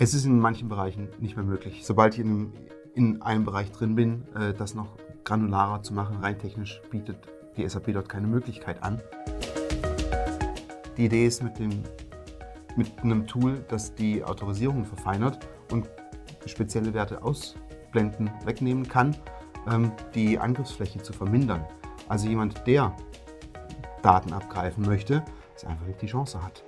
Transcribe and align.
Es 0.00 0.14
ist 0.14 0.24
in 0.24 0.38
manchen 0.38 0.68
Bereichen 0.68 1.08
nicht 1.18 1.34
mehr 1.34 1.44
möglich. 1.44 1.80
Sobald 1.84 2.14
ich 2.14 2.20
in 2.20 2.28
einem, 2.28 2.52
in 2.94 3.22
einem 3.22 3.44
Bereich 3.44 3.72
drin 3.72 3.96
bin, 3.96 4.28
äh, 4.36 4.54
das 4.54 4.74
noch 4.76 4.96
granularer 5.24 5.82
zu 5.82 5.92
machen, 5.92 6.18
rein 6.18 6.38
technisch 6.38 6.80
bietet 6.88 7.16
die 7.56 7.68
SAP 7.68 7.92
dort 7.92 8.08
keine 8.08 8.28
Möglichkeit 8.28 8.80
an. 8.84 9.02
Die 10.96 11.06
Idee 11.06 11.26
ist 11.26 11.42
mit, 11.42 11.58
dem, 11.58 11.82
mit 12.76 12.92
einem 13.02 13.26
Tool, 13.26 13.64
das 13.66 13.92
die 13.92 14.22
Autorisierung 14.22 14.84
verfeinert 14.84 15.40
und 15.72 15.88
spezielle 16.46 16.94
Werte 16.94 17.24
ausblenden, 17.24 18.30
wegnehmen 18.44 18.86
kann, 18.86 19.16
ähm, 19.68 19.90
die 20.14 20.38
Angriffsfläche 20.38 21.02
zu 21.02 21.12
vermindern. 21.12 21.64
Also 22.06 22.28
jemand, 22.28 22.64
der 22.68 22.96
Daten 24.02 24.32
abgreifen 24.32 24.86
möchte, 24.86 25.24
es 25.56 25.64
einfach 25.64 25.86
nicht 25.86 26.00
die 26.00 26.06
Chance 26.06 26.40
hat. 26.40 26.62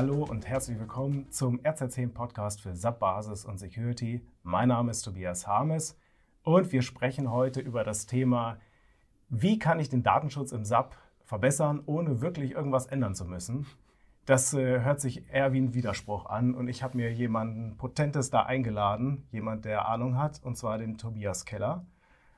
Hallo 0.00 0.24
und 0.24 0.48
herzlich 0.48 0.78
willkommen 0.78 1.30
zum 1.30 1.60
RZ10 1.60 2.14
Podcast 2.14 2.62
für 2.62 2.74
SAP 2.74 3.00
Basis 3.00 3.44
und 3.44 3.58
Security. 3.58 4.26
Mein 4.42 4.68
Name 4.68 4.92
ist 4.92 5.02
Tobias 5.02 5.46
Harmes 5.46 5.94
und 6.42 6.72
wir 6.72 6.80
sprechen 6.80 7.30
heute 7.30 7.60
über 7.60 7.84
das 7.84 8.06
Thema, 8.06 8.56
wie 9.28 9.58
kann 9.58 9.78
ich 9.78 9.90
den 9.90 10.02
Datenschutz 10.02 10.52
im 10.52 10.64
SAP 10.64 10.96
verbessern, 11.22 11.82
ohne 11.84 12.22
wirklich 12.22 12.52
irgendwas 12.52 12.86
ändern 12.86 13.14
zu 13.14 13.26
müssen. 13.26 13.66
Das 14.24 14.54
äh, 14.54 14.80
hört 14.80 15.02
sich 15.02 15.28
eher 15.30 15.52
wie 15.52 15.60
ein 15.60 15.74
Widerspruch 15.74 16.24
an 16.24 16.54
und 16.54 16.68
ich 16.68 16.82
habe 16.82 16.96
mir 16.96 17.12
jemanden 17.12 17.76
Potentes 17.76 18.30
da 18.30 18.44
eingeladen, 18.44 19.28
jemand, 19.32 19.66
der 19.66 19.86
Ahnung 19.86 20.16
hat, 20.16 20.40
und 20.42 20.56
zwar 20.56 20.78
den 20.78 20.96
Tobias 20.96 21.44
Keller. 21.44 21.84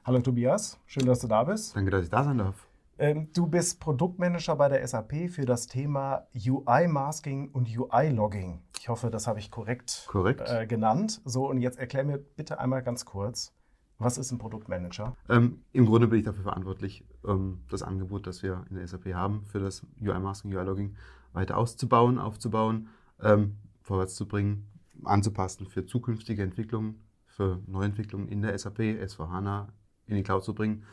Hallo 0.04 0.18
Tobias, 0.18 0.80
schön, 0.86 1.06
dass 1.06 1.20
du 1.20 1.28
da 1.28 1.44
bist. 1.44 1.76
Danke, 1.76 1.92
dass 1.92 2.02
ich 2.02 2.10
da 2.10 2.24
sein 2.24 2.38
darf. 2.38 2.66
Ähm, 3.02 3.32
du 3.32 3.48
bist 3.48 3.80
Produktmanager 3.80 4.54
bei 4.54 4.68
der 4.68 4.86
SAP 4.86 5.28
für 5.28 5.44
das 5.44 5.66
Thema 5.66 6.28
UI-Masking 6.36 7.50
und 7.50 7.68
UI-Logging. 7.76 8.62
Ich 8.78 8.88
hoffe, 8.88 9.10
das 9.10 9.26
habe 9.26 9.40
ich 9.40 9.50
korrekt, 9.50 10.06
korrekt. 10.06 10.42
Äh, 10.46 10.68
genannt. 10.68 11.20
So, 11.24 11.50
und 11.50 11.60
jetzt 11.60 11.80
erklär 11.80 12.04
mir 12.04 12.18
bitte 12.18 12.60
einmal 12.60 12.80
ganz 12.84 13.04
kurz, 13.04 13.52
was 13.98 14.18
ist 14.18 14.30
ein 14.30 14.38
Produktmanager? 14.38 15.16
Ähm, 15.28 15.64
Im 15.72 15.86
Grunde 15.86 16.06
bin 16.06 16.20
ich 16.20 16.24
dafür 16.24 16.44
verantwortlich, 16.44 17.04
ähm, 17.26 17.64
das 17.68 17.82
Angebot, 17.82 18.28
das 18.28 18.44
wir 18.44 18.66
in 18.70 18.76
der 18.76 18.86
SAP 18.86 19.12
haben, 19.14 19.46
für 19.46 19.58
das 19.58 19.84
UI-Masking, 20.00 20.54
UI-Logging 20.54 20.94
weiter 21.32 21.58
auszubauen, 21.58 22.20
aufzubauen, 22.20 22.88
ähm, 23.20 23.56
vorwärts 23.80 24.14
zu 24.14 24.28
bringen, 24.28 24.70
anzupassen 25.02 25.66
für 25.66 25.86
zukünftige 25.86 26.44
Entwicklungen, 26.44 27.02
für 27.26 27.60
Neuentwicklungen 27.66 28.28
in 28.28 28.42
der 28.42 28.56
SAP, 28.56 28.78
S4HANA 28.78 29.70
in 30.06 30.14
die 30.14 30.22
Cloud 30.22 30.44
zu 30.44 30.54
bringen 30.54 30.84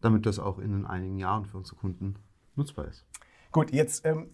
damit 0.00 0.26
das 0.26 0.38
auch 0.38 0.58
in 0.58 0.86
einigen 0.86 1.18
Jahren 1.18 1.46
für 1.46 1.56
unsere 1.56 1.76
Kunden 1.76 2.16
nutzbar 2.56 2.86
ist. 2.86 3.06
Gut, 3.50 3.72
jetzt 3.72 4.04
ähm, 4.04 4.30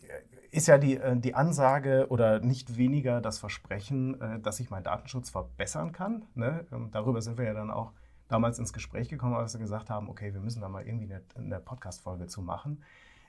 ist 0.51 0.67
ja 0.67 0.79
die, 0.79 0.97
äh, 0.97 1.17
die 1.17 1.35
Ansage 1.35 2.07
oder 2.11 2.41
nicht 2.41 2.77
weniger 2.77 3.21
das 3.21 3.39
Versprechen, 3.39 4.21
äh, 4.21 4.41
dass 4.41 4.61
ich 4.61 4.71
meinen 4.71 4.85
Datenschutz 4.85 5.31
verbessern 5.31 5.93
kann. 5.93 6.25
Ne? 6.35 6.67
Ähm, 6.73 6.91
darüber 6.91 7.23
sind 7.23 7.39
wir 7.39 7.45
ja 7.45 7.55
dann 7.55 7.71
auch 7.71 7.93
damals 8.29 8.59
ins 8.59 8.73
Gespräch 8.73 9.09
gekommen, 9.09 9.35
als 9.35 9.55
wir 9.55 9.61
gesagt 9.61 9.91
haben, 9.91 10.09
okay, 10.09 10.33
wir 10.33 10.41
müssen 10.41 10.61
da 10.61 10.69
mal 10.69 10.87
irgendwie 10.87 11.13
eine, 11.13 11.23
eine 11.37 11.61
Podcast-Folge 11.61 12.27
zu 12.27 12.43
machen. 12.43 12.83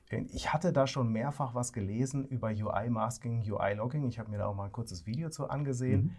Äh, 0.10 0.26
ich 0.34 0.54
hatte 0.54 0.74
da 0.74 0.88
schon 0.88 1.12
mehrfach 1.12 1.54
was 1.54 1.74
gelesen 1.74 2.26
über 2.26 2.50
UI-Masking, 2.50 3.44
UI-Logging. 3.50 4.08
Ich 4.08 4.20
habe 4.20 4.32
mir 4.32 4.38
da 4.38 4.48
auch 4.48 4.56
mal 4.56 4.66
ein 4.66 4.72
kurzes 4.72 5.06
Video 5.06 5.30
zu 5.30 5.50
angesehen. 5.50 6.04
Mhm. 6.04 6.16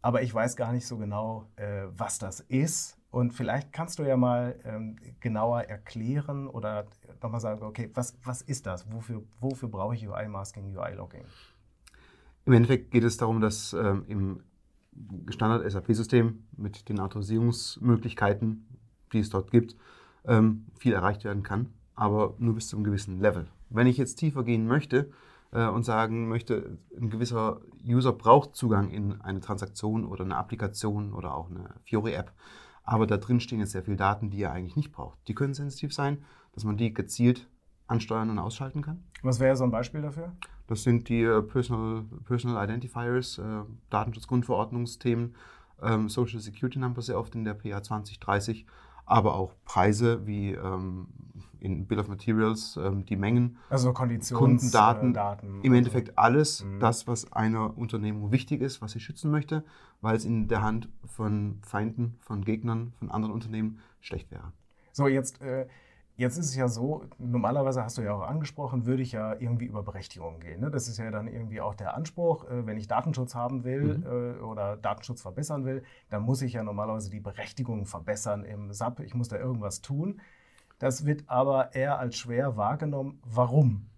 Aber 0.00 0.22
ich 0.22 0.32
weiß 0.32 0.56
gar 0.56 0.72
nicht 0.72 0.86
so 0.86 0.96
genau, 0.98 1.48
äh, 1.56 1.84
was 1.90 2.18
das 2.18 2.40
ist 2.40 2.97
und 3.10 3.32
vielleicht 3.32 3.72
kannst 3.72 3.98
du 3.98 4.02
ja 4.02 4.16
mal 4.16 4.58
ähm, 4.64 4.96
genauer 5.20 5.62
erklären 5.62 6.46
oder 6.46 6.86
nochmal 7.22 7.40
sagen, 7.40 7.62
okay, 7.62 7.90
was, 7.94 8.18
was 8.24 8.42
ist 8.42 8.66
das? 8.66 8.90
Wofür, 8.92 9.22
wofür 9.40 9.68
brauche 9.68 9.94
ich 9.94 10.06
UI-Masking, 10.06 10.76
UI-Logging? 10.76 11.24
Im 12.44 12.52
Endeffekt 12.52 12.90
geht 12.90 13.04
es 13.04 13.16
darum, 13.16 13.40
dass 13.40 13.72
ähm, 13.72 14.04
im 14.08 14.40
Standard-SAP-System 15.30 16.44
mit 16.56 16.88
den 16.88 17.00
Autorisierungsmöglichkeiten, 17.00 18.66
die 19.12 19.20
es 19.20 19.30
dort 19.30 19.50
gibt, 19.50 19.76
ähm, 20.26 20.66
viel 20.78 20.92
erreicht 20.92 21.24
werden 21.24 21.42
kann, 21.42 21.72
aber 21.94 22.34
nur 22.38 22.54
bis 22.54 22.68
zu 22.68 22.76
einem 22.76 22.84
gewissen 22.84 23.20
Level. 23.20 23.46
Wenn 23.70 23.86
ich 23.86 23.96
jetzt 23.96 24.16
tiefer 24.16 24.44
gehen 24.44 24.66
möchte 24.66 25.10
äh, 25.52 25.66
und 25.66 25.84
sagen 25.84 26.28
möchte, 26.28 26.78
ein 26.96 27.08
gewisser 27.08 27.60
User 27.86 28.12
braucht 28.12 28.54
Zugang 28.54 28.90
in 28.90 29.20
eine 29.20 29.40
Transaktion 29.40 30.04
oder 30.04 30.24
eine 30.24 30.36
Applikation 30.36 31.14
oder 31.14 31.34
auch 31.34 31.48
eine 31.48 31.74
Fiori-App, 31.84 32.32
aber 32.88 33.06
da 33.06 33.18
drin 33.18 33.38
stehen 33.38 33.60
jetzt 33.60 33.72
sehr 33.72 33.82
viele 33.82 33.98
Daten, 33.98 34.30
die 34.30 34.40
er 34.40 34.52
eigentlich 34.52 34.74
nicht 34.74 34.92
braucht. 34.92 35.18
Die 35.28 35.34
können 35.34 35.52
sensitiv 35.52 35.92
sein, 35.92 36.24
dass 36.52 36.64
man 36.64 36.78
die 36.78 36.94
gezielt 36.94 37.46
ansteuern 37.86 38.30
und 38.30 38.38
ausschalten 38.38 38.80
kann. 38.80 39.04
Was 39.22 39.40
wäre 39.40 39.56
so 39.56 39.64
ein 39.64 39.70
Beispiel 39.70 40.00
dafür? 40.00 40.32
Das 40.68 40.84
sind 40.84 41.10
die 41.10 41.20
äh, 41.20 41.42
Personal, 41.42 42.04
Personal 42.24 42.64
Identifiers, 42.64 43.36
äh, 43.36 43.42
Datenschutzgrundverordnungsthemen, 43.90 45.34
ähm, 45.82 46.08
Social 46.08 46.40
Security 46.40 46.78
Number 46.78 47.02
sehr 47.02 47.18
oft 47.18 47.34
in 47.34 47.44
der 47.44 47.52
PA 47.52 47.82
2030, 47.82 48.64
aber 49.04 49.34
auch 49.34 49.52
Preise 49.66 50.26
wie 50.26 50.52
ähm, 50.52 51.08
in 51.60 51.86
Bill 51.86 51.98
of 51.98 52.08
Materials, 52.08 52.78
ähm, 52.82 53.04
die 53.04 53.16
Mengen, 53.16 53.56
also 53.70 53.92
Konditions 53.92 54.38
Kundendaten, 54.38 55.10
äh, 55.10 55.14
Daten, 55.14 55.60
im 55.62 55.74
Endeffekt 55.74 56.08
so. 56.08 56.14
alles, 56.16 56.64
mhm. 56.64 56.80
das, 56.80 57.06
was 57.06 57.32
einer 57.32 57.76
Unternehmung 57.76 58.30
wichtig 58.32 58.60
ist, 58.60 58.80
was 58.82 58.92
sie 58.92 59.00
schützen 59.00 59.30
möchte, 59.30 59.64
weil 60.00 60.16
es 60.16 60.24
in 60.24 60.48
der 60.48 60.62
Hand 60.62 60.88
von 61.06 61.58
Feinden, 61.62 62.16
von 62.20 62.44
Gegnern, 62.44 62.92
von 62.98 63.10
anderen 63.10 63.34
Unternehmen 63.34 63.78
schlecht 64.00 64.30
wäre. 64.30 64.52
So, 64.92 65.08
jetzt, 65.08 65.40
äh, 65.42 65.66
jetzt 66.16 66.36
ist 66.36 66.46
es 66.46 66.56
ja 66.56 66.68
so, 66.68 67.04
normalerweise 67.18 67.82
hast 67.82 67.98
du 67.98 68.02
ja 68.02 68.12
auch 68.12 68.22
angesprochen, 68.22 68.86
würde 68.86 69.02
ich 69.02 69.12
ja 69.12 69.34
irgendwie 69.34 69.66
über 69.66 69.82
Berechtigung 69.82 70.40
gehen. 70.40 70.60
Ne? 70.60 70.70
Das 70.70 70.88
ist 70.88 70.98
ja 70.98 71.10
dann 71.10 71.28
irgendwie 71.28 71.60
auch 71.60 71.74
der 71.74 71.94
Anspruch, 71.94 72.44
äh, 72.50 72.66
wenn 72.66 72.76
ich 72.76 72.88
Datenschutz 72.88 73.34
haben 73.34 73.64
will 73.64 73.98
mhm. 73.98 74.04
äh, 74.04 74.42
oder 74.42 74.76
Datenschutz 74.76 75.22
verbessern 75.22 75.64
will, 75.64 75.82
dann 76.10 76.22
muss 76.22 76.42
ich 76.42 76.54
ja 76.54 76.62
normalerweise 76.62 77.10
die 77.10 77.20
Berechtigung 77.20 77.86
verbessern 77.86 78.44
im 78.44 78.72
SAP. 78.72 79.00
Ich 79.00 79.14
muss 79.14 79.28
da 79.28 79.36
irgendwas 79.36 79.80
tun. 79.80 80.20
Das 80.78 81.04
wird 81.04 81.24
aber 81.28 81.74
eher 81.74 81.98
als 81.98 82.16
schwer 82.16 82.56
wahrgenommen. 82.56 83.20
Warum? 83.24 83.88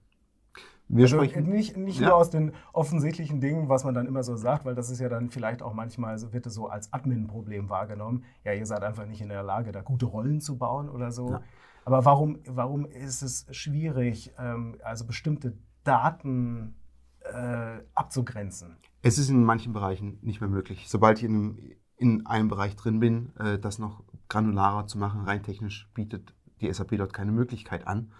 Wir 0.92 1.04
also 1.04 1.18
sprechen, 1.18 1.48
nicht, 1.48 1.76
nicht 1.76 2.00
ja. 2.00 2.08
nur 2.08 2.16
aus 2.16 2.30
den 2.30 2.52
offensichtlichen 2.72 3.40
Dingen, 3.40 3.68
was 3.68 3.84
man 3.84 3.94
dann 3.94 4.06
immer 4.06 4.24
so 4.24 4.34
sagt, 4.34 4.64
weil 4.64 4.74
das 4.74 4.90
ist 4.90 4.98
ja 4.98 5.08
dann 5.08 5.30
vielleicht 5.30 5.62
auch 5.62 5.72
manchmal, 5.72 6.20
wird 6.32 6.46
es 6.46 6.54
so 6.54 6.66
als 6.66 6.92
Admin-Problem 6.92 7.68
wahrgenommen. 7.68 8.24
Ja, 8.44 8.54
ihr 8.54 8.66
seid 8.66 8.82
einfach 8.82 9.06
nicht 9.06 9.20
in 9.20 9.28
der 9.28 9.44
Lage, 9.44 9.70
da 9.70 9.82
gute 9.82 10.06
Rollen 10.06 10.40
zu 10.40 10.58
bauen 10.58 10.88
oder 10.88 11.12
so. 11.12 11.30
Ja. 11.30 11.42
Aber 11.84 12.04
warum, 12.04 12.40
warum 12.44 12.86
ist 12.86 13.22
es 13.22 13.46
schwierig, 13.52 14.32
ähm, 14.36 14.78
also 14.82 15.06
bestimmte 15.06 15.56
Daten 15.84 16.74
äh, 17.20 17.78
abzugrenzen? 17.94 18.76
Es 19.02 19.16
ist 19.16 19.30
in 19.30 19.44
manchen 19.44 19.72
Bereichen 19.72 20.18
nicht 20.22 20.40
mehr 20.40 20.50
möglich. 20.50 20.88
Sobald 20.88 21.18
ich 21.18 21.24
in 21.24 21.34
einem, 21.34 21.58
in 21.96 22.26
einem 22.26 22.48
Bereich 22.48 22.74
drin 22.74 22.98
bin, 22.98 23.32
äh, 23.36 23.60
das 23.60 23.78
noch 23.78 24.02
granularer 24.28 24.86
zu 24.88 24.98
machen, 24.98 25.22
rein 25.22 25.44
technisch 25.44 25.88
bietet 25.94 26.34
die 26.60 26.72
SAP 26.72 26.96
dort 26.96 27.12
keine 27.12 27.32
Möglichkeit 27.32 27.86
an. 27.86 28.10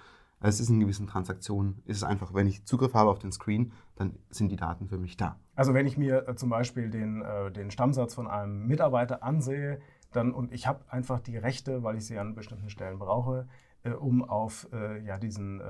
Es 0.42 0.58
ist 0.58 0.70
in 0.70 0.80
gewissen 0.80 1.06
Transaktionen, 1.06 1.82
ist 1.84 1.98
es 1.98 2.02
einfach, 2.02 2.32
wenn 2.32 2.46
ich 2.46 2.64
Zugriff 2.64 2.94
habe 2.94 3.10
auf 3.10 3.18
den 3.18 3.30
Screen, 3.30 3.72
dann 3.96 4.18
sind 4.30 4.50
die 4.50 4.56
Daten 4.56 4.88
für 4.88 4.96
mich 4.96 5.18
da. 5.18 5.38
Also 5.54 5.74
wenn 5.74 5.86
ich 5.86 5.98
mir 5.98 6.26
äh, 6.26 6.34
zum 6.34 6.48
Beispiel 6.48 6.88
den, 6.88 7.20
äh, 7.20 7.52
den 7.52 7.70
Stammsatz 7.70 8.14
von 8.14 8.26
einem 8.26 8.66
Mitarbeiter 8.66 9.22
ansehe, 9.22 9.80
dann 10.12 10.32
und 10.32 10.52
ich 10.52 10.66
habe 10.66 10.80
einfach 10.88 11.20
die 11.20 11.36
Rechte, 11.36 11.82
weil 11.82 11.96
ich 11.98 12.06
sie 12.06 12.18
an 12.18 12.34
bestimmten 12.34 12.70
Stellen 12.70 12.98
brauche, 12.98 13.46
äh, 13.82 13.90
um 13.90 14.24
auf, 14.24 14.68
ja, 15.04 15.18
diesen, 15.18 15.62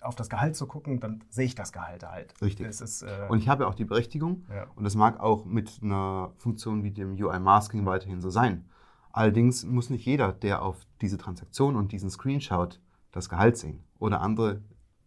auf 0.00 0.14
das 0.14 0.28
Gehalt 0.28 0.56
zu 0.56 0.66
gucken, 0.66 1.00
dann 1.00 1.22
sehe 1.28 1.44
ich 1.44 1.54
das 1.54 1.72
Gehalt 1.72 2.02
halt. 2.02 2.34
Richtig. 2.40 2.66
Ist, 2.66 3.04
und 3.28 3.38
ich 3.38 3.48
habe 3.48 3.64
ja 3.64 3.68
auch 3.68 3.74
die 3.74 3.84
Berechtigung 3.84 4.44
ja. 4.50 4.66
und 4.74 4.84
das 4.84 4.94
mag 4.94 5.20
auch 5.20 5.44
mit 5.44 5.80
einer 5.82 6.32
Funktion 6.36 6.82
wie 6.82 6.90
dem 6.90 7.12
UI-Masking 7.12 7.84
weiterhin 7.86 8.20
so 8.20 8.30
sein. 8.30 8.64
Allerdings 9.12 9.64
muss 9.64 9.88
nicht 9.88 10.04
jeder, 10.04 10.32
der 10.32 10.62
auf 10.62 10.85
diese 11.00 11.18
Transaktion 11.18 11.76
und 11.76 11.92
diesen 11.92 12.10
Screenshot 12.10 12.80
das 13.12 13.28
Gehalt 13.28 13.56
sehen 13.56 13.82
oder 13.98 14.20
andere 14.20 14.62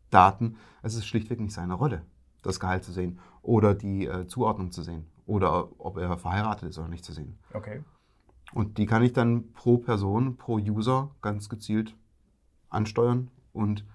Daten. 0.09 0.57
Es 0.81 0.95
ist 0.95 1.05
schlichtweg 1.05 1.39
nicht 1.39 1.53
seine 1.53 1.73
Rolle, 1.73 2.03
das 2.41 2.59
Gehalt 2.59 2.83
zu 2.83 2.91
sehen 2.91 3.19
oder 3.41 3.73
die 3.73 4.05
äh, 4.05 4.27
Zuordnung 4.27 4.71
zu 4.71 4.83
sehen 4.83 5.05
oder 5.25 5.69
ob 5.79 5.97
er 5.97 6.17
verheiratet 6.17 6.69
ist 6.69 6.77
oder 6.77 6.87
nicht 6.87 7.05
zu 7.05 7.13
sehen. 7.13 7.37
Okay. 7.53 7.83
Und 8.53 8.77
die 8.77 8.87
kann 8.87 9.03
ich 9.03 9.13
dann 9.13 9.51
pro 9.53 9.77
Person, 9.77 10.37
pro 10.37 10.55
User 10.55 11.11
ganz 11.21 11.49
gezielt 11.49 11.95
ansteuern 12.69 13.29
und 13.53 13.85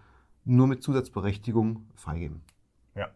nur 0.44 0.66
mit 0.66 0.82
Zusatzberechtigung 0.82 1.86
freigeben. 1.96 2.42
Ja. 2.94 3.08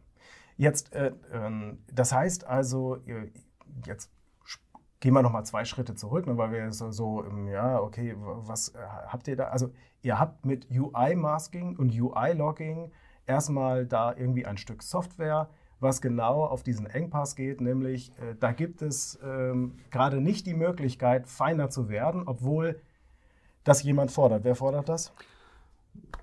Jetzt, 0.56 0.92
äh, 0.92 1.12
äh, 1.32 1.76
das 1.92 2.12
heißt 2.12 2.44
also, 2.44 2.98
jetzt 3.84 4.10
gehen 5.00 5.14
wir 5.14 5.22
nochmal 5.22 5.44
zwei 5.44 5.64
Schritte 5.64 5.94
zurück, 5.94 6.26
ne, 6.26 6.36
weil 6.36 6.50
wir 6.50 6.72
so, 6.72 6.90
so 6.90 7.24
ja, 7.50 7.80
okay, 7.80 8.14
was 8.18 8.70
äh, 8.70 8.78
habt 9.06 9.28
ihr 9.28 9.36
da? 9.36 9.44
Also 9.44 9.70
ihr 10.02 10.18
habt 10.18 10.44
mit 10.44 10.68
UI-Masking 10.70 11.76
und 11.76 11.92
UI-Logging 11.98 12.90
erstmal 13.26 13.86
da 13.86 14.14
irgendwie 14.14 14.46
ein 14.46 14.56
Stück 14.56 14.82
Software, 14.82 15.48
was 15.80 16.00
genau 16.00 16.44
auf 16.44 16.62
diesen 16.62 16.86
Engpass 16.86 17.36
geht, 17.36 17.60
nämlich 17.60 18.10
äh, 18.18 18.34
da 18.38 18.52
gibt 18.52 18.82
es 18.82 19.18
ähm, 19.22 19.74
gerade 19.90 20.20
nicht 20.20 20.46
die 20.46 20.54
Möglichkeit, 20.54 21.28
feiner 21.28 21.70
zu 21.70 21.88
werden, 21.88 22.24
obwohl 22.26 22.80
das 23.62 23.82
jemand 23.82 24.10
fordert. 24.10 24.44
Wer 24.44 24.56
fordert 24.56 24.88
das? 24.88 25.12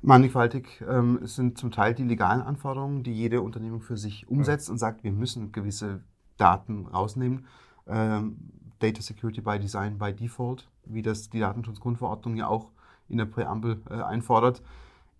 Mannigfaltig. 0.01 0.83
Ähm, 0.87 1.19
es 1.23 1.35
sind 1.35 1.57
zum 1.57 1.71
Teil 1.71 1.93
die 1.93 2.03
legalen 2.03 2.41
Anforderungen, 2.41 3.03
die 3.03 3.13
jede 3.13 3.41
Unternehmung 3.41 3.81
für 3.81 3.97
sich 3.97 4.27
umsetzt 4.27 4.69
und 4.69 4.77
sagt, 4.77 5.03
wir 5.03 5.11
müssen 5.11 5.51
gewisse 5.51 6.03
Daten 6.37 6.87
rausnehmen. 6.87 7.47
Ähm, 7.87 8.37
Data 8.79 9.01
Security 9.01 9.41
by 9.41 9.59
Design 9.59 9.97
by 9.97 10.13
Default, 10.13 10.69
wie 10.85 11.01
das 11.01 11.29
die 11.29 11.39
Datenschutzgrundverordnung 11.39 12.35
ja 12.35 12.47
auch 12.47 12.71
in 13.07 13.17
der 13.17 13.25
Präambel 13.25 13.81
äh, 13.89 14.01
einfordert, 14.01 14.61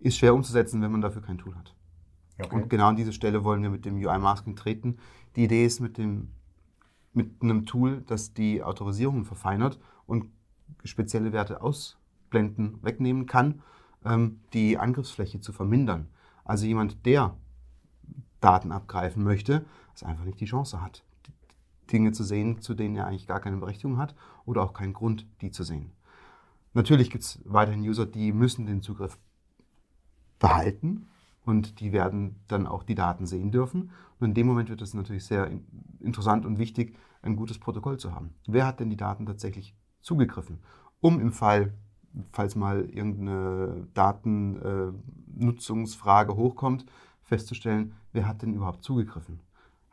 ist 0.00 0.18
schwer 0.18 0.34
umzusetzen, 0.34 0.82
wenn 0.82 0.92
man 0.92 1.00
dafür 1.00 1.22
kein 1.22 1.38
Tool 1.38 1.54
hat. 1.54 1.74
Okay. 2.38 2.54
Und 2.54 2.68
genau 2.68 2.88
an 2.88 2.96
diese 2.96 3.12
Stelle 3.12 3.44
wollen 3.44 3.62
wir 3.62 3.70
mit 3.70 3.84
dem 3.84 3.96
UI-Masking 3.96 4.56
treten. 4.56 4.98
Die 5.36 5.44
Idee 5.44 5.64
ist 5.64 5.80
mit, 5.80 5.96
dem, 5.96 6.28
mit 7.12 7.42
einem 7.42 7.64
Tool, 7.64 8.02
das 8.06 8.34
die 8.34 8.62
Autorisierungen 8.62 9.24
verfeinert 9.24 9.78
und 10.06 10.26
spezielle 10.84 11.32
Werte 11.32 11.62
ausblenden, 11.62 12.78
wegnehmen 12.82 13.26
kann, 13.26 13.62
ähm, 14.04 14.40
die 14.52 14.78
Angriffsfläche 14.78 15.40
zu 15.40 15.52
vermindern. 15.52 16.08
Also 16.44 16.66
jemand, 16.66 17.06
der 17.06 17.34
Daten 18.40 18.70
abgreifen 18.70 19.24
möchte, 19.24 19.64
das 19.92 20.02
einfach 20.02 20.24
nicht 20.24 20.40
die 20.40 20.44
Chance 20.44 20.82
hat, 20.82 21.02
Dinge 21.92 22.12
zu 22.12 22.24
sehen, 22.24 22.60
zu 22.60 22.74
denen 22.74 22.96
er 22.96 23.06
eigentlich 23.06 23.26
gar 23.26 23.40
keine 23.40 23.58
Berechtigung 23.58 23.98
hat 23.98 24.14
oder 24.44 24.62
auch 24.62 24.72
keinen 24.72 24.92
Grund, 24.92 25.26
die 25.40 25.50
zu 25.50 25.62
sehen. 25.62 25.92
Natürlich 26.74 27.10
gibt 27.10 27.24
es 27.24 27.40
weiterhin 27.44 27.80
User, 27.80 28.06
die 28.06 28.32
müssen 28.32 28.66
den 28.66 28.82
Zugriff 28.82 29.18
behalten 30.38 31.08
und 31.44 31.80
die 31.80 31.92
werden 31.92 32.36
dann 32.48 32.66
auch 32.66 32.82
die 32.82 32.94
Daten 32.94 33.24
sehen 33.24 33.50
dürfen. 33.50 33.90
Und 34.18 34.28
in 34.28 34.34
dem 34.34 34.46
Moment 34.46 34.68
wird 34.68 34.82
es 34.82 34.92
natürlich 34.92 35.24
sehr 35.24 35.50
interessant 36.00 36.44
und 36.44 36.58
wichtig, 36.58 36.96
ein 37.22 37.36
gutes 37.36 37.58
Protokoll 37.58 37.98
zu 37.98 38.14
haben. 38.14 38.34
Wer 38.46 38.66
hat 38.66 38.80
denn 38.80 38.90
die 38.90 38.96
Daten 38.96 39.26
tatsächlich 39.26 39.74
zugegriffen? 40.00 40.58
Um 41.00 41.20
im 41.20 41.32
Fall, 41.32 41.72
falls 42.32 42.56
mal 42.56 42.90
irgendeine 42.90 43.86
Datennutzungsfrage 43.94 46.36
hochkommt, 46.36 46.84
festzustellen, 47.22 47.94
wer 48.12 48.28
hat 48.28 48.42
denn 48.42 48.54
überhaupt 48.54 48.82
zugegriffen? 48.82 49.40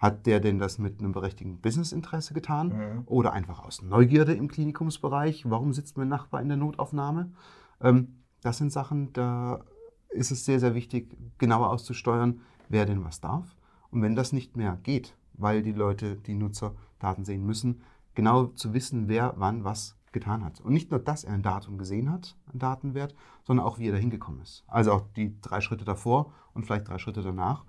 Hat 0.04 0.26
der 0.26 0.42
denn 0.42 0.60
das 0.60 0.80
mit 0.80 1.00
einem 1.00 1.14
berechtigten 1.14 1.62
Businessinteresse 1.62 2.34
getan 2.34 2.68
mhm. 2.68 3.04
oder 3.06 3.32
einfach 3.32 3.64
aus 3.64 3.82
Neugierde 3.82 4.34
im 4.34 4.50
Klinikumsbereich? 4.50 5.50
Warum 5.50 5.72
sitzt 5.72 5.96
mein 5.96 6.10
Nachbar 6.10 6.42
in 6.42 6.50
der 6.50 6.58
Notaufnahme? 6.58 7.32
Ähm, 7.80 8.18
das 8.42 8.58
sind 8.58 8.74
Sachen, 8.74 9.14
da 9.14 9.64
ist 10.10 10.32
es 10.32 10.44
sehr, 10.44 10.60
sehr 10.60 10.76
wichtig, 10.76 11.16
genauer 11.38 11.70
auszusteuern, 11.70 12.42
wer 12.68 12.86
denn 12.86 13.06
was 13.06 13.22
darf. 13.22 13.56
Und 13.92 14.02
wenn 14.02 14.14
das 14.14 14.34
nicht 14.34 14.58
mehr 14.58 14.78
geht, 14.84 15.16
weil 15.36 15.64
die 15.64 15.72
Leute, 15.72 16.18
die 16.18 16.36
Nutzer 16.36 16.76
Daten 17.00 17.24
sehen 17.24 17.46
müssen, 17.46 17.82
genau 18.14 18.48
zu 18.48 18.74
wissen, 18.74 19.08
wer 19.08 19.36
wann 19.38 19.64
was 19.64 19.98
getan 20.12 20.44
hat. 20.44 20.60
Und 20.60 20.74
nicht 20.74 20.92
nur, 20.92 21.00
dass 21.00 21.24
er 21.24 21.34
ein 21.34 21.44
Datum 21.44 21.78
gesehen 21.78 22.12
hat, 22.12 22.36
ein 22.54 22.60
Datenwert, 22.60 23.16
sondern 23.46 23.66
auch, 23.66 23.80
wie 23.80 23.88
er 23.88 23.94
da 23.94 24.00
hingekommen 24.00 24.42
ist. 24.42 24.66
Also 24.68 24.92
auch 24.92 25.04
die 25.16 25.40
drei 25.40 25.62
Schritte 25.62 25.86
davor 25.86 26.34
und 26.54 26.66
vielleicht 26.66 26.90
drei 26.90 26.98
Schritte 26.98 27.22
danach 27.22 27.64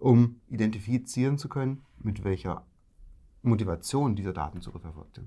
um 0.00 0.40
identifizieren 0.48 1.38
zu 1.38 1.48
können, 1.48 1.82
mit 1.98 2.24
welcher 2.24 2.64
Motivation 3.42 4.16
dieser 4.16 4.32
Datenzugriff 4.32 4.84
erfolgte. 4.84 5.22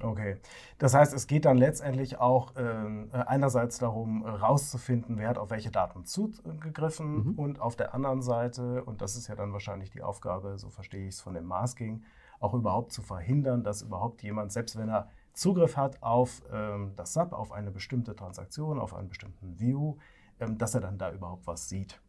Okay, 0.00 0.36
das 0.78 0.94
heißt, 0.94 1.12
es 1.12 1.26
geht 1.26 1.44
dann 1.44 1.58
letztendlich 1.58 2.18
auch 2.18 2.52
ähm, 2.56 3.10
äh, 3.12 3.16
einerseits 3.16 3.78
darum, 3.78 4.24
herauszufinden, 4.24 5.18
wer 5.18 5.28
hat 5.28 5.38
auf 5.38 5.50
welche 5.50 5.72
Daten 5.72 6.04
zugegriffen 6.04 7.32
mhm. 7.32 7.34
und 7.34 7.60
auf 7.60 7.74
der 7.74 7.94
anderen 7.94 8.22
Seite, 8.22 8.84
und 8.84 9.02
das 9.02 9.16
ist 9.16 9.26
ja 9.26 9.34
dann 9.34 9.52
wahrscheinlich 9.52 9.90
die 9.90 10.02
Aufgabe, 10.02 10.56
so 10.56 10.70
verstehe 10.70 11.08
ich 11.08 11.14
es 11.14 11.20
von 11.20 11.34
dem 11.34 11.46
Masking, 11.46 12.04
auch 12.38 12.54
überhaupt 12.54 12.92
zu 12.92 13.02
verhindern, 13.02 13.64
dass 13.64 13.82
überhaupt 13.82 14.22
jemand, 14.22 14.52
selbst 14.52 14.78
wenn 14.78 14.88
er 14.88 15.08
Zugriff 15.32 15.76
hat 15.76 16.00
auf 16.00 16.42
ähm, 16.52 16.92
das 16.94 17.14
SAP, 17.14 17.32
auf 17.32 17.50
eine 17.50 17.72
bestimmte 17.72 18.14
Transaktion, 18.14 18.78
auf 18.78 18.94
einen 18.94 19.08
bestimmten 19.08 19.58
View, 19.58 19.96
ähm, 20.38 20.58
dass 20.58 20.74
er 20.74 20.80
dann 20.80 20.98
da 20.98 21.12
überhaupt 21.12 21.46
was 21.48 21.68
sieht. 21.68 22.00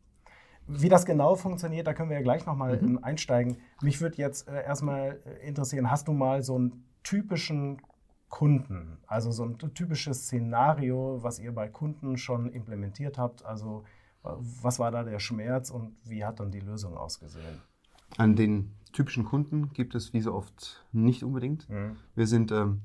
Wie 0.69 0.89
das 0.89 1.05
genau 1.05 1.35
funktioniert, 1.35 1.87
da 1.87 1.93
können 1.93 2.09
wir 2.09 2.17
ja 2.17 2.23
gleich 2.23 2.45
nochmal 2.45 2.79
mhm. 2.81 2.99
einsteigen. 3.01 3.57
Mich 3.81 4.01
würde 4.01 4.17
jetzt 4.17 4.47
äh, 4.47 4.63
erstmal 4.63 5.19
äh, 5.25 5.47
interessieren, 5.47 5.89
hast 5.89 6.07
du 6.07 6.13
mal 6.13 6.43
so 6.43 6.55
einen 6.55 6.85
typischen 7.03 7.81
Kunden, 8.29 8.99
also 9.07 9.31
so 9.31 9.43
ein 9.43 9.57
typisches 9.57 10.25
Szenario, 10.25 11.19
was 11.23 11.39
ihr 11.39 11.51
bei 11.51 11.67
Kunden 11.67 12.17
schon 12.17 12.51
implementiert 12.51 13.17
habt? 13.17 13.43
Also 13.43 13.83
was 14.21 14.79
war 14.79 14.91
da 14.91 15.03
der 15.03 15.19
Schmerz 15.19 15.71
und 15.71 15.95
wie 16.03 16.23
hat 16.23 16.39
dann 16.39 16.51
die 16.51 16.59
Lösung 16.59 16.95
ausgesehen? 16.95 17.61
An 18.17 18.35
den 18.35 18.71
typischen 18.91 19.23
Kunden 19.23 19.71
gibt 19.73 19.95
es 19.95 20.13
wie 20.13 20.21
so 20.21 20.33
oft 20.33 20.85
nicht 20.91 21.23
unbedingt. 21.23 21.69
Mhm. 21.69 21.95
Wir 22.15 22.27
sind, 22.27 22.51
ähm, 22.51 22.81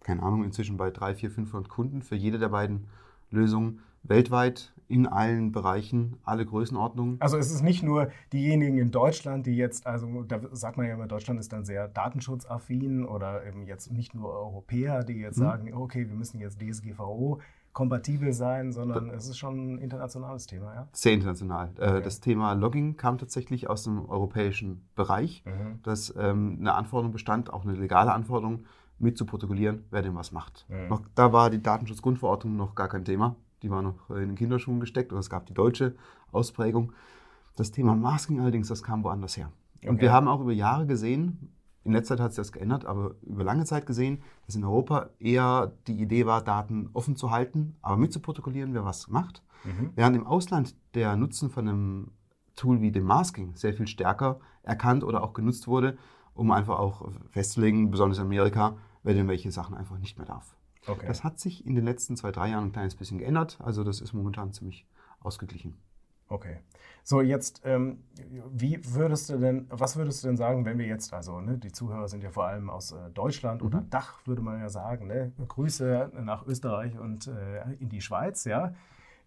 keine 0.00 0.22
Ahnung, 0.22 0.44
inzwischen 0.44 0.76
bei 0.76 0.90
300, 0.90 1.20
400, 1.20 1.34
500 1.34 1.68
Kunden 1.68 2.02
für 2.02 2.16
jede 2.16 2.38
der 2.38 2.48
beiden 2.48 2.88
Lösungen 3.30 3.80
weltweit 4.02 4.72
in 4.88 5.06
allen 5.06 5.52
Bereichen, 5.52 6.16
alle 6.24 6.44
Größenordnungen. 6.46 7.20
Also 7.20 7.36
es 7.36 7.50
ist 7.50 7.62
nicht 7.62 7.82
nur 7.82 8.08
diejenigen 8.32 8.78
in 8.78 8.90
Deutschland, 8.90 9.46
die 9.46 9.56
jetzt, 9.56 9.86
also 9.86 10.22
da 10.22 10.40
sagt 10.52 10.78
man 10.78 10.86
ja 10.86 10.94
immer, 10.94 11.06
Deutschland 11.06 11.38
ist 11.38 11.52
dann 11.52 11.64
sehr 11.64 11.88
datenschutzaffin 11.88 13.04
oder 13.04 13.46
eben 13.46 13.66
jetzt 13.66 13.92
nicht 13.92 14.14
nur 14.14 14.30
Europäer, 14.30 15.04
die 15.04 15.14
jetzt 15.14 15.36
mhm. 15.36 15.42
sagen, 15.42 15.74
okay, 15.74 16.08
wir 16.08 16.16
müssen 16.16 16.40
jetzt 16.40 16.60
DSGVO 16.60 17.40
kompatibel 17.72 18.32
sein, 18.32 18.72
sondern 18.72 19.10
es 19.10 19.28
ist 19.28 19.38
schon 19.38 19.74
ein 19.74 19.78
internationales 19.78 20.46
Thema, 20.46 20.74
ja? 20.74 20.88
Sehr 20.92 21.12
international. 21.12 21.70
Äh, 21.78 21.90
okay. 21.90 22.02
Das 22.02 22.20
Thema 22.20 22.54
Logging 22.54 22.96
kam 22.96 23.18
tatsächlich 23.18 23.70
aus 23.70 23.84
dem 23.84 24.08
europäischen 24.08 24.88
Bereich, 24.96 25.44
mhm. 25.44 25.80
dass 25.82 26.12
ähm, 26.18 26.56
eine 26.58 26.74
Anforderung 26.74 27.12
bestand, 27.12 27.52
auch 27.52 27.64
eine 27.64 27.74
legale 27.74 28.12
Anforderung, 28.12 28.64
mit 28.98 29.16
zu 29.16 29.26
protokollieren, 29.26 29.84
wer 29.90 30.02
denn 30.02 30.16
was 30.16 30.32
macht. 30.32 30.66
Mhm. 30.68 30.88
Noch, 30.88 31.02
da 31.14 31.32
war 31.32 31.50
die 31.50 31.62
Datenschutzgrundverordnung 31.62 32.56
noch 32.56 32.74
gar 32.74 32.88
kein 32.88 33.04
Thema. 33.04 33.36
Die 33.62 33.70
war 33.70 33.82
noch 33.82 34.10
in 34.10 34.28
den 34.28 34.34
Kinderschuhen 34.34 34.80
gesteckt 34.80 35.12
und 35.12 35.18
es 35.18 35.30
gab 35.30 35.46
die 35.46 35.54
deutsche 35.54 35.96
Ausprägung. 36.32 36.92
Das 37.56 37.70
Thema 37.70 37.94
Masking 37.94 38.40
allerdings, 38.40 38.68
das 38.68 38.82
kam 38.82 39.02
woanders 39.04 39.36
her. 39.36 39.50
Okay. 39.78 39.88
Und 39.88 40.00
wir 40.00 40.12
haben 40.12 40.28
auch 40.28 40.40
über 40.40 40.52
Jahre 40.52 40.86
gesehen, 40.86 41.52
in 41.84 41.92
letzter 41.92 42.16
Zeit 42.16 42.24
hat 42.24 42.32
sich 42.32 42.36
das 42.36 42.52
geändert, 42.52 42.84
aber 42.84 43.14
über 43.22 43.44
lange 43.44 43.64
Zeit 43.64 43.86
gesehen, 43.86 44.22
dass 44.44 44.54
in 44.54 44.64
Europa 44.64 45.08
eher 45.18 45.72
die 45.86 45.98
Idee 46.00 46.26
war, 46.26 46.42
Daten 46.42 46.90
offen 46.92 47.16
zu 47.16 47.30
halten, 47.30 47.76
aber 47.80 47.96
mit 47.96 48.12
zu 48.12 48.20
protokollieren, 48.20 48.74
wer 48.74 48.84
was 48.84 49.08
macht. 49.08 49.42
Mhm. 49.64 49.92
Während 49.94 50.16
im 50.16 50.26
Ausland 50.26 50.76
der 50.94 51.16
Nutzen 51.16 51.50
von 51.50 51.66
einem 51.66 52.10
Tool 52.56 52.80
wie 52.80 52.92
dem 52.92 53.04
Masking 53.04 53.56
sehr 53.56 53.72
viel 53.72 53.86
stärker 53.86 54.40
erkannt 54.62 55.02
oder 55.02 55.22
auch 55.22 55.32
genutzt 55.32 55.66
wurde, 55.66 55.96
um 56.34 56.50
einfach 56.50 56.78
auch 56.78 57.08
festzulegen, 57.30 57.90
besonders 57.90 58.18
in 58.18 58.24
Amerika, 58.24 58.76
wer 59.02 59.14
denn 59.14 59.28
welche 59.28 59.50
Sachen 59.50 59.74
einfach 59.74 59.98
nicht 59.98 60.18
mehr 60.18 60.26
darf. 60.26 60.57
Okay. 60.88 61.06
Das 61.06 61.24
hat 61.24 61.38
sich 61.38 61.66
in 61.66 61.74
den 61.74 61.84
letzten 61.84 62.16
zwei, 62.16 62.32
drei 62.32 62.50
Jahren 62.50 62.66
ein 62.66 62.72
kleines 62.72 62.94
bisschen 62.94 63.18
geändert. 63.18 63.58
Also 63.60 63.84
das 63.84 64.00
ist 64.00 64.12
momentan 64.12 64.52
ziemlich 64.52 64.86
ausgeglichen. 65.20 65.76
Okay. 66.28 66.58
So, 67.04 67.22
jetzt, 67.22 67.62
ähm, 67.64 68.04
wie 68.50 68.80
würdest 68.84 69.30
du 69.30 69.38
denn, 69.38 69.66
was 69.70 69.96
würdest 69.96 70.22
du 70.22 70.28
denn 70.28 70.36
sagen, 70.36 70.66
wenn 70.66 70.78
wir 70.78 70.86
jetzt, 70.86 71.14
also 71.14 71.40
ne, 71.40 71.56
die 71.56 71.72
Zuhörer 71.72 72.06
sind 72.06 72.22
ja 72.22 72.30
vor 72.30 72.46
allem 72.46 72.68
aus 72.68 72.92
äh, 72.92 73.10
Deutschland 73.14 73.62
mhm. 73.62 73.66
oder 73.66 73.80
Dach, 73.88 74.26
würde 74.26 74.42
man 74.42 74.60
ja 74.60 74.68
sagen, 74.68 75.06
ne? 75.06 75.32
Grüße 75.48 76.12
nach 76.22 76.46
Österreich 76.46 76.98
und 76.98 77.28
äh, 77.28 77.72
in 77.80 77.88
die 77.88 78.02
Schweiz, 78.02 78.44
ja. 78.44 78.74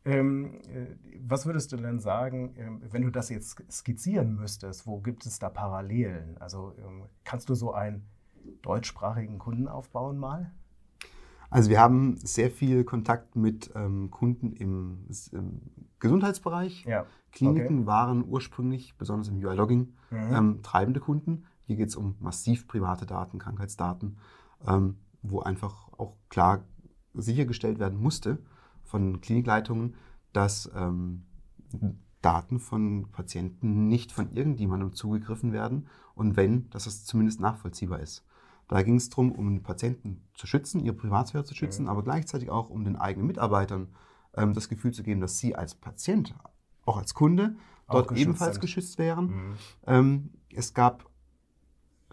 Ähm, 0.05 0.61
äh, 0.69 0.95
was 1.27 1.45
würdest 1.45 1.71
du 1.71 1.77
denn 1.77 1.99
sagen, 1.99 2.53
ähm, 2.57 2.81
wenn 2.91 3.01
du 3.01 3.09
das 3.09 3.29
jetzt 3.29 3.63
skizzieren 3.71 4.35
müsstest, 4.35 4.85
wo 4.85 4.99
gibt 4.99 5.25
es 5.25 5.39
da 5.39 5.49
Parallelen? 5.49 6.37
Also 6.39 6.73
ähm, 6.77 7.05
kannst 7.23 7.49
du 7.49 7.55
so 7.55 7.73
einen 7.73 8.07
deutschsprachigen 8.61 9.39
Kunden 9.39 9.67
aufbauen 9.67 10.17
mal? 10.17 10.51
Also 11.51 11.69
wir 11.69 11.81
haben 11.81 12.15
sehr 12.15 12.49
viel 12.49 12.85
Kontakt 12.85 13.35
mit 13.35 13.71
ähm, 13.75 14.09
Kunden 14.09 14.53
im, 14.53 15.05
im 15.33 15.61
Gesundheitsbereich. 15.99 16.85
Ja. 16.85 17.05
Kliniken 17.33 17.79
okay. 17.79 17.87
waren 17.87 18.25
ursprünglich, 18.25 18.95
besonders 18.97 19.27
im 19.27 19.35
UI-Logging, 19.35 19.93
mhm. 20.09 20.33
ähm, 20.33 20.59
treibende 20.63 21.01
Kunden. 21.01 21.43
Hier 21.67 21.75
geht 21.75 21.89
es 21.89 21.97
um 21.97 22.15
massiv 22.19 22.67
private 22.67 23.05
Daten, 23.05 23.37
Krankheitsdaten, 23.37 24.17
ähm, 24.65 24.95
wo 25.21 25.41
einfach 25.41 25.91
auch 25.97 26.15
klar 26.29 26.63
sichergestellt 27.13 27.79
werden 27.79 27.99
musste 28.01 28.39
von 28.83 29.19
Klinikleitungen, 29.19 29.95
dass 30.31 30.71
ähm, 30.73 31.23
Daten 32.21 32.59
von 32.59 33.11
Patienten 33.11 33.89
nicht 33.89 34.13
von 34.13 34.31
irgendjemandem 34.33 34.93
zugegriffen 34.93 35.51
werden 35.51 35.87
und 36.15 36.37
wenn, 36.37 36.69
dass 36.69 36.87
es 36.87 37.05
zumindest 37.05 37.41
nachvollziehbar 37.41 37.99
ist. 37.99 38.25
Da 38.71 38.83
ging 38.83 38.95
es 38.95 39.09
darum, 39.09 39.33
um 39.33 39.49
den 39.49 39.63
Patienten 39.63 40.23
zu 40.33 40.47
schützen, 40.47 40.79
ihre 40.79 40.95
Privatsphäre 40.95 41.43
zu 41.43 41.53
schützen, 41.53 41.83
mhm. 41.83 41.89
aber 41.89 42.03
gleichzeitig 42.03 42.49
auch 42.49 42.69
um 42.69 42.85
den 42.85 42.95
eigenen 42.95 43.27
Mitarbeitern 43.27 43.89
ähm, 44.33 44.53
das 44.53 44.69
Gefühl 44.69 44.93
zu 44.93 45.03
geben, 45.03 45.19
dass 45.19 45.37
sie 45.37 45.55
als 45.55 45.75
Patient, 45.75 46.33
auch 46.85 46.97
als 46.97 47.13
Kunde, 47.13 47.57
dort 47.89 48.13
ebenfalls 48.13 48.53
sind. 48.53 48.61
geschützt 48.61 48.97
wären. 48.97 49.25
Mhm. 49.25 49.55
Ähm, 49.85 50.29
es 50.53 50.73
gab 50.73 51.09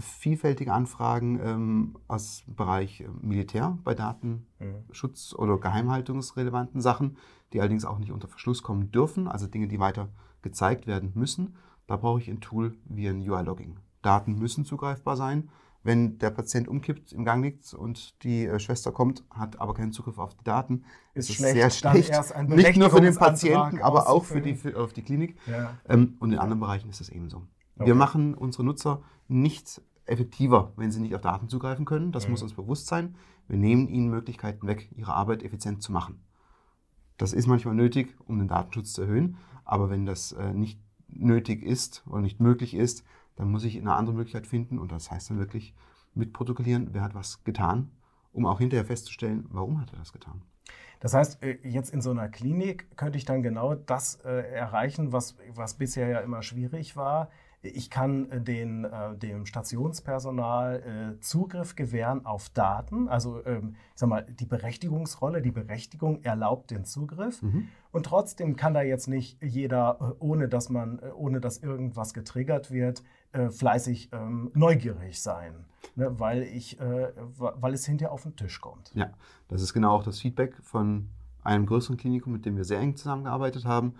vielfältige 0.01 0.73
Anfragen 0.73 1.39
ähm, 1.41 1.99
aus 2.09 2.43
dem 2.45 2.57
Bereich 2.57 3.03
äh, 3.03 3.09
Militär 3.21 3.79
bei 3.85 3.95
Datenschutz 3.95 5.33
mhm. 5.33 5.39
oder 5.39 5.59
geheimhaltungsrelevanten 5.59 6.81
Sachen, 6.81 7.19
die 7.53 7.61
allerdings 7.61 7.85
auch 7.85 8.01
nicht 8.01 8.11
unter 8.11 8.27
Verschluss 8.27 8.65
kommen 8.65 8.91
dürfen, 8.91 9.29
also 9.29 9.47
Dinge, 9.47 9.69
die 9.69 9.79
weiter 9.79 10.09
gezeigt 10.43 10.89
werden 10.89 11.13
müssen. 11.15 11.55
Da 11.87 11.97
brauche 11.97 12.21
ich 12.21 12.29
ein 12.29 12.41
Tool 12.41 12.77
wie 12.85 13.09
ein 13.09 13.21
UI-Logging. 13.21 13.79
Daten 14.03 14.35
müssen 14.35 14.65
zugreifbar 14.65 15.17
sein, 15.17 15.51
wenn 15.89 16.19
der 16.19 16.29
Patient 16.29 16.69
umkippt, 16.69 17.13
im 17.13 17.25
Gang 17.25 17.43
liegt 17.43 17.73
und 17.73 18.23
die 18.23 18.45
äh, 18.45 18.59
Schwester 18.61 18.93
kommt, 18.93 19.25
hat 19.31 19.59
aber 19.59 19.73
keinen 19.73 19.91
Zugriff 19.91 20.19
auf 20.19 20.35
die 20.35 20.45
Daten, 20.45 20.85
Ist 21.15 21.31
ist 21.31 21.31
es 21.31 21.37
schlecht, 21.37 21.55
sehr 21.55 21.71
schlecht. 21.71 22.13
Nicht 22.47 22.77
nur 22.77 22.91
für 22.91 23.01
den 23.01 23.17
Patienten, 23.17 23.81
aber 23.81 24.07
auch 24.07 24.25
für 24.25 24.43
die, 24.43 24.55
für, 24.55 24.79
auf 24.79 24.93
die 24.93 25.03
Klinik. 25.03 25.37
Ja. 25.47 25.79
Ähm, 25.89 26.17
und 26.21 26.31
in 26.33 26.39
anderen 26.39 26.61
Bereichen 26.61 26.91
ist 26.91 27.01
es 27.01 27.09
ebenso. 27.09 27.39
Okay. 27.77 27.87
Wir 27.87 27.95
machen 27.95 28.35
unsere 28.35 28.65
Nutzer 28.65 29.03
nicht 29.29 29.81
effektiver, 30.05 30.73
wenn 30.77 30.91
sie 30.93 31.01
nicht 31.01 31.15
auf 31.15 31.23
Daten 31.23 31.49
zugreifen 31.49 31.87
können. 31.87 32.13
Das 32.13 32.27
Mhm. 32.27 32.33
muss 32.33 32.43
uns 32.43 32.53
bewusst 32.53 32.87
sein. 32.87 33.15
Wir 33.47 33.57
nehmen 33.57 33.89
ihnen 33.89 34.11
Möglichkeiten 34.11 34.67
weg, 34.67 34.91
ihre 34.95 35.15
Arbeit 35.15 35.43
effizient 35.43 35.83
zu 35.83 35.91
machen. 35.91 36.21
Das 37.17 37.33
ist 37.33 37.47
manchmal 37.47 37.75
nötig, 37.75 38.15
um 38.27 38.39
den 38.39 38.49
Datenschutz 38.49 38.93
zu 38.93 39.03
erhöhen. 39.03 39.39
Aber 39.65 39.89
wenn 39.89 40.05
das 40.05 40.33
äh, 40.33 40.53
nicht 40.53 40.81
nötig 41.09 41.63
ist 41.63 42.05
oder 42.07 42.21
nicht 42.21 42.41
möglich 42.41 42.75
ist, 42.75 43.05
dann 43.39 43.51
muss 43.51 43.65
ich 43.65 43.79
eine 43.81 43.95
andere 43.95 44.17
Möglichkeit 44.17 44.47
finden. 44.47 44.79
Und 44.79 44.93
das 44.93 45.11
heißt 45.11 45.31
dann 45.31 45.39
wirklich 45.39 45.75
mitprotokollieren, 46.15 46.89
wer 46.93 47.03
hat 47.03 47.15
was 47.15 47.45
getan, 47.45 47.91
um 48.33 48.45
auch 48.45 48.59
hinterher 48.59 48.85
festzustellen, 48.85 49.47
warum 49.49 49.81
hat 49.81 49.93
er 49.93 49.99
das 49.99 50.13
getan. 50.13 50.43
Das 51.01 51.15
heißt, 51.15 51.43
äh, 51.45 51.59
jetzt 51.63 51.91
in 51.95 52.01
so 52.01 52.11
einer 52.11 52.29
Klinik 52.29 52.97
könnte 52.97 53.17
ich 53.17 53.25
dann 53.25 53.43
genau 53.43 53.75
das 53.75 54.17
äh, 54.25 54.51
erreichen, 54.51 55.13
was, 55.13 55.37
was 55.55 55.75
bisher 55.75 56.09
ja 56.09 56.19
immer 56.21 56.43
schwierig 56.43 56.97
war. 56.97 57.31
Ich 57.63 57.91
kann 57.91 58.29
äh, 58.31 58.41
den, 58.41 58.87
dem 59.17 59.47
Stationspersonal 59.47 61.17
Zugriff 61.21 61.77
gewähren 61.77 62.27
auf 62.27 62.49
Daten. 62.51 63.09
Also 63.09 63.45
ähm, 63.47 63.77
ich 63.95 64.01
sag 64.01 64.09
mal, 64.09 64.25
die 64.25 64.47
Berechtigungsrolle, 64.47 65.43
die 65.43 65.53
Berechtigung 65.53 66.23
erlaubt 66.23 66.73
den 66.73 66.85
Zugriff. 66.85 67.43
Und 67.93 68.07
trotzdem 68.07 68.57
kann 68.57 68.75
da 68.75 68.83
jetzt 68.83 69.07
nicht 69.07 69.43
jeder, 69.43 70.17
ohne 70.21 70.49
dass 70.49 70.69
man, 70.69 70.99
ohne 70.99 71.41
dass 71.41 71.59
irgendwas 71.59 72.15
getriggert 72.15 72.71
wird, 72.71 73.03
äh, 73.33 73.51
fleißig 73.51 74.11
ähm, 74.13 74.51
neugierig 74.55 75.21
sein. 75.21 75.67
Ne? 75.97 76.19
Weil 76.19 76.43
ich, 76.43 76.81
äh, 76.81 77.13
weil 77.37 77.75
es 77.75 77.85
hinterher 77.87 78.13
auf 78.13 78.23
den 78.23 78.37
Tisch 78.37 78.61
kommt. 78.61 78.91
Ja, 78.95 79.11
das 79.49 79.63
ist 79.63 79.73
genau 79.73 79.93
auch 79.93 80.03
das 80.03 80.21
Feedback 80.21 80.57
von 80.63 81.09
einem 81.43 81.67
größeren 81.67 81.97
Klinikum, 81.97 82.33
mit 82.33 82.47
dem 82.47 82.57
wir 82.57 82.65
sehr 82.65 82.81
eng 82.81 82.97
zusammengearbeitet 82.97 83.65
haben. 83.65 83.95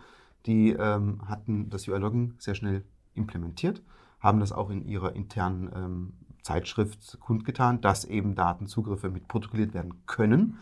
Die 0.47 0.71
ähm, 0.71 1.21
hatten 1.27 1.71
das 1.71 1.89
UI-Logging 1.89 2.35
sehr 2.39 2.55
schnell 2.55 2.85
implementiert, 3.15 3.83
haben 4.21 4.41
das 4.41 4.53
auch 4.53 4.71
in 4.71 4.87
ihrer 4.87 5.15
internen 5.15 5.71
ähm, 5.75 6.13
Zeitschrift 6.43 7.19
kundgetan, 7.21 7.81
dass 7.81 8.05
eben 8.05 8.35
Datenzugriffe 8.35 9.11
mit 9.11 9.29
protokolliert 9.29 9.75
werden 9.75 10.07
können. 10.07 10.59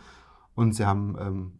Und 0.55 0.73
sie 0.73 0.85
haben 0.85 1.15
ähm, 1.19 1.53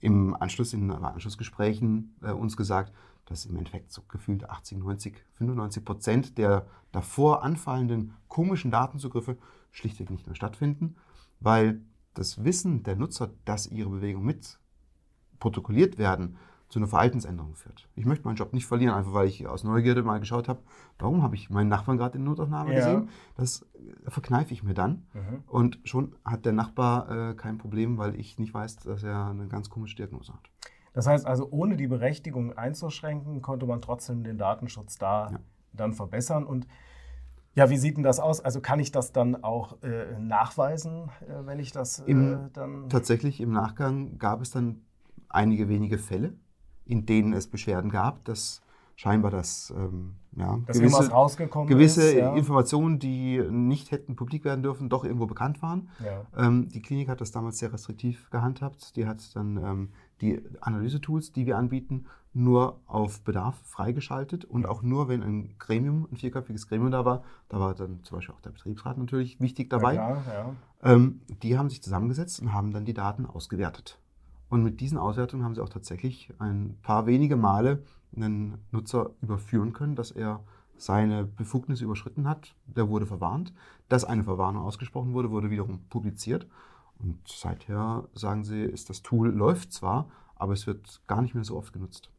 im 0.00 0.34
Anschluss, 0.34 0.72
in 0.72 0.90
Anschlussgesprächen 0.90 2.16
äh, 2.22 2.32
uns 2.32 2.56
gesagt, 2.56 2.92
dass 3.30 3.46
im 3.46 3.56
Endeffekt 3.56 3.92
so 3.92 4.02
gefühlt 4.08 4.50
80, 4.50 4.78
90, 4.78 5.24
95 5.34 5.84
Prozent 5.84 6.36
der 6.36 6.66
davor 6.92 7.44
anfallenden 7.44 8.12
komischen 8.28 8.70
Datenzugriffe 8.72 9.38
schlichtweg 9.70 10.10
nicht 10.10 10.26
mehr 10.26 10.34
stattfinden, 10.34 10.96
weil 11.38 11.80
das 12.12 12.42
Wissen 12.44 12.82
der 12.82 12.96
Nutzer, 12.96 13.30
dass 13.44 13.68
ihre 13.68 13.88
Bewegungen 13.88 14.26
mit 14.26 14.58
protokolliert 15.38 15.96
werden, 15.96 16.36
zu 16.68 16.78
einer 16.78 16.88
Verhaltensänderung 16.88 17.54
führt. 17.56 17.88
Ich 17.96 18.04
möchte 18.04 18.24
meinen 18.24 18.36
Job 18.36 18.52
nicht 18.52 18.66
verlieren, 18.66 18.94
einfach 18.94 19.12
weil 19.12 19.26
ich 19.26 19.46
aus 19.46 19.64
Neugierde 19.64 20.02
mal 20.04 20.20
geschaut 20.20 20.48
habe, 20.48 20.62
warum 20.98 21.22
habe 21.22 21.34
ich 21.34 21.50
meinen 21.50 21.68
Nachbarn 21.68 21.98
gerade 21.98 22.18
in 22.18 22.24
Notaufnahme 22.24 22.70
Ja. 22.70 22.76
gesehen. 22.76 23.08
Das 23.36 23.66
verkneife 24.06 24.52
ich 24.54 24.62
mir 24.62 24.74
dann. 24.74 25.06
Mhm. 25.14 25.44
Und 25.48 25.80
schon 25.84 26.14
hat 26.24 26.44
der 26.44 26.52
Nachbar 26.52 27.30
äh, 27.30 27.34
kein 27.34 27.58
Problem, 27.58 27.98
weil 27.98 28.14
ich 28.18 28.38
nicht 28.38 28.54
weiß, 28.54 28.76
dass 28.76 29.02
er 29.02 29.26
eine 29.30 29.48
ganz 29.48 29.68
komische 29.68 29.96
Diagnose 29.96 30.32
hat. 30.32 30.50
Das 30.92 31.06
heißt 31.06 31.26
also, 31.26 31.48
ohne 31.50 31.76
die 31.76 31.86
Berechtigung 31.86 32.56
einzuschränken, 32.56 33.42
konnte 33.42 33.66
man 33.66 33.80
trotzdem 33.80 34.24
den 34.24 34.38
Datenschutz 34.38 34.96
da 34.98 35.30
Ja. 35.32 35.38
dann 35.72 35.92
verbessern. 35.92 36.44
Und 36.44 36.66
ja, 37.54 37.68
wie 37.70 37.76
sieht 37.76 37.96
denn 37.96 38.04
das 38.04 38.20
aus? 38.20 38.40
Also 38.40 38.60
kann 38.60 38.80
ich 38.80 38.92
das 38.92 39.12
dann 39.12 39.42
auch 39.42 39.82
äh, 39.82 40.18
nachweisen, 40.18 41.10
äh, 41.28 41.46
wenn 41.46 41.58
ich 41.58 41.72
das 41.72 42.00
äh, 42.00 42.10
Im- 42.10 42.50
dann. 42.52 42.88
Tatsächlich 42.88 43.40
im 43.40 43.52
Nachgang 43.52 44.18
gab 44.18 44.40
es 44.40 44.50
dann 44.50 44.82
einige 45.28 45.68
wenige 45.68 45.98
Fälle, 45.98 46.34
in 46.86 47.06
denen 47.06 47.32
es 47.32 47.46
Beschwerden 47.48 47.90
gab, 47.90 48.24
dass 48.24 48.62
scheinbar 48.96 49.30
das 49.30 49.72
ähm, 49.76 50.14
ja, 50.36 50.58
Dass 50.66 50.76
irgendwas 50.78 51.10
rausgekommen 51.10 51.68
gewisse 51.68 52.02
ist. 52.02 52.14
Ja. 52.16 52.34
Informationen, 52.34 52.98
die 52.98 53.40
nicht 53.50 53.90
hätten 53.90 54.14
publik 54.14 54.44
werden 54.44 54.62
dürfen, 54.62 54.88
doch 54.88 55.04
irgendwo 55.04 55.26
bekannt 55.26 55.62
waren. 55.62 55.88
Ja. 56.04 56.26
Ähm, 56.46 56.68
die 56.68 56.82
Klinik 56.82 57.08
hat 57.08 57.20
das 57.20 57.30
damals 57.32 57.58
sehr 57.58 57.72
restriktiv 57.72 58.28
gehandhabt. 58.30 58.94
Die 58.96 59.06
hat 59.06 59.34
dann 59.34 59.56
ähm, 59.56 59.88
die 60.20 60.42
Analysetools, 60.60 61.32
die 61.32 61.46
wir 61.46 61.56
anbieten, 61.56 62.06
nur 62.32 62.80
auf 62.86 63.22
Bedarf 63.22 63.56
freigeschaltet 63.64 64.44
und 64.44 64.66
auch 64.66 64.82
nur, 64.82 65.08
wenn 65.08 65.22
ein 65.22 65.54
Gremium, 65.58 66.06
ein 66.10 66.16
vierköpfiges 66.16 66.68
Gremium 66.68 66.90
da 66.90 67.04
war, 67.04 67.24
da 67.48 67.58
war 67.58 67.74
dann 67.74 68.04
zum 68.04 68.18
Beispiel 68.18 68.34
auch 68.34 68.40
der 68.40 68.50
Betriebsrat 68.50 68.98
natürlich 68.98 69.40
wichtig 69.40 69.68
dabei. 69.70 69.94
Ja, 69.94 70.10
ja. 70.10 70.54
Ähm, 70.82 71.20
die 71.42 71.58
haben 71.58 71.70
sich 71.70 71.82
zusammengesetzt 71.82 72.40
und 72.40 72.52
haben 72.52 72.72
dann 72.72 72.84
die 72.84 72.94
Daten 72.94 73.26
ausgewertet. 73.26 73.98
Und 74.48 74.62
mit 74.62 74.80
diesen 74.80 74.98
Auswertungen 74.98 75.44
haben 75.44 75.54
sie 75.54 75.60
auch 75.60 75.68
tatsächlich 75.68 76.32
ein 76.38 76.76
paar 76.82 77.06
wenige 77.06 77.36
Male 77.36 77.82
einen 78.14 78.58
Nutzer 78.72 79.10
überführen 79.22 79.72
können, 79.72 79.94
dass 79.94 80.10
er 80.10 80.40
seine 80.76 81.24
Befugnisse 81.24 81.84
überschritten 81.84 82.28
hat. 82.28 82.54
Der 82.66 82.88
wurde 82.88 83.06
verwarnt. 83.06 83.52
Dass 83.88 84.04
eine 84.04 84.24
Verwarnung 84.24 84.62
ausgesprochen 84.62 85.12
wurde, 85.12 85.30
wurde 85.30 85.50
wiederum 85.50 85.80
publiziert. 85.88 86.46
Und 87.02 87.20
seither 87.26 88.08
sagen 88.14 88.44
sie, 88.44 88.62
ist 88.62 88.90
das 88.90 89.02
Tool 89.02 89.30
läuft 89.30 89.72
zwar, 89.72 90.10
aber 90.36 90.52
es 90.52 90.66
wird 90.66 91.02
gar 91.06 91.22
nicht 91.22 91.34
mehr 91.34 91.44
so 91.44 91.56
oft 91.56 91.72
genutzt. 91.72 92.10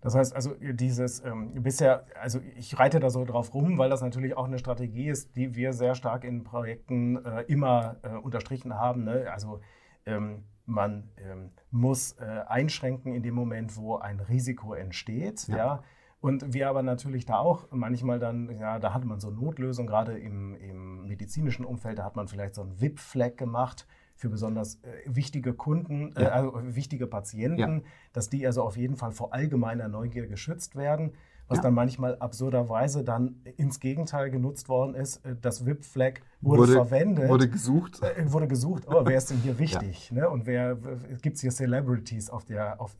Das 0.00 0.14
heißt 0.14 0.34
also, 0.34 0.54
dieses 0.60 1.24
ähm, 1.24 1.62
bisher, 1.62 2.06
also 2.20 2.38
ich 2.56 2.78
reite 2.78 3.00
da 3.00 3.10
so 3.10 3.24
drauf 3.24 3.52
rum, 3.52 3.78
weil 3.78 3.90
das 3.90 4.00
natürlich 4.00 4.36
auch 4.36 4.44
eine 4.44 4.58
Strategie 4.58 5.08
ist, 5.08 5.34
die 5.36 5.56
wir 5.56 5.72
sehr 5.72 5.96
stark 5.96 6.22
in 6.22 6.44
Projekten 6.44 7.24
äh, 7.24 7.42
immer 7.42 7.96
äh, 8.02 8.14
unterstrichen 8.16 8.74
haben. 8.74 9.04
Ne? 9.04 9.26
Also 9.32 9.60
ähm, 10.06 10.44
man 10.66 11.10
ähm, 11.16 11.50
muss 11.70 12.12
äh, 12.12 12.42
einschränken 12.46 13.12
in 13.12 13.22
dem 13.22 13.34
Moment, 13.34 13.76
wo 13.76 13.96
ein 13.96 14.20
Risiko 14.20 14.74
entsteht. 14.74 15.48
Ja. 15.48 15.56
Ja. 15.56 15.82
Und 16.20 16.52
wir 16.52 16.68
aber 16.68 16.82
natürlich 16.82 17.26
da 17.26 17.38
auch 17.38 17.68
manchmal 17.70 18.18
dann, 18.18 18.56
ja, 18.58 18.78
da 18.78 18.92
hat 18.92 19.04
man 19.04 19.18
so 19.20 19.30
Notlösungen, 19.30 19.88
gerade 19.88 20.18
im, 20.18 20.54
im 20.56 21.06
medizinischen 21.06 21.64
Umfeld, 21.64 21.98
da 21.98 22.04
hat 22.04 22.16
man 22.16 22.28
vielleicht 22.28 22.54
so 22.54 22.62
einen 22.62 22.80
VIP-Flag 22.80 23.36
gemacht 23.36 23.86
für 24.18 24.28
besonders 24.28 24.74
äh, 24.82 24.88
wichtige 25.06 25.54
Kunden, 25.54 26.12
äh, 26.16 26.24
Ja. 26.24 26.28
also 26.30 26.52
wichtige 26.74 27.06
Patienten, 27.06 27.58
Ja. 27.78 27.82
dass 28.12 28.28
die 28.28 28.44
also 28.46 28.62
auf 28.64 28.76
jeden 28.76 28.96
Fall 28.96 29.12
vor 29.12 29.32
allgemeiner 29.32 29.88
Neugier 29.88 30.26
geschützt 30.26 30.74
werden. 30.76 31.12
Was 31.46 31.58
Ja. 31.58 31.62
dann 31.62 31.74
manchmal 31.74 32.18
absurderweise 32.18 33.04
dann 33.04 33.36
ins 33.56 33.80
Gegenteil 33.80 34.30
genutzt 34.30 34.68
worden 34.68 34.94
ist. 34.94 35.24
Äh, 35.24 35.36
Das 35.40 35.64
VIP-Flag 35.64 36.14
wurde, 36.42 36.62
Wurde- 36.62 36.72
verwendet. 36.72 37.28
Wurde 37.30 37.48
gesucht. 37.48 38.02
Äh, 38.02 38.30
wurde 38.32 38.48
gesucht, 38.48 38.86
oh, 38.88 39.02
wer 39.06 39.16
ist 39.16 39.30
denn 39.30 39.38
hier 39.38 39.56
wichtig? 39.58 40.10
Ne? 40.12 40.28
Und 40.28 40.46
wer 40.46 40.76
gibt 41.22 41.36
es 41.36 41.40
hier 41.40 41.50
Celebrities 41.52 42.28
auf 42.28 42.44
der, 42.44 42.78
auf, 42.80 42.96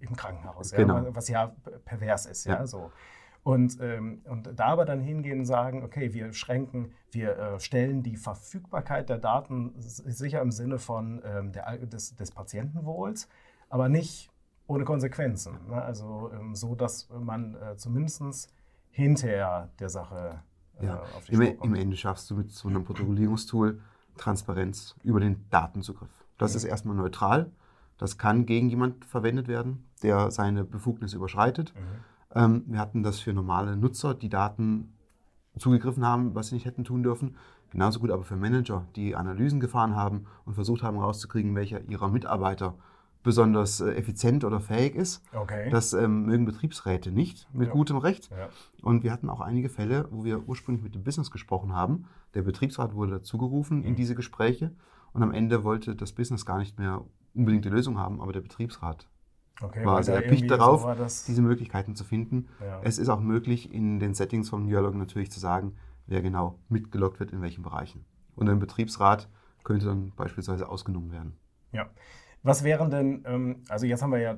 im 0.00 0.16
Krankenhaus, 0.16 0.70
Genau. 0.70 1.04
was 1.14 1.28
ja 1.28 1.54
pervers 1.84 2.24
ist. 2.26 2.44
Ja? 2.46 2.54
Ja. 2.60 2.66
So. 2.66 2.90
Und, 3.44 3.78
ähm, 3.80 4.22
und 4.28 4.50
da 4.56 4.66
aber 4.66 4.84
dann 4.84 5.00
hingehen 5.00 5.40
und 5.40 5.46
sagen, 5.46 5.82
okay, 5.82 6.12
wir 6.14 6.32
schränken, 6.32 6.92
wir 7.10 7.36
äh, 7.36 7.60
stellen 7.60 8.02
die 8.04 8.16
Verfügbarkeit 8.16 9.08
der 9.08 9.18
Daten 9.18 9.72
sicher 9.78 10.40
im 10.40 10.52
Sinne 10.52 10.78
von 10.78 11.20
ähm, 11.24 11.50
der, 11.52 11.78
des, 11.78 12.14
des 12.14 12.30
Patientenwohls, 12.30 13.28
aber 13.68 13.88
nicht 13.88 14.30
ohne 14.68 14.84
Konsequenzen. 14.84 15.58
Ne? 15.68 15.82
Also 15.82 16.30
ähm, 16.32 16.54
so, 16.54 16.76
dass 16.76 17.08
man 17.10 17.56
äh, 17.56 17.76
zumindest 17.76 18.52
hinterher 18.90 19.70
der 19.80 19.88
Sache 19.88 20.40
äh, 20.80 20.86
Ja. 20.86 21.00
auf 21.16 21.24
die 21.26 21.32
Im, 21.32 21.42
Spur 21.42 21.50
Im 21.52 21.58
kommt. 21.58 21.78
Ende 21.78 21.96
schaffst 21.96 22.30
du 22.30 22.36
mit 22.36 22.52
so 22.52 22.68
einem 22.68 22.84
Protokollierungstool 22.84 23.80
Transparenz 24.18 24.94
über 25.02 25.18
den 25.18 25.46
Datenzugriff. 25.50 26.10
Das 26.38 26.52
Mhm. 26.52 26.56
ist 26.58 26.64
erstmal 26.64 26.94
neutral. 26.96 27.50
Das 27.98 28.18
kann 28.18 28.46
gegen 28.46 28.68
jemand 28.68 29.04
verwendet 29.04 29.48
werden, 29.48 29.84
der 30.02 30.30
seine 30.30 30.62
Befugnisse 30.64 31.16
überschreitet. 31.16 31.74
Mhm. 31.74 31.80
Ähm, 32.34 32.64
wir 32.66 32.78
hatten 32.78 33.02
das 33.02 33.20
für 33.20 33.32
normale 33.32 33.76
Nutzer, 33.76 34.14
die 34.14 34.28
Daten 34.28 34.94
zugegriffen 35.58 36.04
haben, 36.04 36.34
was 36.34 36.48
sie 36.48 36.54
nicht 36.54 36.64
hätten 36.66 36.84
tun 36.84 37.02
dürfen. 37.02 37.36
Genauso 37.70 38.00
gut 38.00 38.10
aber 38.10 38.24
für 38.24 38.36
Manager, 38.36 38.86
die 38.96 39.16
Analysen 39.16 39.60
gefahren 39.60 39.96
haben 39.96 40.26
und 40.44 40.54
versucht 40.54 40.82
haben 40.82 40.96
herauszukriegen, 40.98 41.54
welcher 41.54 41.80
ihrer 41.88 42.08
Mitarbeiter 42.08 42.74
besonders 43.22 43.80
äh, 43.80 43.92
effizient 43.94 44.44
oder 44.44 44.60
fähig 44.60 44.94
ist. 44.96 45.22
Okay. 45.32 45.70
Das 45.70 45.92
ähm, 45.92 46.24
mögen 46.26 46.44
Betriebsräte 46.44 47.12
nicht, 47.12 47.46
mit 47.54 47.68
Ja. 47.68 47.72
gutem 47.72 47.96
Recht. 47.98 48.30
ja. 48.30 48.48
Und 48.82 49.04
wir 49.04 49.12
hatten 49.12 49.30
auch 49.30 49.40
einige 49.40 49.68
Fälle, 49.68 50.08
wo 50.10 50.24
wir 50.24 50.48
ursprünglich 50.48 50.82
mit 50.82 50.94
dem 50.94 51.04
Business 51.04 51.30
gesprochen 51.30 51.72
haben. 51.72 52.06
Der 52.34 52.42
Betriebsrat 52.42 52.94
wurde 52.94 53.12
dazugerufen 53.12 53.84
in 53.84 53.92
Mhm. 53.92 53.96
diese 53.96 54.14
Gespräche 54.14 54.72
und 55.12 55.22
am 55.22 55.32
Ende 55.32 55.62
wollte 55.64 55.94
das 55.94 56.12
Business 56.12 56.44
gar 56.44 56.58
nicht 56.58 56.78
mehr 56.78 57.04
unbedingt 57.34 57.64
die 57.64 57.68
Lösung 57.70 57.96
haben, 57.98 58.20
aber 58.20 58.32
der 58.32 58.40
Betriebsrat 58.40 59.06
Okay, 59.62 59.84
war 59.84 60.02
da 60.02 60.12
erpicht 60.12 60.50
darauf, 60.50 60.82
so 60.82 60.94
das- 60.94 61.24
diese 61.24 61.42
Möglichkeiten 61.42 61.94
zu 61.94 62.04
finden. 62.04 62.48
Ja. 62.60 62.80
Es 62.82 62.98
ist 62.98 63.08
auch 63.08 63.20
möglich, 63.20 63.72
in 63.72 64.00
den 64.00 64.14
Settings 64.14 64.50
vom 64.50 64.66
Dialog 64.66 64.94
natürlich 64.94 65.30
zu 65.30 65.40
sagen, 65.40 65.76
wer 66.06 66.22
genau 66.22 66.58
mitgelockt 66.68 67.20
wird 67.20 67.32
in 67.32 67.42
welchen 67.42 67.62
Bereichen. 67.62 68.04
Und 68.34 68.48
ein 68.48 68.58
Betriebsrat 68.58 69.28
könnte 69.64 69.86
dann 69.86 70.12
beispielsweise 70.16 70.68
ausgenommen 70.68 71.12
werden. 71.12 71.36
Ja. 71.72 71.86
Was 72.42 72.64
wären 72.64 72.90
denn, 72.90 73.22
ähm, 73.26 73.62
also 73.68 73.86
jetzt 73.86 74.02
haben 74.02 74.10
wir 74.10 74.18
ja 74.18 74.36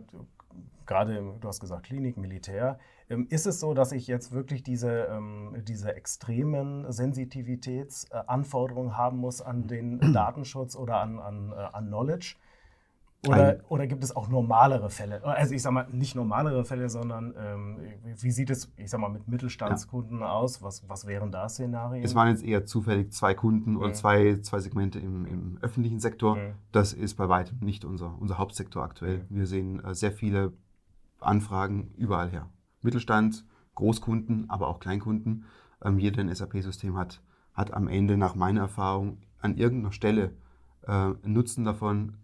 gerade, 0.87 1.35
du 1.40 1.49
hast 1.49 1.61
gesagt, 1.61 1.87
Klinik, 1.87 2.19
Militär. 2.19 2.78
Ähm, 3.09 3.26
ist 3.31 3.47
es 3.47 3.61
so, 3.61 3.75
dass 3.75 3.93
ich 3.93 4.07
jetzt 4.07 4.33
wirklich 4.33 4.62
diese, 4.62 5.07
ähm, 5.11 5.57
diese 5.66 5.95
extremen 5.95 6.90
Sensitivitätsanforderungen 6.93 8.97
haben 8.97 9.19
muss 9.19 9.40
an 9.40 9.66
den 9.66 10.12
Datenschutz 10.12 10.76
oder 10.76 11.00
an, 11.00 11.19
an, 11.19 11.52
äh, 11.52 11.54
an 11.54 11.87
Knowledge? 11.87 12.37
Oder, 13.28 13.57
oder, 13.69 13.87
gibt 13.87 14.04
es 14.04 14.14
auch 14.14 14.28
normalere 14.28 14.90
Fälle? 14.90 15.25
Also 15.25 15.54
ich 15.54 15.62
sage 15.62 15.75
mal, 15.75 15.87
nicht 15.90 16.14
normalere 16.14 16.64
Fälle, 16.64 16.88
sondern 16.88 17.35
ähm, 17.38 17.78
wie 18.21 18.31
sieht 18.31 18.50
es, 18.50 18.73
ich 18.76 18.90
sag 18.90 19.00
mal, 19.00 19.09
mit 19.09 19.28
Mittelstandskunden 19.28 20.21
ja. 20.21 20.31
aus? 20.31 20.62
Was, 20.62 20.88
was 20.88 21.07
wären 21.07 21.31
da 21.31 21.49
Szenarien? 21.49 22.04
Es 22.04 22.14
waren 22.14 22.28
jetzt 22.28 22.45
eher 22.45 22.66
zufällig 22.66 23.12
zwei 23.12 23.35
Kunden 23.35 23.73
mhm. 23.73 23.78
oder 23.78 23.93
zwei, 23.93 24.38
zwei 24.40 24.61
Segmente 24.61 24.99
im, 24.99 25.26
im 25.26 25.59
öffentlichen 25.61 26.00
Sektor. 26.00 26.37
Mhm. 26.37 26.54
Das 26.73 26.93
ist 26.93 27.14
bei 27.14 27.28
weitem 27.28 27.59
nicht 27.61 27.85
unser, 27.85 28.14
unser 28.21 28.38
Hauptsektor 28.38 28.83
aktuell. 28.83 29.19
Mhm. 29.28 29.37
Wir 29.37 29.47
sehen 29.47 29.85
äh, 29.85 29.95
sehr 29.95 30.12
viele 30.12 30.52
Anfragen 31.21 31.93
überall 31.97 32.31
her. 32.31 32.49
Mittelstand, 32.83 33.47
Großkunden, 33.75 34.50
aber 34.50 34.69
auch 34.69 34.81
Kleinkunden. 34.81 35.45
Ähm, 35.83 35.99
jeder, 35.99 36.16
der 36.16 36.26
ein 36.26 36.35
SAP-System 36.35 36.97
hat, 36.97 37.23
hat 37.52 37.73
am 37.73 37.88
Ende 37.88 38.16
nach 38.16 38.35
meiner 38.35 38.62
Erfahrung 38.62 39.19
an 39.40 39.57
irgendeiner 39.57 39.93
Stelle 39.93 40.33
äh, 40.87 41.11
Nutzen 41.25 41.64
davon, 41.64 42.16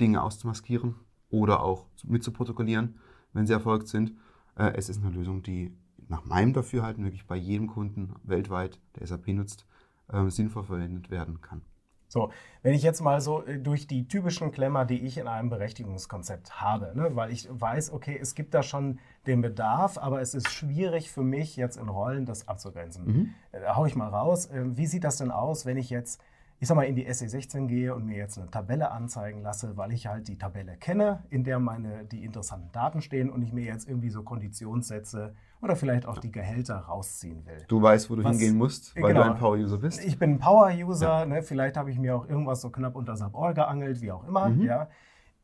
Dinge 0.00 0.22
auszumaskieren 0.22 0.96
oder 1.30 1.62
auch 1.62 1.86
mitzuprotokollieren, 2.04 2.98
wenn 3.32 3.46
sie 3.46 3.52
erfolgt 3.52 3.88
sind. 3.88 4.12
Äh, 4.56 4.72
es 4.74 4.88
ist 4.88 5.02
eine 5.02 5.10
Lösung, 5.10 5.42
die 5.42 5.76
nach 6.08 6.24
meinem 6.24 6.52
Dafürhalten 6.52 7.04
wirklich 7.04 7.26
bei 7.26 7.36
jedem 7.36 7.66
Kunden 7.66 8.14
weltweit, 8.22 8.80
der 8.98 9.06
SAP 9.06 9.28
nutzt, 9.28 9.66
äh, 10.12 10.28
sinnvoll 10.30 10.64
verwendet 10.64 11.10
werden 11.10 11.40
kann. 11.40 11.62
So, 12.08 12.30
wenn 12.62 12.72
ich 12.72 12.82
jetzt 12.82 13.00
mal 13.00 13.20
so 13.20 13.44
äh, 13.44 13.58
durch 13.58 13.88
die 13.88 14.06
typischen 14.06 14.52
Klemmer, 14.52 14.84
die 14.84 15.04
ich 15.04 15.18
in 15.18 15.26
einem 15.26 15.50
Berechtigungskonzept 15.50 16.60
habe, 16.60 16.92
ne, 16.94 17.16
weil 17.16 17.32
ich 17.32 17.48
weiß, 17.50 17.92
okay, 17.92 18.16
es 18.20 18.34
gibt 18.34 18.54
da 18.54 18.62
schon 18.62 19.00
den 19.26 19.40
Bedarf, 19.40 19.98
aber 19.98 20.20
es 20.20 20.34
ist 20.34 20.50
schwierig 20.50 21.10
für 21.10 21.24
mich 21.24 21.56
jetzt 21.56 21.76
in 21.76 21.88
Rollen 21.88 22.24
das 22.24 22.46
abzugrenzen. 22.46 23.04
Mhm. 23.04 23.34
Da 23.50 23.74
hau 23.74 23.86
ich 23.86 23.96
mal 23.96 24.08
raus. 24.08 24.48
Wie 24.52 24.86
sieht 24.86 25.02
das 25.02 25.16
denn 25.16 25.32
aus, 25.32 25.66
wenn 25.66 25.76
ich 25.76 25.90
jetzt 25.90 26.20
ich 26.58 26.68
sag 26.68 26.74
mal, 26.74 26.84
in 26.84 26.96
die 26.96 27.06
SE16 27.06 27.66
gehe 27.66 27.94
und 27.94 28.06
mir 28.06 28.16
jetzt 28.16 28.38
eine 28.38 28.50
Tabelle 28.50 28.90
anzeigen 28.90 29.42
lasse, 29.42 29.76
weil 29.76 29.92
ich 29.92 30.06
halt 30.06 30.28
die 30.28 30.38
Tabelle 30.38 30.76
kenne, 30.76 31.24
in 31.28 31.44
der 31.44 31.58
meine 31.58 32.04
die 32.04 32.24
interessanten 32.24 32.72
Daten 32.72 33.02
stehen 33.02 33.30
und 33.30 33.42
ich 33.42 33.52
mir 33.52 33.64
jetzt 33.64 33.86
irgendwie 33.88 34.08
so 34.08 34.22
Konditionssätze 34.22 35.34
oder 35.60 35.76
vielleicht 35.76 36.06
auch 36.06 36.18
die 36.18 36.32
Gehälter 36.32 36.76
rausziehen 36.76 37.44
will. 37.44 37.64
Du 37.68 37.82
weißt, 37.82 38.08
wo 38.08 38.16
du 38.16 38.24
Was, 38.24 38.32
hingehen 38.32 38.56
musst, 38.56 38.94
weil 38.96 39.12
genau, 39.12 39.24
du 39.24 39.32
ein 39.32 39.38
Power-User 39.38 39.78
bist. 39.78 40.02
Ich 40.02 40.18
bin 40.18 40.32
ein 40.32 40.38
Power-User, 40.38 41.20
ja. 41.20 41.26
ne, 41.26 41.42
vielleicht 41.42 41.76
habe 41.76 41.90
ich 41.90 41.98
mir 41.98 42.16
auch 42.16 42.26
irgendwas 42.28 42.62
so 42.62 42.70
knapp 42.70 42.96
unter 42.96 43.16
Sabor 43.16 43.52
geangelt, 43.52 44.00
wie 44.00 44.12
auch 44.12 44.26
immer. 44.26 44.48
Mhm. 44.48 44.62
Ja. 44.62 44.88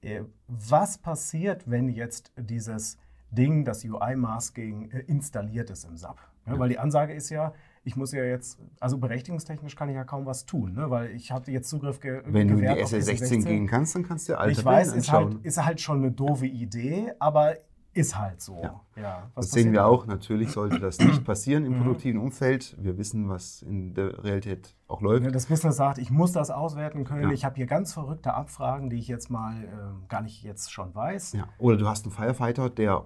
Äh, 0.01 0.23
was 0.49 0.97
passiert, 0.99 1.71
wenn 1.71 1.89
jetzt 1.89 2.33
dieses 2.37 2.99
Ding, 3.31 3.65
das 3.65 3.85
UI-Masking, 3.85 4.91
äh, 4.91 5.01
installiert 5.01 5.71
ist 5.71 5.85
im 5.85 5.97
SAP? 5.97 6.19
Ja, 6.47 6.59
weil 6.59 6.71
die 6.71 6.79
Ansage 6.79 7.13
ist 7.13 7.31
ja, 7.31 7.53
ich 7.85 7.97
muss 7.97 8.13
ja 8.13 8.23
jetzt, 8.23 8.59
also 8.81 8.99
berechtigungstechnisch 8.99 9.75
kann 9.75 9.89
ich 9.89 9.97
ja 9.97 10.05
kaum 10.05 10.25
was 10.25 10.47
tun, 10.47 10.75
ne? 10.75 10.91
weil 10.91 11.11
ich 11.11 11.33
habe 11.33 11.51
jetzt 11.51 11.69
Zugriff 11.69 12.01
ge 12.01 12.23
Wenn 12.27 12.49
du 12.49 12.55
in 12.55 12.61
die 12.61 12.67
SL16 12.69 13.45
gehen 13.45 13.67
kannst, 13.67 13.95
dann 13.95 14.05
kannst 14.05 14.29
du 14.29 14.39
alte 14.39 14.53
Ich 14.61 14.65
weiß, 14.65 14.93
ist 14.95 15.11
halt, 15.11 15.45
ist 15.45 15.65
halt 15.65 15.81
schon 15.81 15.99
eine 15.99 16.13
doofe 16.13 16.47
Idee, 16.47 17.13
aber 17.19 17.57
ist 17.95 18.19
halt 18.19 18.41
so. 18.41 18.63
Ja. 18.63 18.81
ja 18.97 19.31
das 19.35 19.51
sehen 19.51 19.73
wir 19.73 19.85
auch. 19.85 20.07
Natürlich 20.07 20.51
sollte 20.51 20.79
das 20.79 20.99
nicht 20.99 21.25
passieren 21.27 21.67
im 21.67 21.75
mhm. 21.75 21.83
produktiven 21.83 22.21
Umfeld. 22.21 22.77
Wir 22.81 22.97
wissen, 22.97 23.29
was 23.29 23.63
in 23.63 23.95
der 23.95 24.25
Realität 24.25 24.75
auch 24.89 25.03
läuft. 25.03 25.35
Das 25.35 25.47
Business 25.47 25.77
sagt, 25.77 25.99
ich 25.99 26.11
muss 26.11 26.33
das 26.33 26.51
auswerten 26.51 27.05
können. 27.05 27.25
Ja. 27.25 27.31
Ich 27.33 27.45
habe 27.45 27.57
hier 27.57 27.67
ganz 27.67 27.93
verrückte 27.93 28.33
Abfragen, 28.33 28.89
die 28.89 28.97
ich 28.97 29.09
jetzt 29.09 29.31
mal 29.31 29.65
äh, 29.65 30.09
gar 30.09 30.23
nicht 30.23 30.43
jetzt 30.43 30.73
schon 30.73 30.95
weiß. 30.95 31.33
Ja. 31.33 31.49
Oder 31.59 31.77
du 31.77 31.87
hast 31.87 32.07
einen 32.07 32.13
Firefighter, 32.13 32.71
der 32.71 33.05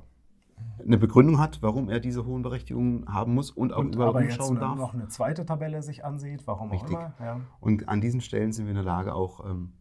eine 0.87 0.99
Begründung 0.99 1.39
hat, 1.39 1.63
warum 1.63 1.89
er 1.89 2.01
diese 2.01 2.25
hohen 2.25 2.43
Berechtigungen 2.43 3.13
haben 3.13 3.35
muss 3.35 3.51
und 3.51 3.73
auch 3.73 3.81
und 3.81 3.95
überhaupt 3.95 4.17
aber 4.17 4.25
jetzt 4.25 4.39
darf. 4.39 4.79
noch 4.79 4.95
eine 4.95 5.09
zweite 5.09 5.45
Tabelle 5.45 5.83
sich 5.83 6.05
ansieht, 6.05 6.47
warum 6.47 6.71
Richtig. 6.71 6.97
auch 6.97 7.01
immer. 7.01 7.15
Ja. 7.21 7.41
Und 7.61 7.89
an 7.89 8.01
diesen 8.01 8.21
Stellen 8.21 8.53
sind 8.53 8.67
wir 8.67 8.71
in 8.71 8.77
der 8.77 8.85
Lage, 8.85 9.15
auch 9.15 9.45
ähm, 9.45 9.73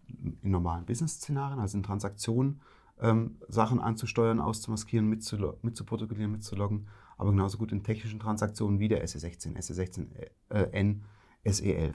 in 0.41 0.51
normalen 0.51 0.85
Business-Szenarien, 0.85 1.59
also 1.59 1.77
in 1.77 1.83
Transaktionen, 1.83 2.61
ähm, 3.01 3.37
Sachen 3.47 3.79
anzusteuern, 3.79 4.39
auszumaskieren, 4.39 5.07
mitzuprotokollieren, 5.07 6.31
mitzuloggen, 6.31 6.87
aber 7.17 7.31
genauso 7.31 7.57
gut 7.57 7.71
in 7.71 7.83
technischen 7.83 8.19
Transaktionen 8.19 8.79
wie 8.79 8.87
der 8.87 9.05
SE16, 9.05 9.55
SE16N, 9.57 10.99
SE11. 11.45 11.93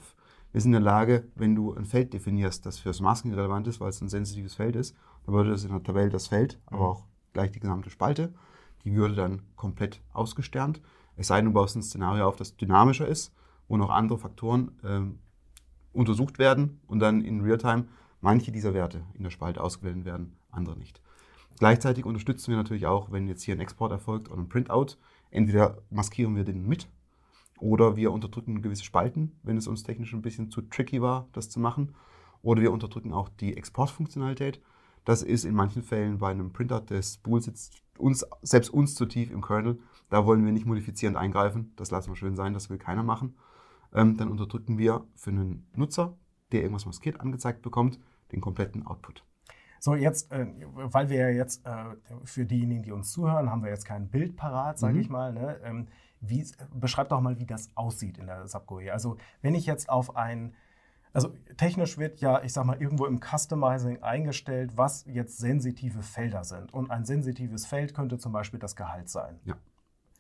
Wir 0.53 0.61
sind 0.61 0.71
in 0.71 0.83
der 0.83 0.93
Lage, 0.93 1.29
wenn 1.35 1.55
du 1.55 1.75
ein 1.75 1.85
Feld 1.85 2.12
definierst, 2.12 2.66
das 2.66 2.79
fürs 2.79 3.01
Masking 3.01 3.33
relevant 3.35 3.66
ist, 3.66 3.81
weil 3.81 3.90
es 3.90 4.01
ein 4.01 4.09
sensitives 4.09 4.55
Feld 4.55 4.77
ist, 4.77 4.97
dann 5.25 5.35
würde 5.35 5.51
das 5.51 5.64
in 5.64 5.71
der 5.71 5.83
Tabelle 5.83 6.11
das 6.11 6.27
Feld, 6.27 6.61
mhm. 6.71 6.77
aber 6.77 6.88
auch 6.88 7.05
gleich 7.33 7.51
die 7.53 7.61
gesamte 7.61 7.90
Spalte 7.90 8.35
die 8.85 8.95
würde 8.95 9.14
dann 9.14 9.43
komplett 9.57 10.01
ausgesternt. 10.12 10.81
Es 11.16 11.29
sei 11.29 11.37
denn, 11.37 11.47
du 11.47 11.53
baust 11.53 11.77
ein 11.77 11.83
Szenario 11.83 12.27
auf, 12.27 12.37
das 12.37 12.57
dynamischer 12.57 13.07
ist, 13.07 13.35
wo 13.69 13.77
noch 13.77 13.90
andere 13.90 14.19
Faktoren 14.19 14.73
ähm, 14.85 15.19
untersucht 15.93 16.38
werden 16.38 16.81
und 16.87 17.01
dann 17.01 17.23
in 17.23 17.40
Realtime 17.40 17.87
manche 18.21 18.53
dieser 18.53 18.75
Werte 18.75 19.03
in 19.14 19.23
der 19.23 19.31
Spalte 19.31 19.62
ausgeblendet 19.62 20.05
werden, 20.05 20.37
andere 20.51 20.79
nicht. 20.79 21.01
Gleichzeitig 21.59 22.07
unterstützen 22.07 22.51
wir 22.51 22.57
natürlich 22.57 22.87
auch, 22.87 23.12
wenn 23.12 23.29
jetzt 23.29 23.43
hier 23.43 23.55
ein 23.55 23.61
Export 23.61 23.93
erfolgt 23.93 24.31
oder 24.31 24.40
ein 24.40 24.49
Printout, 24.49 24.97
entweder 25.31 25.79
maskieren 25.90 26.35
wir 26.37 26.45
den 26.45 26.66
mit 26.66 26.88
oder 27.59 27.97
wir 27.97 28.12
unterdrücken 28.12 28.62
gewisse 28.62 28.85
Spalten, 28.85 29.38
wenn 29.43 29.57
es 29.57 29.66
uns 29.66 29.83
technisch 29.83 30.14
ein 30.14 30.23
bisschen 30.23 30.51
zu 30.51 30.62
tricky 30.62 31.03
war, 31.03 31.29
das 31.33 31.51
zu 31.51 31.61
machen. 31.61 31.95
Oder 32.43 32.62
wir 32.62 32.73
unterdrücken 32.73 33.12
auch 33.12 33.29
die 33.29 33.57
Exportfunktionalität. 33.57 34.62
Das 35.05 35.23
ist 35.23 35.45
in 35.45 35.55
manchen 35.55 35.83
Fällen 35.83 36.19
bei 36.19 36.31
einem 36.31 36.53
Printout 36.53 36.87
des 36.87 37.14
Spool 37.14 37.43
sitzt 37.43 37.83
uns, 38.01 38.27
selbst 38.43 38.71
uns 38.71 38.95
zu 38.95 39.07
tief 39.07 39.31
im 39.31 39.43
Kernel. 39.43 39.79
Da 40.09 40.27
wollen 40.27 40.45
wir 40.45 40.53
nicht 40.53 40.67
modifizierend 40.67 41.17
eingreifen. 41.17 41.73
Das 41.77 41.91
lassen 41.91 42.11
wir 42.11 42.17
schön 42.17 42.37
sein, 42.37 42.55
das 42.55 42.71
will 42.71 42.79
keiner 42.79 43.03
machen. 43.03 43.35
Ähm, 43.95 44.17
dann 44.17 44.31
unterdrücken 44.31 44.79
wir 44.79 45.05
für 45.15 45.31
einen 45.31 45.67
Nutzer, 45.75 46.17
der 46.53 46.63
irgendwas 46.63 46.87
maskiert 46.87 47.21
angezeigt 47.21 47.63
bekommt, 47.63 47.99
den 48.33 48.41
kompletten 48.41 48.87
Output. 48.87 49.25
So, 49.81 49.95
jetzt, 49.95 50.31
äh, 50.31 50.47
weil 50.75 51.09
wir 51.09 51.17
ja 51.17 51.29
jetzt 51.31 51.67
äh, 51.67 51.97
für 52.25 52.45
diejenigen, 52.45 52.83
die 52.83 52.93
uns 52.93 53.13
zuhören, 53.13 53.51
haben 53.51 53.63
wir 53.63 53.71
jetzt 53.71 53.87
kein 53.87 54.09
Bild 54.09 54.37
parat, 54.37 54.79
sage 54.79 54.95
mhm. 54.95 55.01
ich 55.01 55.09
mal. 55.09 55.33
Ne? 55.33 55.59
Ähm, 55.65 55.89
wie, 56.21 56.47
beschreib 56.75 57.09
doch 57.09 57.21
mal, 57.21 57.39
wie 57.39 57.47
das 57.47 57.71
aussieht 57.75 58.19
in 58.19 58.27
der 58.27 58.47
SAP 58.47 58.67
GUI. 58.67 58.91
Also, 58.91 59.17
wenn 59.41 59.55
ich 59.55 59.65
jetzt 59.65 59.89
auf 59.89 60.17
ein 60.17 60.55
also 61.12 61.35
technisch 61.57 61.99
wird 61.99 62.20
ja, 62.20 62.42
ich 62.42 62.53
sag 62.53 62.64
mal, 62.64 62.81
irgendwo 62.81 63.07
im 63.07 63.20
Customizing 63.20 64.03
eingestellt, 64.03 64.77
was 64.77 65.05
jetzt 65.07 65.38
sensitive 65.38 66.03
Felder 66.03 66.44
sind. 66.44 66.73
Und 66.73 66.90
ein 66.90 67.05
sensitives 67.05 67.66
Feld 67.66 67.94
könnte 67.94 68.18
zum 68.18 68.33
Beispiel 68.33 68.61
das 68.61 68.77
Gehalt 68.77 69.09
sein. 69.09 69.40
Ja. 69.44 69.55